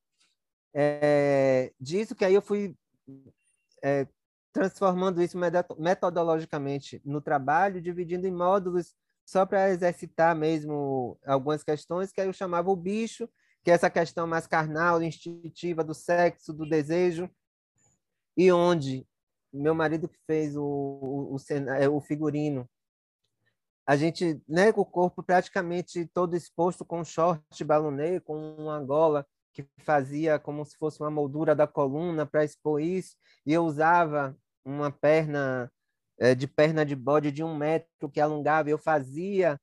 é, 0.73 1.73
disso 1.81 2.15
que 2.15 2.25
aí 2.25 2.35
eu 2.35 2.43
fui 2.43 2.77
é, 3.83 4.07
transformando 4.53 5.23
isso 5.23 5.37
metodologicamente 5.79 7.03
no 7.05 7.21
trabalho, 7.21 7.83
dividindo 7.83 8.27
em 8.27 8.33
módulos 8.33 8.95
só 9.25 9.47
para 9.47 9.71
exercitar 9.71 10.37
mesmo 10.37 11.19
algumas 11.25 11.63
questões 11.63 12.13
que 12.13 12.21
aí 12.21 12.29
eu 12.29 12.33
chamava 12.33 12.71
o 12.71 12.77
bicho, 12.77 13.29
que 13.63 13.71
é 13.71 13.75
essa 13.75 13.89
questão 13.89 14.27
mais 14.27 14.47
carnal, 14.47 15.03
instintiva 15.03 15.83
do 15.83 15.95
sexo, 15.95 16.53
do 16.53 16.69
desejo, 16.69 17.31
e 18.37 18.53
onde 18.53 19.07
meu 19.63 19.75
marido 19.75 20.09
que 20.09 20.19
fez 20.27 20.57
o, 20.57 20.63
o, 20.63 21.35
o, 21.35 21.37
é, 21.39 22.01
figurino, 22.01 22.69
a 23.87 23.97
gente, 23.97 24.43
né, 24.49 24.73
com 24.73 24.81
o 24.81 24.87
corpo 24.87 25.23
praticamente 25.23 26.07
todo 26.07 26.37
exposto 26.37 26.85
com 26.85 27.05
short 27.05 27.65
balonê, 27.65 28.19
com 28.21 28.55
uma 28.57 28.81
gola 28.83 29.27
que 29.53 29.67
fazia 29.79 30.39
como 30.39 30.65
se 30.65 30.77
fosse 30.77 31.01
uma 31.01 31.11
moldura 31.11 31.55
da 31.55 31.67
coluna 31.67 32.27
para 32.27 32.45
expor 32.45 32.81
isso, 32.81 33.17
e 33.47 33.53
eu 33.53 33.65
usava 33.65 34.37
uma 34.65 34.91
perna 34.91 35.71
é, 36.19 36.35
de 36.35 36.47
perna 36.47 36.85
de 36.85 36.97
bode 36.97 37.31
de 37.31 37.45
um 37.45 37.57
metro 37.57 38.11
que 38.11 38.21
alongava, 38.21 38.71
eu 38.71 38.79
fazia 38.79 39.61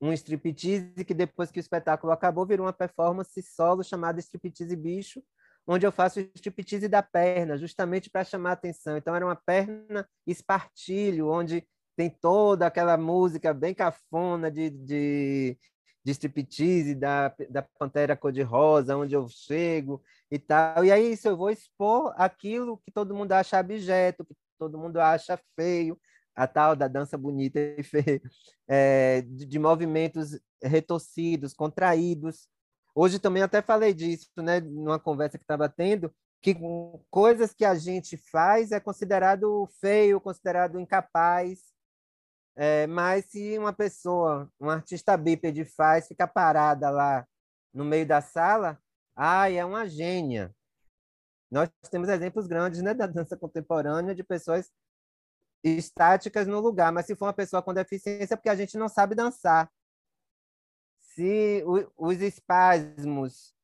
um 0.00 0.12
striptease 0.12 1.04
que 1.04 1.14
depois 1.14 1.50
que 1.50 1.58
o 1.58 1.60
espetáculo 1.60 2.12
acabou 2.12 2.44
virou 2.44 2.66
uma 2.66 2.72
performance 2.72 3.42
solo 3.42 3.82
chamada 3.82 4.20
Striptease 4.20 4.76
Bicho, 4.76 5.22
onde 5.66 5.86
eu 5.86 5.92
faço 5.92 6.20
striptease 6.34 6.88
da 6.88 7.02
perna, 7.02 7.56
justamente 7.58 8.08
para 8.08 8.24
chamar 8.24 8.52
atenção. 8.52 8.96
Então 8.96 9.14
era 9.14 9.24
uma 9.24 9.36
perna 9.36 10.08
espartilho, 10.26 11.28
onde 11.28 11.66
tem 11.96 12.10
toda 12.10 12.66
aquela 12.66 12.96
música 12.96 13.52
bem 13.54 13.74
cafona 13.74 14.50
de, 14.50 14.70
de, 14.70 15.58
de 16.04 16.12
striptease 16.12 16.94
da, 16.94 17.34
da 17.50 17.62
Pantera 17.78 18.16
Cor-de-Rosa, 18.16 18.96
onde 18.96 19.14
eu 19.14 19.26
chego 19.28 20.02
e 20.30 20.38
tal. 20.38 20.84
E 20.84 20.92
aí 20.92 21.12
isso 21.12 21.26
eu 21.26 21.36
vou 21.36 21.50
expor 21.50 22.14
aquilo 22.16 22.78
que 22.84 22.92
todo 22.92 23.14
mundo 23.14 23.32
acha 23.32 23.58
objeto, 23.58 24.24
que 24.24 24.34
todo 24.58 24.78
mundo 24.78 25.00
acha 25.00 25.38
feio, 25.56 25.98
a 26.34 26.46
tal 26.46 26.76
da 26.76 26.86
dança 26.86 27.16
bonita 27.16 27.58
e 27.58 27.82
feia, 27.82 28.20
é, 28.68 29.22
de, 29.26 29.46
de, 29.46 29.58
movimentos 29.58 30.38
retorcidos, 30.62 31.54
contraídos. 31.54 32.46
Hoje 32.98 33.18
também 33.18 33.42
até 33.42 33.60
falei 33.60 33.92
disso, 33.92 34.30
né, 34.38 34.58
numa 34.58 34.98
conversa 34.98 35.36
que 35.36 35.44
estava 35.44 35.68
tendo, 35.68 36.10
que 36.40 36.56
coisas 37.10 37.52
que 37.52 37.62
a 37.62 37.74
gente 37.74 38.16
faz 38.16 38.72
é 38.72 38.80
considerado 38.80 39.68
feio, 39.78 40.18
considerado 40.18 40.80
incapaz, 40.80 41.60
é, 42.56 42.86
mas 42.86 43.26
se 43.26 43.58
uma 43.58 43.70
pessoa, 43.70 44.50
um 44.58 44.70
artista 44.70 45.14
bípede 45.14 45.62
faz, 45.66 46.08
fica 46.08 46.26
parada 46.26 46.88
lá 46.88 47.28
no 47.70 47.84
meio 47.84 48.06
da 48.06 48.22
sala, 48.22 48.80
ai, 49.14 49.58
é 49.58 49.64
uma 49.64 49.86
gênia. 49.86 50.56
Nós 51.50 51.68
temos 51.90 52.08
exemplos 52.08 52.46
grandes 52.46 52.80
né, 52.80 52.94
da 52.94 53.06
dança 53.06 53.36
contemporânea 53.36 54.14
de 54.14 54.24
pessoas 54.24 54.72
estáticas 55.62 56.46
no 56.46 56.60
lugar, 56.60 56.90
mas 56.92 57.04
se 57.04 57.14
for 57.14 57.26
uma 57.26 57.34
pessoa 57.34 57.62
com 57.62 57.74
deficiência, 57.74 58.32
é 58.32 58.36
porque 58.38 58.48
a 58.48 58.56
gente 58.56 58.78
não 58.78 58.88
sabe 58.88 59.14
dançar. 59.14 59.70
Se 61.16 61.64
os 61.96 62.20
espasmos, 62.20 63.54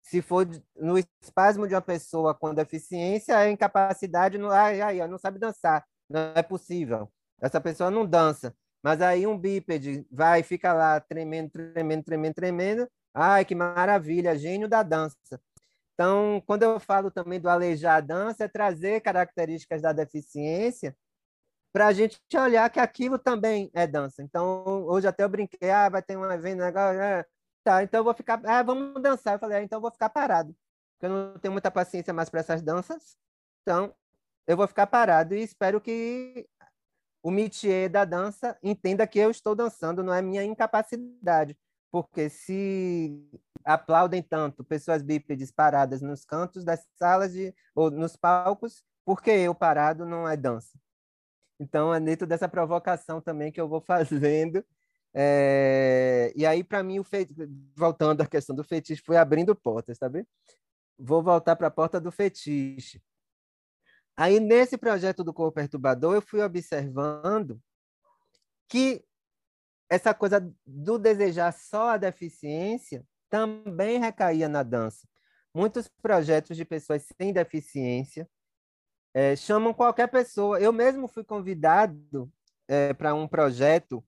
se 0.00 0.22
for 0.22 0.46
no 0.76 0.96
espasmo 0.96 1.66
de 1.66 1.74
uma 1.74 1.80
pessoa 1.80 2.32
com 2.32 2.54
deficiência, 2.54 3.36
a 3.36 3.50
incapacidade, 3.50 4.38
não, 4.38 4.48
ai, 4.48 4.80
ai, 4.80 5.08
não 5.08 5.18
sabe 5.18 5.40
dançar, 5.40 5.84
não 6.08 6.20
é 6.36 6.42
possível. 6.42 7.10
Essa 7.42 7.60
pessoa 7.60 7.90
não 7.90 8.06
dança. 8.06 8.54
Mas 8.80 9.02
aí 9.02 9.26
um 9.26 9.36
bípede 9.36 10.06
vai, 10.08 10.44
fica 10.44 10.72
lá 10.72 11.00
tremendo, 11.00 11.50
tremendo, 11.50 12.04
tremendo, 12.04 12.34
tremendo. 12.34 12.88
Ai, 13.12 13.44
que 13.44 13.56
maravilha, 13.56 14.38
gênio 14.38 14.68
da 14.68 14.84
dança. 14.84 15.40
Então, 15.94 16.40
quando 16.46 16.62
eu 16.62 16.78
falo 16.78 17.10
também 17.10 17.40
do 17.40 17.48
alejar 17.48 17.96
a 17.96 18.00
dança, 18.00 18.44
é 18.44 18.48
trazer 18.48 19.00
características 19.00 19.82
da 19.82 19.92
deficiência 19.92 20.96
para 21.72 21.86
a 21.86 21.92
gente 21.92 22.18
olhar 22.36 22.68
que 22.70 22.80
aquilo 22.80 23.18
também 23.18 23.70
é 23.74 23.86
dança. 23.86 24.22
Então, 24.22 24.64
hoje 24.86 25.06
até 25.06 25.24
eu 25.24 25.28
brinquei, 25.28 25.70
ah, 25.70 25.88
vai 25.88 26.02
ter 26.02 26.16
um 26.16 26.30
evento, 26.30 26.60
negócio, 26.60 27.00
é, 27.00 27.24
tá, 27.64 27.82
então 27.82 28.00
eu 28.00 28.04
vou 28.04 28.14
ficar, 28.14 28.40
ah, 28.44 28.62
vamos 28.62 29.00
dançar. 29.02 29.34
Eu 29.34 29.38
falei, 29.38 29.58
ah, 29.58 29.62
então 29.62 29.78
eu 29.78 29.82
vou 29.82 29.90
ficar 29.90 30.10
parado, 30.10 30.54
porque 30.94 31.06
eu 31.06 31.10
não 31.10 31.38
tenho 31.38 31.52
muita 31.52 31.70
paciência 31.70 32.12
mais 32.12 32.28
para 32.28 32.40
essas 32.40 32.62
danças, 32.62 33.16
então 33.62 33.94
eu 34.46 34.56
vou 34.56 34.66
ficar 34.66 34.86
parado 34.86 35.34
e 35.34 35.42
espero 35.42 35.80
que 35.80 36.48
o 37.22 37.30
métier 37.30 37.88
da 37.88 38.04
dança 38.04 38.58
entenda 38.62 39.06
que 39.06 39.18
eu 39.18 39.30
estou 39.30 39.54
dançando, 39.54 40.02
não 40.02 40.14
é 40.14 40.22
minha 40.22 40.42
incapacidade, 40.42 41.56
porque 41.90 42.28
se 42.28 43.28
aplaudem 43.64 44.22
tanto 44.22 44.64
pessoas 44.64 45.02
bípedes 45.02 45.50
paradas 45.52 46.00
nos 46.00 46.24
cantos 46.24 46.64
das 46.64 46.86
salas 46.96 47.32
de, 47.32 47.54
ou 47.74 47.90
nos 47.90 48.16
palcos, 48.16 48.82
porque 49.04 49.30
eu 49.30 49.54
parado 49.54 50.06
não 50.06 50.28
é 50.28 50.36
dança. 50.36 50.78
Então, 51.60 51.92
é 51.92 52.00
dentro 52.00 52.26
dessa 52.26 52.48
provocação 52.48 53.20
também 53.20 53.52
que 53.52 53.60
eu 53.60 53.68
vou 53.68 53.80
fazendo. 53.84 54.64
É... 55.12 56.32
E 56.34 56.46
aí, 56.46 56.64
para 56.64 56.82
mim, 56.82 56.98
o 56.98 57.04
fe... 57.04 57.26
voltando 57.76 58.22
à 58.22 58.26
questão 58.26 58.56
do 58.56 58.64
fetiche, 58.64 59.02
foi 59.04 59.18
abrindo 59.18 59.54
portas, 59.54 59.98
tá 59.98 60.08
bem? 60.08 60.26
Vou 60.98 61.22
voltar 61.22 61.54
para 61.56 61.68
a 61.68 61.70
porta 61.70 62.00
do 62.00 62.10
fetiche. 62.10 63.02
Aí, 64.16 64.40
nesse 64.40 64.78
projeto 64.78 65.22
do 65.22 65.32
corpo 65.32 65.54
perturbador, 65.54 66.14
eu 66.14 66.22
fui 66.22 66.42
observando 66.42 67.60
que 68.68 69.04
essa 69.90 70.14
coisa 70.14 70.52
do 70.66 70.98
desejar 70.98 71.52
só 71.52 71.90
a 71.90 71.96
deficiência 71.96 73.04
também 73.28 73.98
recaía 73.98 74.48
na 74.48 74.62
dança. 74.62 75.06
Muitos 75.54 75.88
projetos 76.00 76.56
de 76.56 76.64
pessoas 76.64 77.06
sem 77.16 77.32
deficiência 77.32 78.28
é, 79.14 79.34
chamam 79.36 79.74
qualquer 79.74 80.08
pessoa. 80.08 80.60
Eu 80.60 80.72
mesmo 80.72 81.08
fui 81.08 81.24
convidado 81.24 82.30
é, 82.68 82.92
para 82.94 83.14
um 83.14 83.26
projeto 83.26 84.04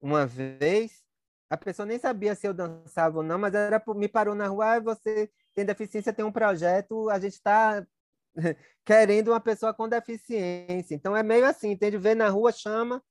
uma 0.00 0.26
vez. 0.26 1.02
A 1.50 1.56
pessoa 1.56 1.86
nem 1.86 1.98
sabia 1.98 2.34
se 2.34 2.46
eu 2.46 2.54
dançava 2.54 3.18
ou 3.18 3.22
não, 3.22 3.38
mas 3.38 3.54
era 3.54 3.82
me 3.94 4.08
parou 4.08 4.34
na 4.34 4.48
rua. 4.48 4.74
Ah, 4.74 4.80
você 4.80 5.30
tem 5.54 5.64
deficiência, 5.64 6.12
tem 6.12 6.24
um 6.24 6.32
projeto. 6.32 7.10
A 7.10 7.18
gente 7.18 7.34
está 7.34 7.86
querendo 8.84 9.28
uma 9.28 9.40
pessoa 9.40 9.74
com 9.74 9.88
deficiência. 9.88 10.94
Então 10.94 11.16
é 11.16 11.22
meio 11.22 11.46
assim, 11.46 11.72
entende? 11.72 11.98
Ver 11.98 12.14
na 12.14 12.28
rua 12.28 12.52
chama. 12.52 13.02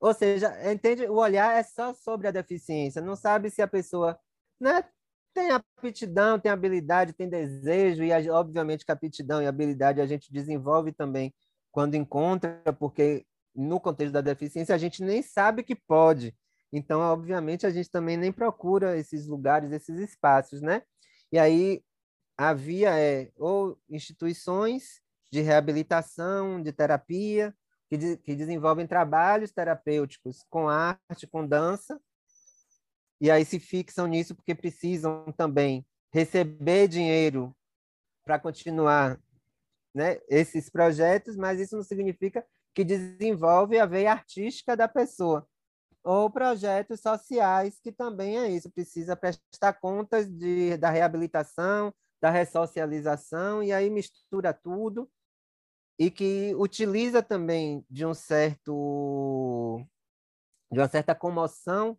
Ou 0.00 0.14
seja, 0.14 0.72
entende? 0.72 1.06
O 1.06 1.14
olhar 1.16 1.58
é 1.58 1.62
só 1.62 1.94
sobre 1.94 2.28
a 2.28 2.30
deficiência. 2.30 3.02
Não 3.02 3.16
sabe 3.16 3.50
se 3.50 3.62
a 3.62 3.68
pessoa 3.68 4.18
né, 4.60 4.84
tem 5.36 5.50
aptidão, 5.50 6.38
tem 6.38 6.50
habilidade, 6.50 7.12
tem 7.12 7.28
desejo, 7.28 8.02
e 8.02 8.30
obviamente 8.30 8.86
que 8.86 8.90
a 8.90 8.94
aptidão 8.94 9.42
e 9.42 9.46
a 9.46 9.50
habilidade 9.50 10.00
a 10.00 10.06
gente 10.06 10.32
desenvolve 10.32 10.92
também 10.92 11.34
quando 11.70 11.94
encontra, 11.94 12.62
porque 12.78 13.26
no 13.54 13.78
contexto 13.78 14.14
da 14.14 14.22
deficiência 14.22 14.74
a 14.74 14.78
gente 14.78 15.02
nem 15.02 15.20
sabe 15.20 15.62
que 15.62 15.74
pode. 15.74 16.34
Então, 16.72 17.00
obviamente, 17.00 17.66
a 17.66 17.70
gente 17.70 17.90
também 17.90 18.16
nem 18.16 18.32
procura 18.32 18.96
esses 18.96 19.26
lugares, 19.26 19.70
esses 19.72 19.98
espaços, 20.00 20.62
né? 20.62 20.82
E 21.30 21.38
aí 21.38 21.82
havia 22.36 22.98
é, 22.98 23.30
ou 23.36 23.78
instituições 23.90 25.02
de 25.30 25.42
reabilitação, 25.42 26.62
de 26.62 26.72
terapia, 26.72 27.54
que, 27.90 27.96
de, 27.98 28.16
que 28.16 28.34
desenvolvem 28.34 28.86
trabalhos 28.86 29.52
terapêuticos 29.52 30.46
com 30.48 30.66
arte, 30.66 31.26
com 31.30 31.46
dança, 31.46 32.00
e 33.20 33.30
aí 33.30 33.44
se 33.44 33.58
fixam 33.58 34.06
nisso 34.06 34.34
porque 34.34 34.54
precisam 34.54 35.32
também 35.36 35.86
receber 36.12 36.88
dinheiro 36.88 37.54
para 38.24 38.38
continuar 38.38 39.20
né, 39.94 40.18
esses 40.28 40.68
projetos, 40.68 41.36
mas 41.36 41.60
isso 41.60 41.76
não 41.76 41.82
significa 41.82 42.44
que 42.74 42.84
desenvolve 42.84 43.78
a 43.78 43.86
veia 43.86 44.12
artística 44.12 44.76
da 44.76 44.86
pessoa. 44.86 45.48
Ou 46.04 46.30
projetos 46.30 47.00
sociais, 47.00 47.80
que 47.80 47.90
também 47.90 48.38
é 48.38 48.50
isso, 48.50 48.70
precisa 48.70 49.16
prestar 49.16 49.72
contas 49.80 50.30
de, 50.30 50.76
da 50.76 50.90
reabilitação, 50.90 51.92
da 52.20 52.30
ressocialização, 52.30 53.62
e 53.62 53.72
aí 53.72 53.88
mistura 53.88 54.52
tudo, 54.52 55.10
e 55.98 56.10
que 56.10 56.54
utiliza 56.56 57.22
também 57.22 57.84
de 57.88 58.04
um 58.04 58.14
certo 58.14 59.80
de 60.70 60.78
uma 60.78 60.88
certa 60.88 61.14
comoção 61.14 61.98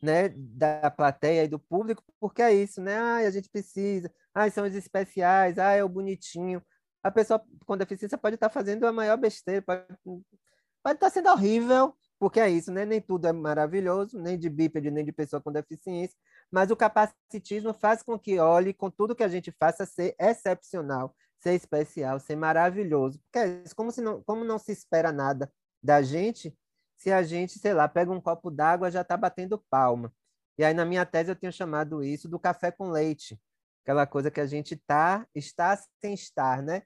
né, 0.00 0.30
da 0.30 0.90
plateia 0.90 1.44
e 1.44 1.48
do 1.48 1.58
público, 1.58 2.02
porque 2.18 2.42
é 2.42 2.54
isso, 2.54 2.80
né? 2.80 2.96
Ah, 2.96 3.16
a 3.16 3.30
gente 3.30 3.48
precisa, 3.50 4.10
ah, 4.34 4.50
são 4.50 4.66
os 4.66 4.74
especiais, 4.74 5.58
ah, 5.58 5.72
é 5.72 5.84
o 5.84 5.88
bonitinho. 5.88 6.62
A 7.02 7.10
pessoa 7.10 7.42
com 7.66 7.76
deficiência 7.76 8.18
pode 8.18 8.34
estar 8.34 8.50
fazendo 8.50 8.86
a 8.86 8.92
maior 8.92 9.16
besteira, 9.16 9.62
pode, 9.62 9.84
pode 10.82 10.96
estar 10.96 11.10
sendo 11.10 11.28
horrível, 11.30 11.94
porque 12.18 12.40
é 12.40 12.50
isso, 12.50 12.72
né? 12.72 12.84
Nem 12.84 13.00
tudo 13.00 13.26
é 13.26 13.32
maravilhoso, 13.32 14.18
nem 14.18 14.38
de 14.38 14.48
bípede, 14.48 14.90
nem 14.90 15.04
de 15.04 15.12
pessoa 15.12 15.40
com 15.40 15.52
deficiência, 15.52 16.16
mas 16.50 16.70
o 16.70 16.76
capacitismo 16.76 17.72
faz 17.72 18.02
com 18.02 18.18
que 18.18 18.38
olhe 18.38 18.74
com 18.74 18.90
tudo 18.90 19.14
que 19.14 19.22
a 19.22 19.28
gente 19.28 19.50
faça 19.52 19.86
ser 19.86 20.14
excepcional, 20.18 21.14
ser 21.38 21.54
especial, 21.54 22.18
ser 22.20 22.36
maravilhoso. 22.36 23.18
Porque 23.20 23.38
é 23.38 23.62
isso, 23.64 23.74
como, 23.76 23.90
se 23.90 24.00
não, 24.00 24.22
como 24.22 24.44
não 24.44 24.58
se 24.58 24.72
espera 24.72 25.12
nada 25.12 25.52
da 25.82 26.02
gente, 26.02 26.54
se 27.00 27.10
a 27.10 27.22
gente, 27.22 27.58
sei 27.58 27.72
lá, 27.72 27.88
pega 27.88 28.12
um 28.12 28.20
copo 28.20 28.50
d'água, 28.50 28.90
já 28.90 29.00
está 29.00 29.16
batendo 29.16 29.58
palma. 29.70 30.12
E 30.58 30.62
aí, 30.62 30.74
na 30.74 30.84
minha 30.84 31.06
tese, 31.06 31.30
eu 31.30 31.34
tenho 31.34 31.50
chamado 31.50 32.04
isso 32.04 32.28
do 32.28 32.38
café 32.38 32.70
com 32.70 32.90
leite, 32.90 33.40
aquela 33.82 34.06
coisa 34.06 34.30
que 34.30 34.38
a 34.38 34.46
gente 34.46 34.76
tá, 34.76 35.26
está 35.34 35.74
sem 35.98 36.12
estar, 36.12 36.62
né? 36.62 36.82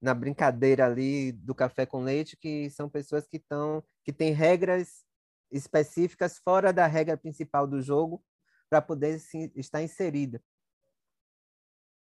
Na 0.00 0.14
brincadeira 0.14 0.86
ali 0.86 1.32
do 1.32 1.52
café 1.52 1.84
com 1.84 2.04
leite, 2.04 2.36
que 2.36 2.70
são 2.70 2.88
pessoas 2.88 3.26
que 3.26 3.38
estão, 3.38 3.82
que 4.04 4.12
têm 4.12 4.32
regras 4.32 5.04
específicas 5.50 6.38
fora 6.38 6.72
da 6.72 6.86
regra 6.86 7.16
principal 7.16 7.66
do 7.66 7.82
jogo 7.82 8.24
para 8.70 8.80
poder 8.80 9.18
sim, 9.18 9.50
estar 9.56 9.82
inserida. 9.82 10.40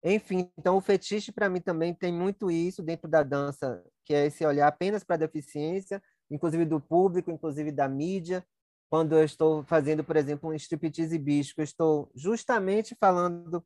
Enfim, 0.03 0.51
então 0.57 0.79
o 0.79 0.81
fetiche 0.81 1.31
para 1.31 1.51
mim 1.51 1.61
também 1.61 1.93
tem 1.93 2.11
muito 2.11 2.51
isso 2.51 2.83
dentro 2.83 3.11
da 3.11 3.23
dança, 3.23 3.85
que 4.07 4.15
é 4.15 4.25
esse 4.25 4.45
olhar 4.47 4.69
apenas 4.69 5.05
para 5.05 5.17
a 5.17 5.19
deficiência 5.19 6.03
inclusive 6.33 6.65
do 6.65 6.81
público, 6.81 7.31
inclusive 7.31 7.71
da 7.71 7.89
mídia. 7.89 8.45
Quando 8.91 9.17
eu 9.17 9.25
estou 9.25 9.63
fazendo, 9.65 10.03
por 10.03 10.17
exemplo, 10.17 10.51
um 10.51 10.55
striptease 10.55 11.19
bicho, 11.19 11.55
eu 11.59 11.65
estou 11.65 12.11
justamente 12.15 12.97
falando 12.99 13.65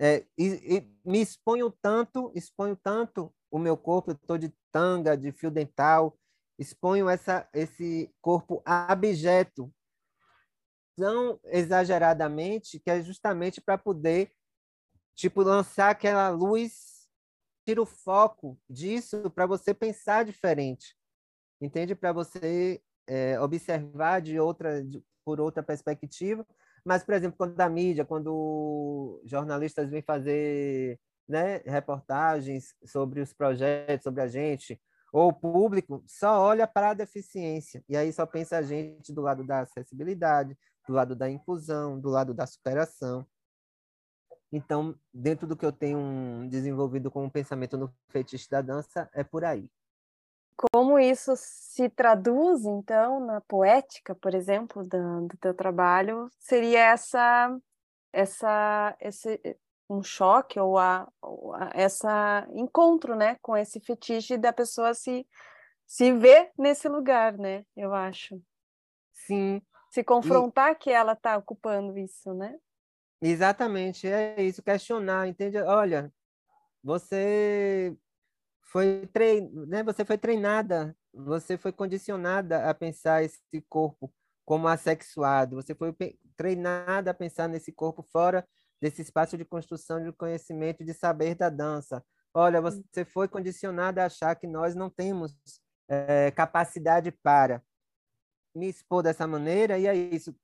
é, 0.00 0.24
e, 0.36 0.76
e 0.76 0.92
me 1.04 1.20
exponho 1.20 1.70
tanto, 1.82 2.30
exponho 2.34 2.76
tanto 2.76 3.32
o 3.50 3.58
meu 3.58 3.76
corpo, 3.76 4.12
estou 4.12 4.36
de 4.36 4.52
tanga, 4.70 5.16
de 5.16 5.32
fio 5.32 5.50
dental, 5.50 6.18
exponho 6.58 7.08
essa, 7.08 7.48
esse 7.52 8.12
corpo 8.20 8.62
abjeto 8.64 9.72
tão 10.96 11.40
exageradamente 11.44 12.78
que 12.78 12.90
é 12.90 13.02
justamente 13.02 13.60
para 13.60 13.78
poder 13.78 14.32
tipo 15.14 15.42
lançar 15.42 15.90
aquela 15.90 16.28
luz 16.28 17.08
tira 17.64 17.80
o 17.80 17.86
foco 17.86 18.58
disso 18.68 19.30
para 19.30 19.46
você 19.46 19.72
pensar 19.72 20.24
diferente 20.24 20.94
entende 21.62 21.94
para 21.94 22.12
você 22.12 22.80
é, 23.06 23.40
observar 23.40 24.20
de 24.20 24.38
outra 24.38 24.84
de, 24.84 25.02
por 25.24 25.40
outra 25.40 25.62
perspectiva 25.62 26.46
mas 26.84 27.04
por 27.04 27.14
exemplo 27.14 27.38
quando 27.38 27.54
da 27.54 27.68
mídia 27.68 28.04
quando 28.04 29.22
jornalistas 29.24 29.90
vêm 29.90 30.02
fazer 30.02 30.98
né, 31.28 31.58
reportagens 31.64 32.74
sobre 32.84 33.20
os 33.20 33.32
projetos 33.32 34.04
sobre 34.04 34.20
a 34.20 34.26
gente 34.26 34.80
ou 35.12 35.28
o 35.28 35.32
público 35.32 36.02
só 36.06 36.40
olha 36.40 36.66
para 36.66 36.90
a 36.90 36.94
deficiência 36.94 37.82
e 37.88 37.96
aí 37.96 38.12
só 38.12 38.26
pensa 38.26 38.58
a 38.58 38.62
gente 38.62 39.12
do 39.12 39.20
lado 39.20 39.44
da 39.44 39.60
acessibilidade 39.60 40.56
do 40.86 40.92
lado 40.92 41.14
da 41.14 41.30
inclusão, 41.30 41.98
do 41.98 42.08
lado 42.08 42.34
da 42.34 42.46
superação. 42.46 43.26
Então, 44.50 44.94
dentro 45.12 45.46
do 45.46 45.56
que 45.56 45.64
eu 45.64 45.72
tenho 45.72 46.46
desenvolvido 46.48 47.10
como 47.10 47.30
pensamento 47.30 47.76
no 47.78 47.92
fetiche 48.08 48.48
da 48.50 48.60
dança, 48.60 49.08
é 49.14 49.24
por 49.24 49.44
aí. 49.44 49.70
Como 50.70 50.98
isso 50.98 51.32
se 51.36 51.88
traduz, 51.88 52.64
então, 52.64 53.18
na 53.24 53.40
poética, 53.40 54.14
por 54.14 54.34
exemplo, 54.34 54.82
do, 54.84 55.26
do 55.26 55.36
teu 55.38 55.54
trabalho, 55.54 56.28
seria 56.38 56.92
essa, 56.92 57.58
essa, 58.12 58.96
esse, 59.00 59.40
um 59.90 60.02
choque 60.02 60.60
ou 60.60 60.78
a, 60.78 61.08
ou 61.20 61.54
a, 61.54 61.70
essa 61.74 62.46
encontro, 62.52 63.16
né, 63.16 63.36
com 63.42 63.56
esse 63.56 63.80
fetiche 63.80 64.36
da 64.36 64.52
pessoa 64.52 64.94
se 64.94 65.26
se 65.92 66.10
ver 66.10 66.50
nesse 66.58 66.88
lugar, 66.88 67.36
né? 67.36 67.66
Eu 67.76 67.92
acho. 67.92 68.40
Sim, 69.12 69.60
se 69.90 70.02
confrontar 70.02 70.72
e... 70.72 70.74
que 70.76 70.90
ela 70.90 71.12
está 71.12 71.36
ocupando 71.36 71.98
isso, 71.98 72.32
né? 72.32 72.58
Exatamente, 73.20 74.08
é 74.08 74.42
isso, 74.42 74.62
questionar, 74.62 75.28
entende? 75.28 75.58
Olha, 75.58 76.10
você 76.82 77.94
foi 78.72 79.06
trein... 79.12 79.50
né? 79.66 79.82
você 79.82 80.02
foi 80.02 80.16
treinada, 80.16 80.96
você 81.12 81.58
foi 81.58 81.72
condicionada 81.72 82.70
a 82.70 82.74
pensar 82.74 83.22
esse 83.22 83.38
corpo 83.68 84.10
como 84.46 84.66
assexuado, 84.66 85.56
você 85.56 85.74
foi 85.74 85.94
treinada 86.34 87.10
a 87.10 87.14
pensar 87.14 87.48
nesse 87.48 87.70
corpo 87.70 88.02
fora 88.02 88.48
desse 88.80 89.02
espaço 89.02 89.36
de 89.36 89.44
construção 89.44 90.02
de 90.02 90.10
conhecimento, 90.12 90.82
de 90.82 90.94
saber 90.94 91.34
da 91.34 91.50
dança. 91.50 92.02
Olha, 92.34 92.60
hum. 92.60 92.62
você 92.62 93.04
foi 93.04 93.28
condicionada 93.28 94.02
a 94.02 94.06
achar 94.06 94.34
que 94.34 94.46
nós 94.46 94.74
não 94.74 94.88
temos 94.88 95.36
é, 95.86 96.30
capacidade 96.30 97.12
para 97.12 97.62
me 98.56 98.68
expor 98.68 99.02
dessa 99.02 99.26
maneira, 99.26 99.78
e 99.78 99.86
é 99.86 99.94
isso. 99.94 100.34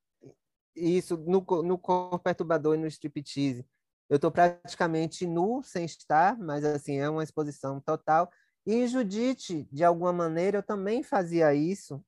Isso 0.76 1.16
no, 1.16 1.40
no 1.62 1.76
corpo 1.76 2.18
perturbador 2.20 2.76
e 2.76 2.78
no 2.78 2.86
striptease. 2.86 3.66
Eu 4.08 4.16
estou 4.16 4.30
praticamente 4.30 5.26
nu, 5.26 5.62
sem 5.62 5.84
estar, 5.84 6.38
mas 6.38 6.64
assim, 6.64 6.98
é 6.98 7.08
uma 7.08 7.22
exposição 7.22 7.80
total. 7.80 8.30
E 8.66 8.86
Judite, 8.86 9.68
de 9.70 9.84
alguma 9.84 10.12
maneira, 10.12 10.58
eu 10.58 10.62
também 10.62 11.02
fazia 11.02 11.54
isso 11.54 12.02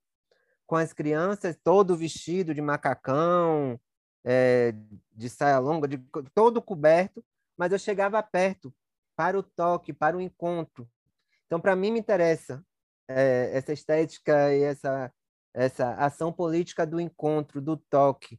com 0.66 0.76
as 0.76 0.92
crianças, 0.92 1.56
todo 1.62 1.96
vestido 1.96 2.54
de 2.54 2.60
macacão, 2.60 3.78
é, 4.24 4.74
de 5.12 5.28
saia 5.28 5.58
longa, 5.58 5.88
de, 5.88 5.98
todo 6.34 6.62
coberto, 6.62 7.24
mas 7.56 7.72
eu 7.72 7.78
chegava 7.78 8.22
perto 8.22 8.72
para 9.16 9.38
o 9.38 9.42
toque, 9.42 9.92
para 9.92 10.16
o 10.16 10.20
encontro. 10.20 10.88
Então, 11.46 11.60
para 11.60 11.76
mim, 11.76 11.90
me 11.90 11.98
interessa 11.98 12.64
é, 13.08 13.50
essa 13.52 13.72
estética 13.72 14.54
e 14.54 14.62
essa 14.62 15.12
essa 15.52 15.94
ação 15.94 16.32
política 16.32 16.86
do 16.86 17.00
encontro, 17.00 17.60
do 17.60 17.76
toque. 17.76 18.38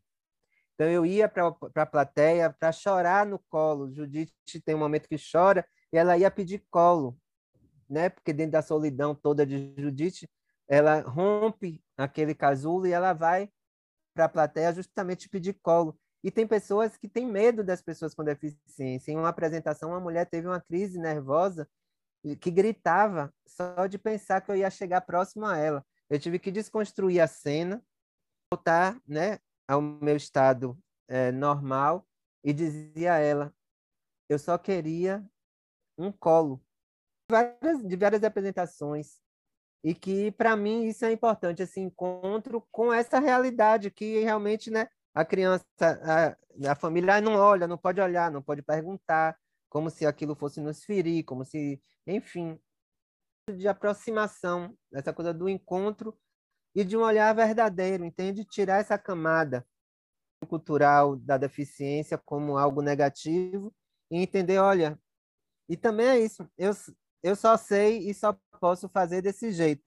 Então 0.74 0.88
eu 0.88 1.06
ia 1.06 1.30
para 1.30 1.54
a 1.76 1.86
plateia 1.86 2.50
para 2.50 2.72
chorar 2.72 3.26
no 3.26 3.40
colo. 3.50 3.94
Judite 3.94 4.34
tem 4.66 4.76
um 4.76 4.80
momento 4.80 5.08
que 5.08 5.18
chora 5.18 5.66
e 5.94 5.98
ela 5.98 6.18
ia 6.18 6.32
pedir 6.32 6.66
colo, 6.70 7.18
né? 7.90 8.10
Porque 8.10 8.34
dentro 8.34 8.54
da 8.54 8.62
solidão 8.62 9.14
toda 9.14 9.46
de 9.46 9.74
Judite, 9.78 10.30
ela 10.68 11.02
rompe 11.02 11.84
aquele 11.98 12.34
casulo 12.34 12.88
e 12.88 12.92
ela 12.92 13.14
vai 13.14 13.50
para 14.14 14.26
a 14.26 14.30
plateia 14.30 14.74
justamente 14.74 15.30
pedir 15.30 15.54
colo. 15.62 15.98
E 16.24 16.30
tem 16.30 16.46
pessoas 16.46 16.98
que 16.98 17.08
têm 17.08 17.26
medo 17.26 17.64
das 17.64 17.82
pessoas 17.82 18.14
com 18.14 18.24
deficiência. 18.24 19.12
Em 19.12 19.18
uma 19.18 19.30
apresentação, 19.30 19.90
uma 19.90 20.00
mulher 20.00 20.26
teve 20.26 20.48
uma 20.48 20.62
crise 20.62 21.00
nervosa 21.00 21.68
que 22.40 22.52
gritava 22.52 23.34
só 23.48 23.88
de 23.88 23.98
pensar 23.98 24.42
que 24.42 24.52
eu 24.52 24.56
ia 24.56 24.70
chegar 24.70 25.02
próximo 25.02 25.46
a 25.46 25.58
ela. 25.58 25.86
Eu 26.10 26.20
tive 26.20 26.38
que 26.38 26.52
desconstruir 26.52 27.20
a 27.20 27.28
cena, 27.28 27.84
voltar 28.54 29.00
né, 29.08 29.40
ao 29.72 29.82
meu 29.82 30.18
estado 30.18 30.78
é, 31.08 31.32
normal 31.32 32.06
e 32.44 32.52
dizia 32.52 33.14
a 33.14 33.20
ela: 33.20 33.54
eu 34.28 34.38
só 34.38 34.58
queria 34.58 35.26
um 35.98 36.12
colo. 36.12 36.62
Várias, 37.30 37.82
de 37.82 37.96
várias 37.96 38.24
apresentações. 38.24 39.22
E 39.84 39.96
que, 39.96 40.32
para 40.34 40.56
mim, 40.56 40.86
isso 40.86 41.06
é 41.06 41.12
importante, 41.12 41.64
esse 41.64 41.80
encontro 41.80 42.68
com 42.72 42.94
essa 42.94 43.20
realidade 43.20 43.90
que 43.90 44.20
realmente 44.20 44.70
né, 44.70 44.88
a 45.14 45.26
criança, 45.26 45.66
a, 45.80 46.72
a 46.72 46.76
família 46.76 47.20
não 47.20 47.34
olha, 47.34 47.68
não 47.68 47.78
pode 47.78 48.00
olhar, 48.00 48.30
não 48.30 48.44
pode 48.44 48.62
perguntar, 48.62 49.36
como 49.70 49.90
se 49.90 50.06
aquilo 50.06 50.36
fosse 50.36 50.62
nos 50.62 50.84
ferir, 50.84 51.24
como 51.24 51.44
se, 51.44 51.82
enfim, 52.06 52.60
de 53.50 53.68
aproximação, 53.68 54.78
essa 54.94 55.12
coisa 55.12 55.34
do 55.34 55.50
encontro 55.50 56.16
e 56.74 56.84
de 56.84 56.96
um 56.98 57.02
olhar 57.02 57.34
verdadeiro, 57.36 58.06
entende? 58.06 58.46
Tirar 58.46 58.80
essa 58.80 58.98
camada 58.98 59.66
cultural 60.48 61.16
da 61.16 61.38
deficiência 61.38 62.18
como 62.18 62.58
algo 62.58 62.82
negativo 62.82 63.74
e 64.10 64.18
entender, 64.18 64.58
olha, 64.58 65.00
e 65.70 65.78
também 65.78 66.08
é 66.08 66.20
isso, 66.20 66.48
eu, 66.58 66.72
eu 67.24 67.36
só 67.36 67.56
sei 67.58 68.10
e 68.10 68.14
só 68.14 68.38
posso 68.60 68.90
fazer 68.90 69.22
desse 69.22 69.52
jeito. 69.52 69.84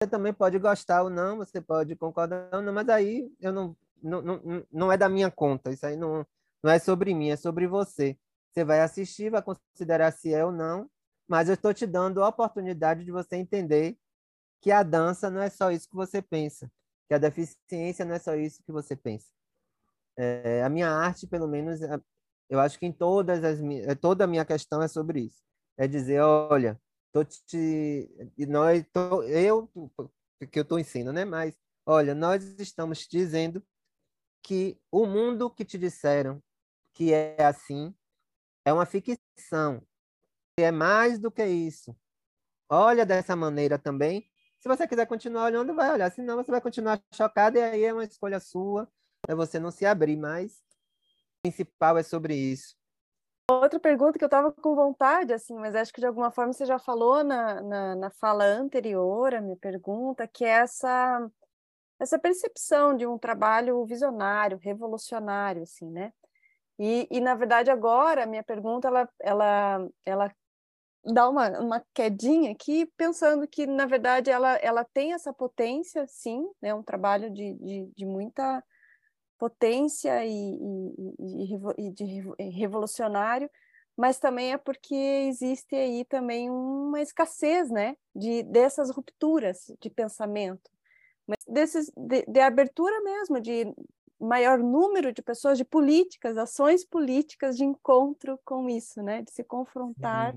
Você 0.00 0.08
também 0.08 0.32
pode 0.32 0.58
gostar 0.58 1.02
ou 1.02 1.10
não, 1.10 1.36
você 1.36 1.60
pode 1.60 1.94
concordar 1.96 2.48
ou 2.54 2.62
não, 2.62 2.72
mas 2.72 2.88
aí 2.88 3.30
eu 3.40 3.52
não, 3.52 3.76
não, 4.02 4.22
não, 4.22 4.66
não 4.72 4.92
é 4.92 4.96
da 4.96 5.08
minha 5.08 5.30
conta, 5.30 5.70
isso 5.70 5.84
aí 5.84 5.96
não, 5.96 6.26
não 6.62 6.70
é 6.70 6.78
sobre 6.78 7.14
mim, 7.14 7.30
é 7.30 7.36
sobre 7.36 7.66
você. 7.66 8.16
Você 8.50 8.64
vai 8.64 8.80
assistir, 8.80 9.30
vai 9.30 9.42
considerar 9.42 10.10
se 10.12 10.32
é 10.32 10.44
ou 10.44 10.50
não, 10.50 10.90
mas 11.28 11.48
eu 11.48 11.54
estou 11.54 11.72
te 11.74 11.86
dando 11.86 12.22
a 12.22 12.28
oportunidade 12.28 13.04
de 13.04 13.12
você 13.12 13.36
entender 13.36 13.96
que 14.60 14.70
a 14.70 14.82
dança 14.82 15.30
não 15.30 15.40
é 15.40 15.50
só 15.50 15.70
isso 15.70 15.88
que 15.88 15.96
você 15.96 16.20
pensa, 16.20 16.70
que 17.08 17.14
a 17.14 17.18
deficiência 17.18 18.04
não 18.04 18.14
é 18.14 18.18
só 18.18 18.34
isso 18.34 18.62
que 18.62 18.72
você 18.72 18.94
pensa. 18.94 19.26
É, 20.18 20.62
a 20.62 20.68
minha 20.68 20.90
arte, 20.90 21.26
pelo 21.26 21.48
menos, 21.48 21.80
eu 22.48 22.60
acho 22.60 22.78
que 22.78 22.86
em 22.86 22.92
todas 22.92 23.42
as 23.44 23.60
é, 23.60 23.94
toda 23.94 24.24
a 24.24 24.26
minha 24.26 24.44
questão 24.44 24.82
é 24.82 24.88
sobre 24.88 25.20
isso. 25.20 25.42
É 25.78 25.86
dizer, 25.88 26.20
olha, 26.20 26.80
tô 27.12 27.24
te, 27.24 28.08
nós, 28.48 28.84
tô, 28.92 29.22
eu, 29.22 29.70
que 30.50 30.58
eu 30.58 30.62
estou 30.62 30.78
ensinando, 30.78 31.12
né? 31.14 31.24
Mas, 31.24 31.56
olha, 31.86 32.14
nós 32.14 32.44
estamos 32.60 33.06
dizendo 33.08 33.62
que 34.42 34.78
o 34.90 35.06
mundo 35.06 35.50
que 35.50 35.64
te 35.64 35.78
disseram 35.78 36.42
que 36.94 37.12
é 37.12 37.42
assim 37.44 37.94
é 38.64 38.72
uma 38.72 38.84
ficção, 38.86 39.82
é 40.58 40.70
mais 40.70 41.18
do 41.18 41.30
que 41.30 41.44
isso. 41.46 41.96
Olha 42.68 43.06
dessa 43.06 43.34
maneira 43.34 43.78
também. 43.78 44.30
Se 44.60 44.68
você 44.68 44.86
quiser 44.86 45.06
continuar 45.06 45.44
olhando, 45.44 45.74
vai 45.74 45.90
olhar. 45.90 46.10
Senão, 46.12 46.36
você 46.36 46.50
vai 46.50 46.60
continuar 46.60 47.00
chocado 47.14 47.56
e 47.56 47.62
aí 47.62 47.84
é 47.84 47.92
uma 47.92 48.04
escolha 48.04 48.38
sua. 48.38 48.86
É 49.26 49.34
você 49.34 49.58
não 49.58 49.70
se 49.70 49.86
abrir 49.86 50.16
mais. 50.16 50.58
O 51.38 51.42
principal 51.42 51.96
é 51.96 52.02
sobre 52.02 52.34
isso. 52.34 52.76
Outra 53.50 53.80
pergunta 53.80 54.18
que 54.18 54.24
eu 54.24 54.28
estava 54.28 54.52
com 54.52 54.76
vontade, 54.76 55.32
assim, 55.32 55.54
mas 55.54 55.74
acho 55.74 55.92
que 55.92 56.00
de 56.00 56.06
alguma 56.06 56.30
forma 56.30 56.52
você 56.52 56.64
já 56.64 56.78
falou 56.78 57.24
na, 57.24 57.60
na, 57.60 57.96
na 57.96 58.10
fala 58.10 58.44
anterior, 58.44 59.34
a 59.34 59.40
minha 59.40 59.56
pergunta, 59.56 60.28
que 60.28 60.44
é 60.44 60.50
essa, 60.50 61.28
essa 61.98 62.18
percepção 62.18 62.96
de 62.96 63.06
um 63.06 63.18
trabalho 63.18 63.84
visionário, 63.84 64.58
revolucionário, 64.62 65.62
assim, 65.62 65.90
né? 65.90 66.12
E, 66.78 67.08
e 67.10 67.20
na 67.20 67.34
verdade 67.34 67.70
agora 67.70 68.22
a 68.22 68.26
minha 68.26 68.42
pergunta 68.42 68.88
ela, 68.88 69.08
ela, 69.20 69.88
ela 70.04 70.34
dá 71.04 71.28
uma, 71.28 71.48
uma 71.60 71.84
quedinha 71.94 72.52
aqui, 72.52 72.86
pensando 72.96 73.46
que, 73.48 73.66
na 73.66 73.86
verdade, 73.86 74.30
ela, 74.30 74.56
ela 74.56 74.84
tem 74.84 75.12
essa 75.12 75.32
potência, 75.32 76.06
sim, 76.06 76.46
né? 76.60 76.74
um 76.74 76.82
trabalho 76.82 77.30
de, 77.30 77.54
de, 77.54 77.90
de 77.96 78.06
muita 78.06 78.62
potência 79.38 80.24
e, 80.24 80.58
e, 81.18 81.54
e, 81.78 81.90
de 81.90 82.04
revolucionário, 82.50 83.50
mas 83.96 84.18
também 84.18 84.52
é 84.52 84.58
porque 84.58 84.94
existe 84.94 85.74
aí 85.74 86.04
também 86.04 86.50
uma 86.50 87.00
escassez 87.00 87.70
né? 87.70 87.96
de, 88.14 88.42
dessas 88.42 88.90
rupturas 88.90 89.72
de 89.80 89.88
pensamento, 89.88 90.70
mas 91.26 91.38
desses, 91.48 91.90
de, 91.96 92.24
de 92.26 92.40
abertura 92.40 93.00
mesmo, 93.00 93.40
de 93.40 93.72
maior 94.20 94.58
número 94.58 95.12
de 95.14 95.22
pessoas, 95.22 95.56
de 95.56 95.64
políticas, 95.64 96.36
ações 96.36 96.84
políticas 96.84 97.56
de 97.56 97.64
encontro 97.64 98.38
com 98.44 98.68
isso, 98.68 99.02
né? 99.02 99.22
de 99.22 99.30
se 99.30 99.42
confrontar. 99.42 100.34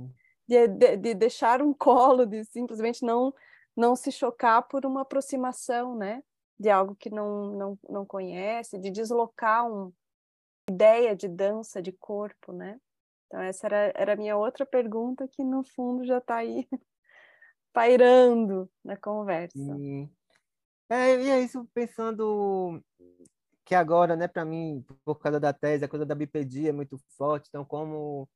De, 0.47 0.67
de, 0.67 0.97
de 0.97 1.13
deixar 1.13 1.61
um 1.61 1.73
colo, 1.73 2.25
de 2.25 2.43
simplesmente 2.45 3.03
não 3.05 3.33
não 3.75 3.95
se 3.95 4.11
chocar 4.11 4.61
por 4.67 4.85
uma 4.85 5.01
aproximação, 5.01 5.95
né? 5.95 6.23
De 6.59 6.69
algo 6.69 6.95
que 6.95 7.09
não, 7.09 7.51
não, 7.55 7.79
não 7.89 8.05
conhece, 8.05 8.77
de 8.77 8.91
deslocar 8.91 9.67
uma 9.67 9.91
ideia 10.69 11.15
de 11.15 11.27
dança, 11.27 11.81
de 11.81 11.91
corpo, 11.91 12.53
né? 12.53 12.79
Então, 13.27 13.41
essa 13.41 13.65
era, 13.67 13.91
era 13.95 14.13
a 14.13 14.15
minha 14.15 14.37
outra 14.37 14.65
pergunta, 14.65 15.27
que 15.27 15.43
no 15.43 15.63
fundo 15.63 16.05
já 16.05 16.19
está 16.19 16.37
aí 16.37 16.67
pairando 17.73 18.69
na 18.83 18.95
conversa. 18.95 19.57
E, 19.57 20.07
é, 20.89 21.15
e 21.19 21.29
é 21.29 21.41
isso, 21.41 21.67
pensando 21.73 22.79
que 23.65 23.73
agora, 23.73 24.15
né, 24.15 24.27
para 24.27 24.45
mim, 24.45 24.85
por 25.03 25.15
causa 25.15 25.39
da 25.39 25.51
tese, 25.51 25.83
a 25.83 25.89
coisa 25.89 26.05
da 26.05 26.13
bipedia 26.13 26.69
é 26.69 26.73
muito 26.73 26.97
forte, 27.17 27.47
então, 27.49 27.65
como 27.65 28.29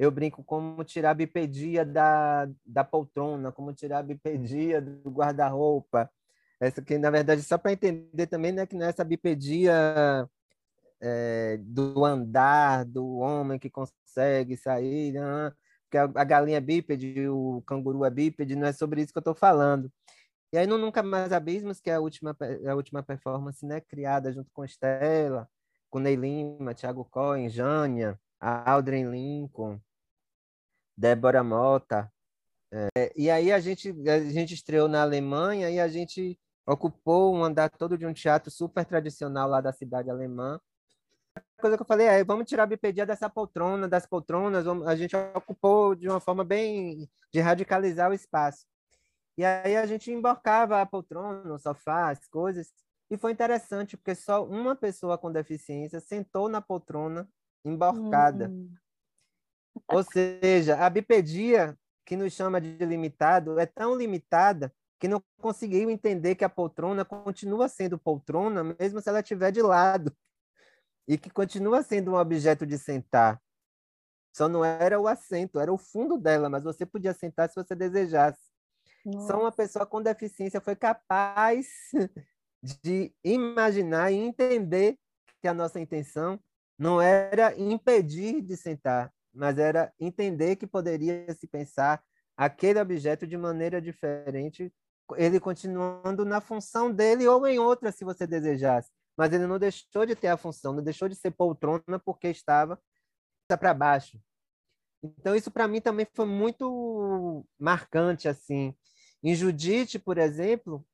eu 0.00 0.10
brinco 0.10 0.42
como 0.42 0.82
tirar 0.82 1.10
a 1.10 1.14
bipedia 1.14 1.84
da, 1.84 2.48
da 2.64 2.82
poltrona, 2.82 3.52
como 3.52 3.74
tirar 3.74 3.98
a 3.98 4.02
bipedia 4.02 4.80
do 4.80 5.10
guarda-roupa. 5.10 6.10
Essa 6.58 6.80
que, 6.80 6.96
na 6.96 7.10
verdade, 7.10 7.42
só 7.42 7.58
para 7.58 7.72
entender 7.72 8.26
também, 8.26 8.50
né, 8.50 8.64
que 8.64 8.74
não 8.74 8.86
é 8.86 8.88
essa 8.88 9.04
bipedia 9.04 10.26
é, 11.02 11.58
do 11.60 12.02
andar, 12.06 12.86
do 12.86 13.18
homem 13.18 13.58
que 13.58 13.68
consegue 13.68 14.56
sair, 14.56 15.12
né? 15.12 15.52
porque 15.84 15.98
a, 15.98 16.04
a 16.04 16.24
galinha 16.24 16.56
é 16.56 16.60
bípede, 16.60 17.28
o 17.28 17.62
canguru 17.66 18.02
é 18.02 18.10
bípede, 18.10 18.56
não 18.56 18.68
é 18.68 18.72
sobre 18.72 19.02
isso 19.02 19.12
que 19.12 19.18
eu 19.18 19.20
estou 19.20 19.34
falando. 19.34 19.92
E 20.50 20.56
aí 20.56 20.66
no 20.66 20.78
Nunca 20.78 21.02
Mais 21.02 21.30
Abismos, 21.30 21.78
que 21.78 21.90
é 21.90 21.96
a 21.96 22.00
última, 22.00 22.34
a 22.66 22.74
última 22.74 23.02
performance 23.02 23.66
né, 23.66 23.82
criada 23.82 24.32
junto 24.32 24.50
com 24.50 24.64
Estela, 24.64 25.46
com 25.90 25.98
Ney 25.98 26.16
Lima, 26.16 26.74
Thiago 26.74 27.04
Cohen, 27.04 27.50
Jânia, 27.50 28.18
Aldrin 28.40 29.10
Lincoln, 29.10 29.78
Débora 31.00 31.42
Mota. 31.42 32.12
É, 32.70 33.12
e 33.16 33.30
aí 33.30 33.50
a 33.50 33.58
gente, 33.58 33.90
a 34.06 34.20
gente 34.20 34.52
estreou 34.52 34.86
na 34.86 35.00
Alemanha 35.00 35.70
e 35.70 35.80
a 35.80 35.88
gente 35.88 36.38
ocupou 36.66 37.34
um 37.34 37.42
andar 37.42 37.70
todo 37.70 37.96
de 37.96 38.06
um 38.06 38.12
teatro 38.12 38.50
super 38.50 38.84
tradicional 38.84 39.48
lá 39.48 39.62
da 39.62 39.72
cidade 39.72 40.10
alemã. 40.10 40.60
A 41.34 41.62
coisa 41.62 41.76
que 41.76 41.82
eu 41.82 41.86
falei 41.86 42.06
é, 42.06 42.22
vamos 42.22 42.46
tirar 42.46 42.64
a 42.64 42.66
bipedia 42.66 43.06
dessa 43.06 43.30
poltrona, 43.30 43.88
das 43.88 44.06
poltronas, 44.06 44.66
a 44.86 44.94
gente 44.94 45.16
ocupou 45.34 45.94
de 45.94 46.06
uma 46.06 46.20
forma 46.20 46.44
bem 46.44 47.08
de 47.32 47.40
radicalizar 47.40 48.10
o 48.10 48.14
espaço. 48.14 48.66
E 49.38 49.44
aí 49.44 49.76
a 49.76 49.86
gente 49.86 50.12
embarcava 50.12 50.82
a 50.82 50.86
poltrona, 50.86 51.54
o 51.54 51.58
sofá, 51.58 52.10
as 52.10 52.28
coisas, 52.28 52.68
e 53.10 53.16
foi 53.16 53.32
interessante 53.32 53.96
porque 53.96 54.14
só 54.14 54.44
uma 54.44 54.76
pessoa 54.76 55.16
com 55.16 55.32
deficiência 55.32 55.98
sentou 55.98 56.46
na 56.48 56.60
poltrona 56.60 57.26
emborcada. 57.64 58.48
Hum. 58.48 58.70
Ou 59.88 60.02
seja, 60.02 60.76
a 60.76 60.90
bipedia, 60.90 61.76
que 62.04 62.16
nos 62.16 62.32
chama 62.32 62.60
de 62.60 62.84
limitado, 62.84 63.58
é 63.58 63.66
tão 63.66 63.94
limitada 63.94 64.72
que 64.98 65.08
não 65.08 65.22
conseguiu 65.40 65.88
entender 65.90 66.34
que 66.34 66.44
a 66.44 66.48
poltrona 66.48 67.04
continua 67.04 67.68
sendo 67.68 67.98
poltrona, 67.98 68.62
mesmo 68.78 69.00
se 69.00 69.08
ela 69.08 69.20
estiver 69.20 69.50
de 69.50 69.62
lado, 69.62 70.14
e 71.08 71.16
que 71.16 71.30
continua 71.30 71.82
sendo 71.82 72.12
um 72.12 72.16
objeto 72.16 72.66
de 72.66 72.76
sentar. 72.76 73.40
Só 74.32 74.48
não 74.48 74.64
era 74.64 75.00
o 75.00 75.08
assento, 75.08 75.58
era 75.58 75.72
o 75.72 75.78
fundo 75.78 76.18
dela, 76.18 76.48
mas 76.48 76.62
você 76.62 76.84
podia 76.84 77.14
sentar 77.14 77.48
se 77.48 77.54
você 77.54 77.74
desejasse. 77.74 78.50
Nossa. 79.04 79.28
Só 79.28 79.40
uma 79.40 79.50
pessoa 79.50 79.86
com 79.86 80.02
deficiência 80.02 80.60
foi 80.60 80.76
capaz 80.76 81.66
de 82.62 83.12
imaginar 83.24 84.12
e 84.12 84.16
entender 84.16 84.98
que 85.40 85.48
a 85.48 85.54
nossa 85.54 85.80
intenção 85.80 86.38
não 86.78 87.00
era 87.00 87.58
impedir 87.58 88.40
de 88.42 88.56
sentar, 88.56 89.12
mas 89.32 89.58
era 89.58 89.92
entender 89.98 90.56
que 90.56 90.66
poderia 90.66 91.32
se 91.34 91.46
pensar 91.46 92.02
aquele 92.36 92.80
objeto 92.80 93.26
de 93.26 93.36
maneira 93.36 93.80
diferente, 93.80 94.72
ele 95.16 95.40
continuando 95.40 96.24
na 96.24 96.40
função 96.40 96.92
dele 96.92 97.26
ou 97.26 97.46
em 97.46 97.58
outra, 97.58 97.92
se 97.92 98.04
você 98.04 98.26
desejasse. 98.26 98.90
Mas 99.16 99.32
ele 99.32 99.46
não 99.46 99.58
deixou 99.58 100.06
de 100.06 100.14
ter 100.14 100.28
a 100.28 100.36
função, 100.36 100.72
não 100.72 100.82
deixou 100.82 101.08
de 101.08 101.14
ser 101.14 101.32
poltrona 101.32 101.98
porque 102.04 102.28
estava 102.28 102.80
para 103.46 103.74
baixo. 103.74 104.20
Então 105.02 105.34
isso 105.34 105.50
para 105.50 105.66
mim 105.66 105.80
também 105.80 106.06
foi 106.14 106.26
muito 106.26 107.44
marcante 107.58 108.28
assim. 108.28 108.74
Em 109.22 109.34
Judite, 109.34 109.98
por 109.98 110.16
exemplo, 110.16 110.84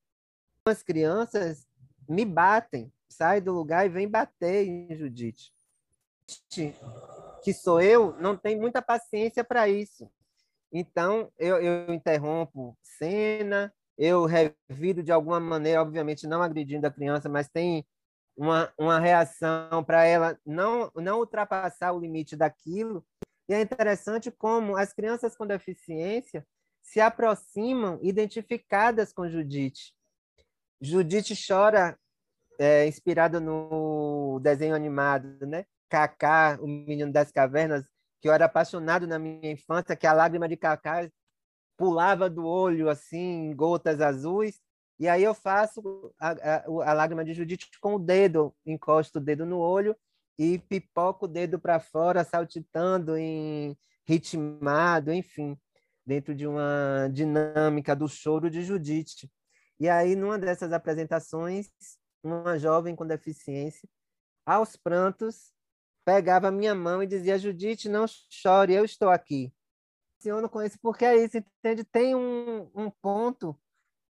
as 0.65 0.83
crianças 0.83 1.67
me 2.09 2.25
batem, 2.25 2.93
sai 3.09 3.41
do 3.41 3.53
lugar 3.53 3.87
e 3.87 3.91
vem 3.91 4.09
bater 4.09 4.67
em 4.67 4.97
Judite 4.97 5.53
que 7.47 7.55
sou 7.55 7.81
eu, 7.81 8.13
não 8.19 8.37
tem 8.37 8.59
muita 8.59 8.83
paciência 8.83 9.45
para 9.45 9.69
isso. 9.69 10.11
Então, 10.73 11.31
eu, 11.39 11.63
eu 11.63 11.95
interrompo 11.95 12.77
cena, 12.83 13.73
eu 13.97 14.25
revido 14.25 15.01
de 15.01 15.13
alguma 15.13 15.39
maneira, 15.39 15.81
obviamente 15.81 16.27
não 16.27 16.43
agredindo 16.43 16.85
a 16.89 16.91
criança, 16.91 17.29
mas 17.29 17.49
tem 17.49 17.87
uma, 18.37 18.73
uma 18.77 18.99
reação 18.99 19.85
para 19.85 20.05
ela 20.05 20.37
não, 20.45 20.91
não 20.97 21.21
ultrapassar 21.21 21.93
o 21.93 22.01
limite 22.01 22.35
daquilo. 22.35 23.07
E 23.49 23.55
é 23.55 23.61
interessante 23.61 24.29
como 24.29 24.77
as 24.77 24.93
crianças 24.93 25.37
com 25.37 25.47
deficiência 25.47 26.45
se 26.83 27.01
aproximam 27.01 28.01
identificadas 28.03 29.13
com 29.13 29.29
Judite. 29.29 29.95
Judite 30.81 31.33
chora 31.47 31.97
é, 32.59 32.89
inspirado 32.89 33.41
no 33.41 34.41
desenho 34.43 34.75
animado, 34.75 35.47
né? 35.47 35.65
Cacá, 35.89 36.59
o 36.61 36.67
menino 36.67 37.13
das 37.13 37.31
cavernas, 37.31 37.85
que 38.21 38.29
eu 38.29 38.33
era 38.33 38.47
apaixonado 38.47 39.07
na 39.07 39.19
minha 39.19 39.53
infância, 39.53 39.97
que 39.97 40.07
a 40.07 40.13
lágrima 40.13 40.49
de 40.49 40.57
Cacá 40.57 41.09
pulava 41.77 42.29
do 42.31 42.45
olho 42.47 42.89
assim, 42.89 43.55
gotas 43.55 44.01
azuis, 44.01 44.61
e 44.99 45.09
aí 45.09 45.23
eu 45.23 45.35
faço 45.35 46.13
a, 46.19 46.31
a, 46.31 46.91
a 46.91 46.93
lágrima 46.95 47.25
de 47.25 47.35
Judite 47.35 47.69
com 47.81 47.97
o 47.97 47.99
dedo, 47.99 48.55
encosto 48.65 49.19
o 49.19 49.23
dedo 49.23 49.45
no 49.45 49.59
olho 49.59 49.95
e 50.39 50.59
pipoco 50.59 51.27
o 51.27 51.29
dedo 51.29 51.59
para 51.59 51.79
fora, 51.79 52.25
saltitando 52.25 53.17
em 53.17 53.77
ritmado, 54.05 55.13
enfim, 55.13 55.59
dentro 56.05 56.35
de 56.35 56.47
uma 56.47 57.09
dinâmica 57.13 57.95
do 57.95 58.09
choro 58.09 58.49
de 58.49 58.63
Judite. 58.63 59.31
E 59.79 59.89
aí, 59.89 60.17
numa 60.17 60.39
dessas 60.39 60.73
apresentações, 60.73 61.69
uma 62.23 62.59
jovem 62.59 62.97
com 62.97 63.07
deficiência, 63.07 63.87
aos 64.47 64.77
prantos, 64.77 65.53
pegava 66.07 66.49
a 66.49 66.53
minha 66.53 66.75
mão 66.75 67.03
e 67.03 67.07
dizia: 67.07 67.39
Judite, 67.39 67.89
não 67.89 68.07
chore, 68.31 68.73
eu 68.73 68.85
estou 68.85 69.11
aqui. 69.11 69.53
Funciono 70.17 70.49
com 70.49 70.63
isso 70.63 70.79
porque 70.81 71.05
é 71.05 71.17
isso, 71.17 71.37
entende? 71.37 71.85
Tem 71.85 72.15
um, 72.15 72.71
um 72.75 72.91
ponto 73.03 73.59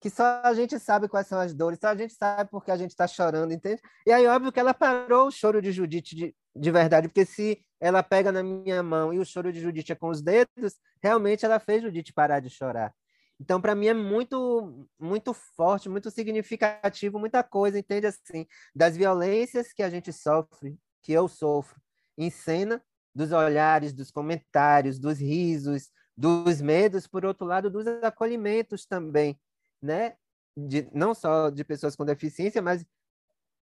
que 0.00 0.10
só 0.10 0.40
a 0.42 0.52
gente 0.54 0.80
sabe 0.80 1.08
quais 1.08 1.28
são 1.28 1.38
as 1.38 1.54
dores, 1.54 1.78
só 1.80 1.88
a 1.88 1.94
gente 1.94 2.14
sabe 2.14 2.50
porque 2.50 2.72
a 2.72 2.76
gente 2.76 2.90
está 2.90 3.06
chorando, 3.06 3.52
entende? 3.52 3.80
E 4.04 4.10
aí, 4.10 4.26
óbvio 4.26 4.50
que 4.50 4.58
ela 4.58 4.74
parou 4.74 5.28
o 5.28 5.30
choro 5.30 5.62
de 5.62 5.70
Judite 5.70 6.16
de, 6.16 6.34
de 6.56 6.70
verdade, 6.72 7.08
porque 7.08 7.24
se 7.24 7.64
ela 7.80 8.02
pega 8.02 8.32
na 8.32 8.42
minha 8.42 8.82
mão 8.82 9.12
e 9.12 9.20
o 9.20 9.24
choro 9.24 9.52
de 9.52 9.60
Judite 9.60 9.92
é 9.92 9.94
com 9.94 10.08
os 10.08 10.20
dedos, 10.20 10.74
realmente 11.00 11.44
ela 11.44 11.60
fez 11.60 11.82
Judite 11.82 12.12
parar 12.12 12.40
de 12.40 12.50
chorar. 12.50 12.92
Então, 13.38 13.60
para 13.60 13.74
mim 13.74 13.86
é 13.86 13.94
muito, 13.94 14.88
muito 14.98 15.32
forte, 15.32 15.88
muito 15.88 16.10
significativo, 16.10 17.18
muita 17.18 17.42
coisa, 17.42 17.78
entende? 17.78 18.06
Assim, 18.06 18.46
das 18.74 18.96
violências 18.96 19.72
que 19.72 19.82
a 19.82 19.90
gente 19.90 20.12
sofre, 20.12 20.76
que 21.02 21.12
eu 21.12 21.28
sofro, 21.28 21.80
em 22.16 22.30
cena 22.30 22.82
dos 23.14 23.32
olhares, 23.32 23.92
dos 23.92 24.10
comentários, 24.10 24.98
dos 24.98 25.18
risos, 25.18 25.90
dos 26.16 26.60
medos, 26.60 27.06
por 27.06 27.24
outro 27.24 27.46
lado, 27.46 27.70
dos 27.70 27.86
acolhimentos 27.86 28.86
também, 28.86 29.38
né? 29.80 30.16
De, 30.56 30.88
não 30.92 31.14
só 31.14 31.50
de 31.50 31.64
pessoas 31.64 31.96
com 31.96 32.04
deficiência, 32.04 32.60
mas 32.60 32.84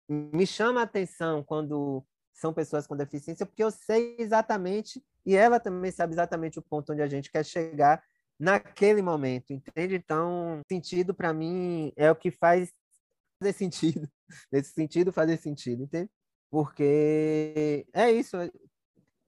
me 0.08 0.46
chama 0.46 0.82
a 0.82 0.84
atenção 0.84 1.44
quando 1.44 2.06
são 2.32 2.54
pessoas 2.54 2.86
com 2.86 2.96
deficiência, 2.96 3.46
porque 3.46 3.64
eu 3.64 3.72
sei 3.72 4.16
exatamente, 4.20 5.04
e 5.26 5.36
ela 5.36 5.60
também 5.60 5.92
sabe 5.92 6.14
exatamente 6.14 6.60
o 6.60 6.62
ponto 6.62 6.92
onde 6.92 7.02
a 7.02 7.08
gente 7.08 7.32
quer 7.32 7.46
chegar 7.46 8.04
naquele 8.38 9.02
momento, 9.02 9.52
entende? 9.54 9.96
Então, 9.96 10.62
sentido 10.68 11.14
para 11.14 11.34
mim 11.34 11.92
é 11.96 12.12
o 12.12 12.16
que 12.16 12.30
faz 12.30 12.72
fazer 13.40 13.54
sentido, 13.54 14.10
nesse 14.52 14.74
sentido 14.74 15.12
fazer 15.14 15.38
sentido, 15.38 15.84
entende? 15.84 16.10
Porque 16.56 17.86
é 17.92 18.10
isso. 18.10 18.38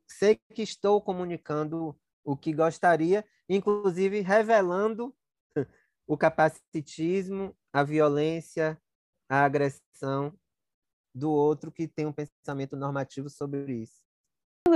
Sei 0.08 0.40
que 0.54 0.62
estou 0.62 1.02
comunicando 1.02 1.94
o 2.24 2.38
que 2.38 2.54
gostaria, 2.54 3.26
inclusive 3.50 4.22
revelando 4.22 5.14
o 6.08 6.18
capacitismo, 6.18 7.54
a 7.74 7.84
violência, 7.84 8.82
a 9.28 9.44
agressão 9.44 10.34
do 11.14 11.30
outro 11.30 11.70
que 11.70 11.86
tem 11.86 12.06
um 12.06 12.14
pensamento 12.14 12.78
normativo 12.78 13.30
sobre 13.30 13.74
isso. 13.74 14.06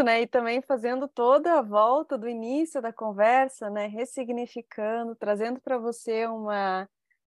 Né? 0.03 0.23
E 0.23 0.27
também 0.27 0.61
fazendo 0.61 1.07
toda 1.07 1.57
a 1.57 1.61
volta 1.61 2.17
do 2.17 2.27
início 2.27 2.81
da 2.81 2.91
conversa, 2.91 3.69
né? 3.69 3.87
ressignificando, 3.87 5.15
trazendo 5.15 5.61
para 5.61 5.77
você 5.77 6.25
uma 6.25 6.85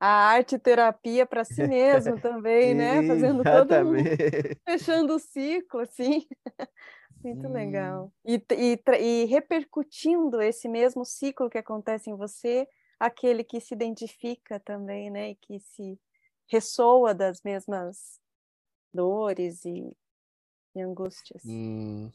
a 0.06 0.28
arte 0.30 0.60
terapia 0.60 1.26
para 1.26 1.44
si 1.44 1.66
mesmo 1.68 2.20
também, 2.22 2.76
né? 2.76 3.08
Fazendo 3.08 3.44
todo 3.44 3.74
um... 3.74 3.94
fechando 4.64 5.16
o 5.16 5.20
ciclo, 5.20 5.80
assim. 5.80 6.28
Muito 7.24 7.48
legal. 7.48 8.14
E, 8.24 8.36
e, 8.52 8.80
e 9.00 9.26
repercutindo 9.26 10.40
esse 10.40 10.70
mesmo 10.70 11.04
ciclo 11.04 11.50
que 11.50 11.58
acontece 11.58 12.12
em 12.12 12.16
você, 12.16 12.68
aquele 13.00 13.44
que 13.44 13.60
se 13.60 13.74
identifica 13.74 14.60
também, 14.60 15.10
né? 15.10 15.32
E 15.32 15.36
que 15.36 15.60
se 15.60 16.00
ressoa 16.48 17.16
das 17.16 17.42
mesmas 17.42 18.20
dores 18.94 19.66
e, 19.66 19.92
e 20.76 20.82
angústias. 20.82 21.42
Sim. 21.42 22.14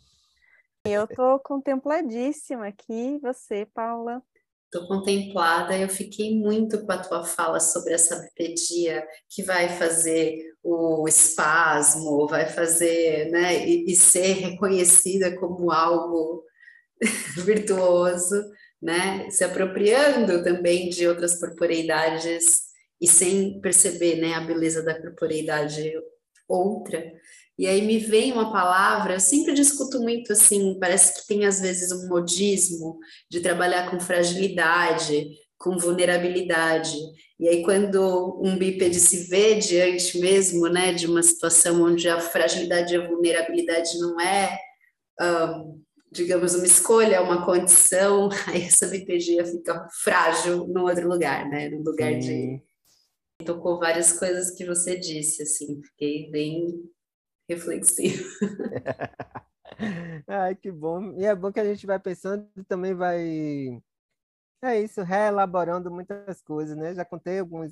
Eu 0.85 1.05
estou 1.05 1.41
contempladíssima 1.41 2.69
aqui, 2.69 3.19
você, 3.19 3.67
Paula. 3.67 4.23
Estou 4.73 4.87
contemplada, 4.87 5.77
eu 5.77 5.89
fiquei 5.89 6.33
muito 6.33 6.87
com 6.87 6.93
a 6.93 6.99
tua 6.99 7.25
fala 7.25 7.59
sobre 7.59 7.93
essa 7.93 8.21
bipedia 8.21 9.05
que 9.29 9.43
vai 9.43 9.69
fazer 9.69 10.39
o 10.63 11.09
espasmo, 11.09 12.29
vai 12.29 12.49
fazer, 12.49 13.33
né, 13.33 13.67
e, 13.67 13.91
e 13.91 13.97
ser 13.97 14.35
reconhecida 14.35 15.37
como 15.41 15.73
algo 15.73 16.45
virtuoso, 17.45 18.41
né, 18.81 19.29
se 19.29 19.43
apropriando 19.43 20.45
também 20.45 20.89
de 20.89 21.05
outras 21.05 21.41
corporeidades 21.41 22.61
e 23.01 23.09
sem 23.09 23.61
perceber, 23.61 24.21
né, 24.21 24.35
a 24.35 24.41
beleza 24.41 24.85
da 24.85 24.95
corporeidade 25.01 25.93
outra. 26.49 27.13
E 27.61 27.67
aí 27.67 27.83
me 27.83 27.99
vem 27.99 28.33
uma 28.33 28.51
palavra, 28.51 29.13
eu 29.13 29.21
sempre 29.21 29.53
discuto 29.53 30.01
muito 30.01 30.33
assim, 30.33 30.79
parece 30.81 31.21
que 31.21 31.27
tem 31.29 31.45
às 31.45 31.61
vezes 31.61 31.93
um 31.93 32.09
modismo 32.09 32.99
de 33.31 33.41
trabalhar 33.41 33.91
com 33.91 34.01
fragilidade, 34.01 35.29
com 35.59 35.77
vulnerabilidade. 35.77 36.97
E 37.39 37.47
aí 37.47 37.63
quando 37.63 38.41
um 38.43 38.57
bípede 38.57 38.99
se 38.99 39.29
vê 39.29 39.57
diante 39.57 40.19
mesmo, 40.19 40.69
né, 40.69 40.95
de 40.95 41.07
uma 41.07 41.23
situação 41.23 41.83
onde 41.83 42.09
a 42.09 42.19
fragilidade 42.19 42.95
e 42.95 42.97
a 42.97 43.07
vulnerabilidade 43.07 43.99
não 43.99 44.19
é, 44.19 44.59
um, 45.21 45.83
digamos, 46.11 46.55
uma 46.55 46.65
escolha, 46.65 47.17
é 47.17 47.21
uma 47.21 47.45
condição, 47.45 48.31
aí 48.49 48.63
essa 48.63 48.87
bipedia 48.87 49.45
fica 49.45 49.87
frágil 50.03 50.67
num 50.67 50.85
outro 50.85 51.07
lugar, 51.07 51.47
né, 51.51 51.69
no 51.69 51.83
lugar 51.83 52.11
Sim. 52.15 52.21
de 53.39 53.45
tocou 53.45 53.79
várias 53.79 54.19
coisas 54.19 54.51
que 54.51 54.65
você 54.65 54.99
disse, 54.99 55.43
assim, 55.43 55.83
fiquei 55.83 56.31
bem 56.31 56.91
reflexivo. 57.55 58.25
Ai, 60.27 60.55
que 60.55 60.71
bom. 60.71 61.13
E 61.19 61.25
é 61.25 61.35
bom 61.35 61.53
que 61.53 61.61
a 61.61 61.65
gente 61.65 61.87
vai 61.87 61.99
pensando 61.99 62.49
e 62.57 62.63
também 62.65 62.95
vai. 62.95 63.83
É 64.63 64.81
isso, 64.81 65.03
reelaborando 65.03 65.91
muitas 65.91 66.43
coisas, 66.43 66.77
né? 66.77 66.95
Já 66.95 67.05
contei 67.05 67.39
alguns, 67.39 67.71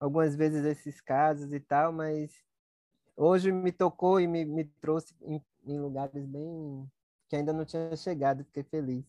algumas 0.00 0.34
vezes 0.34 0.64
esses 0.64 1.00
casos 1.00 1.52
e 1.52 1.60
tal, 1.60 1.92
mas 1.92 2.32
hoje 3.16 3.52
me 3.52 3.70
tocou 3.70 4.20
e 4.20 4.26
me, 4.26 4.44
me 4.44 4.64
trouxe 4.80 5.14
em, 5.22 5.40
em 5.64 5.78
lugares 5.78 6.26
bem. 6.26 6.90
que 7.28 7.36
ainda 7.36 7.52
não 7.52 7.64
tinha 7.64 7.96
chegado, 7.96 8.44
fiquei 8.44 8.64
feliz. 8.64 9.04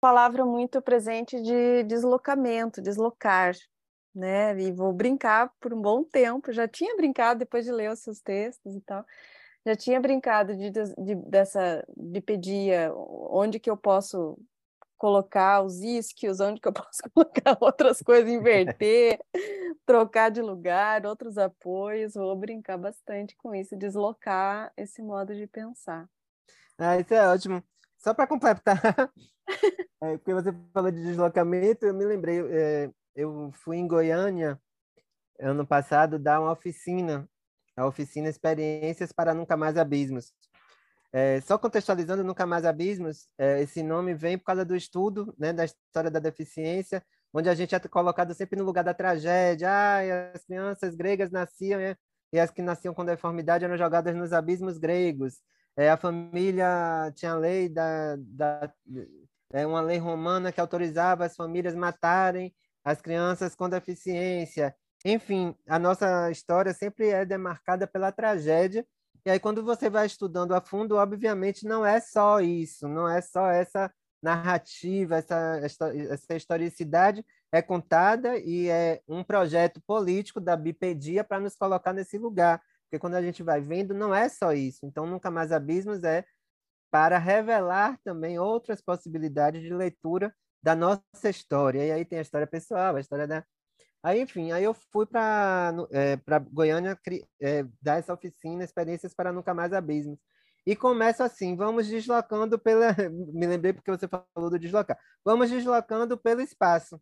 Palavra 0.00 0.44
muito 0.44 0.82
presente 0.82 1.40
de 1.40 1.84
deslocamento, 1.84 2.82
deslocar, 2.82 3.54
né? 4.14 4.58
E 4.58 4.72
vou 4.72 4.92
brincar 4.92 5.52
por 5.60 5.72
um 5.72 5.80
bom 5.80 6.02
tempo. 6.02 6.52
Já 6.52 6.66
tinha 6.66 6.96
brincado 6.96 7.40
depois 7.40 7.64
de 7.64 7.70
ler 7.70 7.90
os 7.90 8.00
seus 8.00 8.20
textos 8.20 8.74
e 8.74 8.80
tal. 8.80 9.04
Já 9.66 9.76
tinha 9.76 10.00
brincado 10.00 10.56
de, 10.56 10.70
de 10.70 11.14
dessa 11.26 11.84
bipedia, 11.96 12.92
onde 12.94 13.60
que 13.60 13.70
eu 13.70 13.76
posso 13.76 14.38
colocar 14.96 15.62
os 15.62 15.80
isquios, 15.80 16.40
onde 16.40 16.60
que 16.60 16.68
eu 16.68 16.72
posso 16.74 17.02
colocar 17.14 17.56
outras 17.60 18.02
coisas, 18.02 18.30
inverter, 18.30 19.18
trocar 19.86 20.30
de 20.30 20.42
lugar, 20.42 21.06
outros 21.06 21.38
apoios. 21.38 22.14
Vou 22.14 22.36
brincar 22.36 22.76
bastante 22.76 23.34
com 23.36 23.54
isso, 23.54 23.76
deslocar 23.76 24.72
esse 24.76 25.02
modo 25.02 25.34
de 25.34 25.46
pensar. 25.46 26.08
Ah, 26.78 26.98
isso 26.98 27.14
é 27.14 27.28
ótimo. 27.28 27.62
Só 27.98 28.14
para 28.14 28.26
completar, 28.26 28.80
é, 30.02 30.16
porque 30.16 30.32
você 30.32 30.50
falou 30.72 30.90
de 30.90 31.02
deslocamento, 31.02 31.84
eu 31.84 31.92
me 31.92 32.04
lembrei, 32.06 32.40
é, 32.50 32.90
eu 33.14 33.50
fui 33.52 33.76
em 33.76 33.86
Goiânia 33.86 34.58
ano 35.38 35.66
passado 35.66 36.18
dar 36.18 36.40
uma 36.40 36.52
oficina, 36.52 37.28
a 37.80 37.86
oficina 37.86 38.28
Experiências 38.28 39.10
para 39.10 39.34
Nunca 39.34 39.56
Mais 39.56 39.76
Abismos. 39.76 40.32
É, 41.12 41.40
só 41.40 41.58
contextualizando 41.58 42.22
Nunca 42.22 42.46
Mais 42.46 42.64
Abismos, 42.64 43.28
é, 43.38 43.62
esse 43.62 43.82
nome 43.82 44.14
vem 44.14 44.38
por 44.38 44.44
causa 44.44 44.64
do 44.64 44.76
estudo 44.76 45.34
né, 45.38 45.52
da 45.52 45.64
história 45.64 46.10
da 46.10 46.20
deficiência, 46.20 47.02
onde 47.32 47.48
a 47.48 47.54
gente 47.54 47.74
é 47.74 47.80
colocado 47.80 48.34
sempre 48.34 48.58
no 48.58 48.64
lugar 48.64 48.84
da 48.84 48.94
tragédia. 48.94 49.68
Ah, 49.70 50.32
as 50.34 50.44
crianças 50.44 50.94
gregas 50.94 51.30
nasciam 51.30 51.80
né, 51.80 51.96
e 52.32 52.38
as 52.38 52.50
que 52.50 52.62
nasciam 52.62 52.94
com 52.94 53.04
deformidade 53.04 53.64
eram 53.64 53.76
jogadas 53.76 54.14
nos 54.14 54.32
abismos 54.32 54.78
gregos. 54.78 55.40
É, 55.76 55.90
a 55.90 55.96
família 55.96 57.10
tinha 57.16 57.34
lei 57.34 57.68
da, 57.68 58.16
da 58.18 58.72
é, 59.52 59.66
uma 59.66 59.80
lei 59.80 59.98
romana 59.98 60.52
que 60.52 60.60
autorizava 60.60 61.24
as 61.24 61.34
famílias 61.34 61.74
matarem 61.74 62.54
as 62.84 63.00
crianças 63.00 63.54
com 63.54 63.68
deficiência. 63.68 64.74
Enfim, 65.04 65.54
a 65.66 65.78
nossa 65.78 66.30
história 66.30 66.74
sempre 66.74 67.08
é 67.08 67.24
demarcada 67.24 67.86
pela 67.86 68.12
tragédia. 68.12 68.86
E 69.24 69.30
aí, 69.30 69.40
quando 69.40 69.62
você 69.62 69.90
vai 69.90 70.06
estudando 70.06 70.52
a 70.54 70.60
fundo, 70.60 70.96
obviamente 70.96 71.66
não 71.66 71.84
é 71.84 72.00
só 72.00 72.40
isso, 72.40 72.88
não 72.88 73.08
é 73.08 73.20
só 73.20 73.50
essa 73.50 73.92
narrativa, 74.22 75.16
essa, 75.16 75.60
essa 76.10 76.34
historicidade 76.34 77.24
é 77.52 77.62
contada 77.62 78.38
e 78.38 78.68
é 78.68 79.02
um 79.08 79.24
projeto 79.24 79.80
político 79.86 80.40
da 80.40 80.56
Bipedia 80.56 81.24
para 81.24 81.40
nos 81.40 81.56
colocar 81.56 81.92
nesse 81.92 82.18
lugar. 82.18 82.62
Porque 82.84 82.98
quando 82.98 83.14
a 83.14 83.22
gente 83.22 83.42
vai 83.42 83.60
vendo, 83.60 83.94
não 83.94 84.14
é 84.14 84.28
só 84.28 84.52
isso. 84.52 84.84
Então, 84.84 85.06
Nunca 85.06 85.30
Mais 85.30 85.52
Abismos 85.52 86.04
é 86.04 86.24
para 86.90 87.18
revelar 87.18 87.98
também 88.04 88.38
outras 88.38 88.80
possibilidades 88.80 89.62
de 89.62 89.72
leitura 89.72 90.34
da 90.62 90.74
nossa 90.74 91.30
história. 91.30 91.86
E 91.86 91.92
aí 91.92 92.04
tem 92.04 92.18
a 92.18 92.22
história 92.22 92.46
pessoal, 92.46 92.96
a 92.96 93.00
história 93.00 93.26
da. 93.26 93.44
Aí, 94.02 94.20
enfim, 94.22 94.50
aí 94.52 94.64
eu 94.64 94.72
fui 94.72 95.04
para 95.06 95.74
é, 95.92 96.16
Goiânia 96.50 96.98
é, 97.40 97.64
dar 97.82 97.98
essa 97.98 98.14
oficina, 98.14 98.64
experiências 98.64 99.14
para 99.14 99.32
nunca 99.32 99.52
mais 99.52 99.72
abismos. 99.72 100.18
E 100.66 100.76
começa 100.76 101.24
assim, 101.24 101.56
vamos 101.56 101.86
deslocando 101.88 102.58
pela. 102.58 102.94
Me 103.32 103.46
lembrei 103.46 103.72
porque 103.72 103.90
você 103.90 104.08
falou 104.08 104.50
do 104.50 104.58
deslocar. 104.58 104.98
Vamos 105.24 105.50
deslocando 105.50 106.16
pelo 106.18 106.40
espaço. 106.40 107.00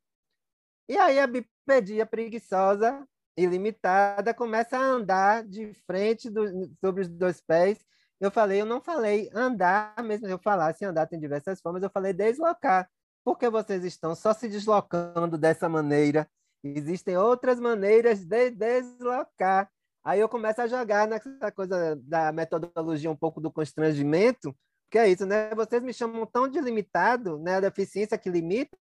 E 0.89 0.97
aí 0.97 1.19
a 1.19 1.27
bipedia 1.27 2.07
preguiçosa, 2.07 3.07
ilimitada, 3.37 4.35
começa 4.35 4.77
a 4.79 4.83
andar 4.83 5.45
de 5.45 5.73
frente 5.87 6.31
do, 6.31 6.71
sobre 6.81 7.03
os 7.03 7.09
dois 7.09 7.41
pés. 7.41 7.79
Eu 8.21 8.31
falei, 8.31 8.61
eu 8.61 8.67
não 8.67 8.81
falei 8.81 9.31
andar, 9.35 9.95
mesmo 10.03 10.27
se 10.27 10.33
eu 10.33 10.39
falasse 10.39 10.85
andar 10.85 11.07
tem 11.07 11.21
diversas 11.21 11.61
formas, 11.61 11.83
eu 11.83 11.91
falei 11.91 12.13
deslocar 12.13 12.89
porque 13.29 13.51
vocês 13.51 13.85
estão 13.85 14.15
só 14.15 14.33
se 14.33 14.49
deslocando 14.49 15.37
dessa 15.37 15.69
maneira. 15.69 16.27
Existem 16.63 17.17
outras 17.17 17.61
maneiras 17.61 18.25
de 18.25 18.51
deslocar. 18.51 19.71
Aí 20.05 20.21
eu 20.21 20.29
começo 20.29 20.61
a 20.61 20.67
jogar 20.67 21.07
nessa 21.07 21.53
coisa 21.53 21.97
da 22.03 22.33
metodologia 22.33 23.11
um 23.11 23.17
pouco 23.17 23.41
do 23.41 23.51
constrangimento, 23.51 24.57
que 24.91 24.99
é 24.99 25.09
isso, 25.09 25.27
né? 25.27 25.55
Vocês 25.55 25.83
me 25.83 25.93
chamam 25.93 26.25
tão 26.27 26.49
de 26.49 26.61
limitado, 26.61 27.39
né? 27.39 27.57
A 27.57 27.61
deficiência 27.61 28.17
que 28.19 28.31
limita, 28.31 28.77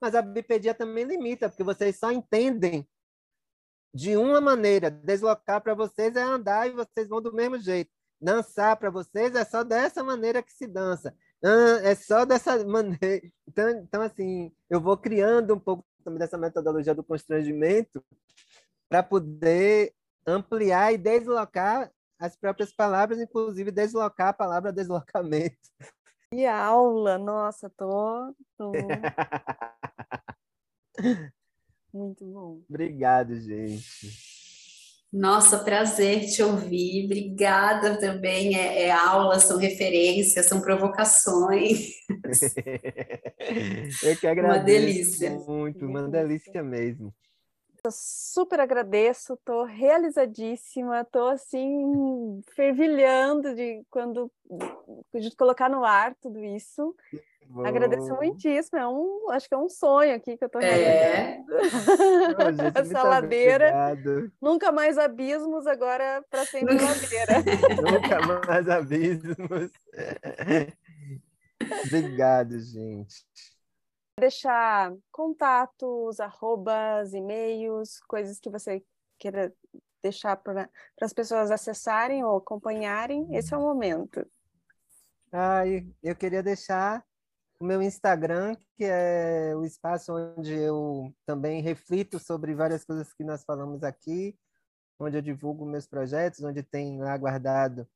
mas 0.00 0.14
a 0.14 0.22
bipedia 0.22 0.74
também 0.74 1.04
limita, 1.04 1.48
porque 1.48 1.64
vocês 1.64 1.98
só 1.98 2.12
entendem 2.12 2.86
de 3.94 4.16
uma 4.16 4.40
maneira. 4.40 4.90
Deslocar 4.90 5.62
para 5.62 5.74
vocês 5.74 6.14
é 6.14 6.22
andar 6.22 6.68
e 6.68 6.72
vocês 6.72 7.08
vão 7.08 7.22
do 7.22 7.32
mesmo 7.32 7.58
jeito. 7.58 7.90
Dançar 8.20 8.76
para 8.76 8.90
vocês 8.90 9.34
é 9.34 9.44
só 9.44 9.64
dessa 9.64 10.02
maneira 10.04 10.42
que 10.42 10.52
se 10.52 10.66
dança. 10.66 11.14
É 11.82 11.94
só 11.94 12.24
dessa 12.24 12.62
maneira. 12.66 13.22
Então, 13.48 13.70
então, 13.70 14.02
assim, 14.02 14.52
eu 14.68 14.80
vou 14.80 14.96
criando 14.96 15.54
um 15.54 15.60
pouco 15.60 15.84
também 16.06 16.20
dessa 16.20 16.38
metodologia 16.38 16.94
do 16.94 17.02
constrangimento 17.02 18.00
para 18.88 19.02
poder 19.02 19.92
ampliar 20.24 20.92
e 20.92 20.98
deslocar 20.98 21.90
as 22.18 22.34
próprias 22.36 22.72
palavras, 22.72 23.20
inclusive 23.20 23.72
deslocar 23.72 24.28
a 24.28 24.32
palavra 24.32 24.72
deslocamento. 24.72 25.58
Que 26.30 26.46
aula! 26.46 27.18
Nossa, 27.18 27.68
tô. 27.70 28.32
tô... 28.56 28.72
Muito 31.92 32.24
bom. 32.24 32.62
Obrigado, 32.68 33.34
gente. 33.36 34.25
Nossa, 35.16 35.58
prazer 35.60 36.26
te 36.26 36.42
ouvir. 36.42 37.06
Obrigada 37.06 37.98
também. 37.98 38.54
É, 38.54 38.82
é 38.82 38.90
aula, 38.90 39.40
são 39.40 39.56
referências, 39.56 40.44
são 40.44 40.60
provocações. 40.60 41.88
Eu 44.04 44.14
que 44.20 44.26
agradeço. 44.26 44.58
Uma 44.58 44.62
delícia. 44.62 45.30
Muito, 45.30 45.86
uma 45.86 46.06
delícia 46.06 46.62
mesmo. 46.62 47.14
Eu 47.82 47.90
super 47.90 48.60
agradeço, 48.60 49.32
estou 49.34 49.64
realizadíssima, 49.64 51.00
estou 51.00 51.28
assim 51.28 52.42
fervilhando 52.54 53.54
de 53.54 53.82
quando 53.88 54.30
de 55.14 55.34
colocar 55.34 55.70
no 55.70 55.82
ar 55.82 56.14
tudo 56.16 56.44
isso. 56.44 56.94
Bom. 57.48 57.66
Agradeço 57.66 58.14
muitíssimo. 58.14 58.78
É 58.78 58.86
um, 58.88 59.30
acho 59.30 59.48
que 59.48 59.54
é 59.54 59.58
um 59.58 59.68
sonho 59.68 60.14
aqui 60.14 60.36
que 60.36 60.44
eu 60.44 60.48
tô 60.48 60.58
É. 60.60 61.42
realizando. 61.44 62.62
Gente, 62.62 62.78
Essa 62.78 63.02
ladeira. 63.02 63.66
obrigado. 63.92 64.32
Nunca 64.40 64.72
mais 64.72 64.98
abismos, 64.98 65.66
agora 65.66 66.24
para 66.30 66.44
sempre 66.44 66.74
Nunca- 66.74 66.86
ladeira. 66.86 67.34
Nunca 67.82 68.46
mais 68.46 68.68
abismos. 68.68 69.70
Obrigado, 71.86 72.58
gente. 72.60 73.24
Deixar 74.18 74.94
contatos, 75.10 76.20
arrobas, 76.20 77.12
e-mails, 77.12 78.00
coisas 78.06 78.38
que 78.38 78.48
você 78.50 78.82
queira 79.18 79.52
deixar 80.02 80.36
para 80.36 80.70
as 81.02 81.12
pessoas 81.12 81.50
acessarem 81.50 82.24
ou 82.24 82.36
acompanharem. 82.38 83.26
Esse 83.36 83.52
é 83.52 83.56
o 83.56 83.60
momento. 83.60 84.24
Ah, 85.32 85.62
eu 86.02 86.14
queria 86.16 86.42
deixar 86.42 87.04
o 87.58 87.64
meu 87.64 87.82
Instagram, 87.82 88.54
que 88.76 88.84
é 88.84 89.54
o 89.56 89.64
espaço 89.64 90.12
onde 90.12 90.52
eu 90.52 91.14
também 91.24 91.62
reflito 91.62 92.18
sobre 92.18 92.54
várias 92.54 92.84
coisas 92.84 93.12
que 93.14 93.24
nós 93.24 93.44
falamos 93.44 93.82
aqui, 93.82 94.38
onde 94.98 95.16
eu 95.16 95.22
divulgo 95.22 95.64
meus 95.64 95.86
projetos, 95.86 96.42
onde 96.42 96.62
tem 96.62 96.98
lá 97.00 97.16
guardado 97.16 97.88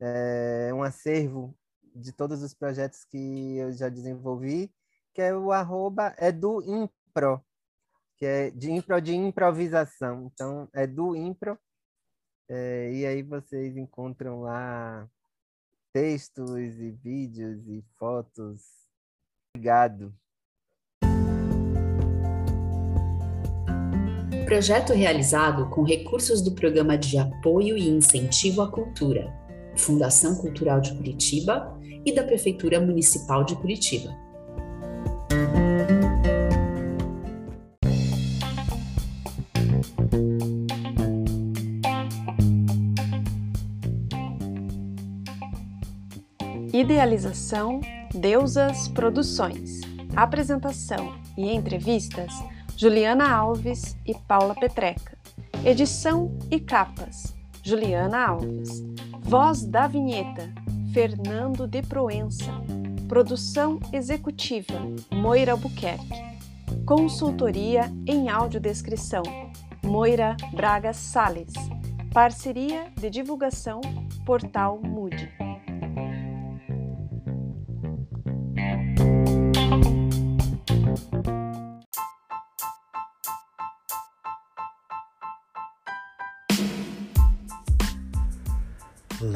eh, 0.00 0.70
um 0.74 0.82
acervo 0.82 1.56
de 1.94 2.12
todos 2.12 2.42
os 2.42 2.54
projetos 2.54 3.04
que 3.04 3.56
eu 3.58 3.72
já 3.72 3.88
desenvolvi, 3.88 4.72
que 5.14 5.22
é 5.22 5.34
o 5.34 5.52
arroba 5.52 6.14
eduimpro, 6.18 7.44
que 8.16 8.26
é 8.26 8.50
de 8.50 8.70
impro 8.70 9.00
de 9.00 9.14
improvisação. 9.14 10.30
Então, 10.32 10.68
é 10.74 10.86
do 10.86 11.16
impro, 11.16 11.58
eh, 12.48 12.92
e 12.92 13.06
aí 13.06 13.22
vocês 13.22 13.76
encontram 13.76 14.42
lá 14.42 15.08
textos 15.92 16.50
e 16.78 16.90
vídeos 16.92 17.66
e 17.68 17.82
fotos. 17.98 18.79
Obrigado. 19.54 20.14
Projeto 24.46 24.92
realizado 24.92 25.68
com 25.70 25.82
recursos 25.82 26.42
do 26.42 26.52
Programa 26.52 26.96
de 26.96 27.18
Apoio 27.18 27.76
e 27.76 27.88
Incentivo 27.88 28.62
à 28.62 28.70
Cultura, 28.70 29.32
Fundação 29.76 30.34
Cultural 30.36 30.80
de 30.80 30.92
Curitiba 30.94 31.78
e 32.04 32.12
da 32.12 32.24
Prefeitura 32.24 32.80
Municipal 32.80 33.44
de 33.44 33.54
Curitiba. 33.56 34.10
Idealização 46.72 47.80
Deusas 48.14 48.88
Produções. 48.88 49.80
Apresentação 50.16 51.14
e 51.38 51.52
entrevistas 51.52 52.32
Juliana 52.76 53.30
Alves 53.30 53.96
e 54.04 54.14
Paula 54.14 54.54
Petreca. 54.54 55.16
Edição 55.64 56.36
e 56.50 56.58
capas 56.58 57.34
Juliana 57.62 58.26
Alves. 58.26 58.82
Voz 59.20 59.64
da 59.64 59.86
vinheta 59.86 60.52
Fernando 60.92 61.68
de 61.68 61.82
Proença. 61.82 62.52
Produção 63.06 63.78
executiva 63.92 64.74
Moira 65.12 65.52
Albuquerque. 65.52 66.20
Consultoria 66.84 67.92
em 68.06 68.28
audiodescrição 68.28 69.22
Moira 69.84 70.36
Braga 70.52 70.92
Sales. 70.92 71.52
Parceria 72.12 72.88
de 72.96 73.08
divulgação 73.08 73.80
Portal 74.26 74.80
Mude. 74.82 75.49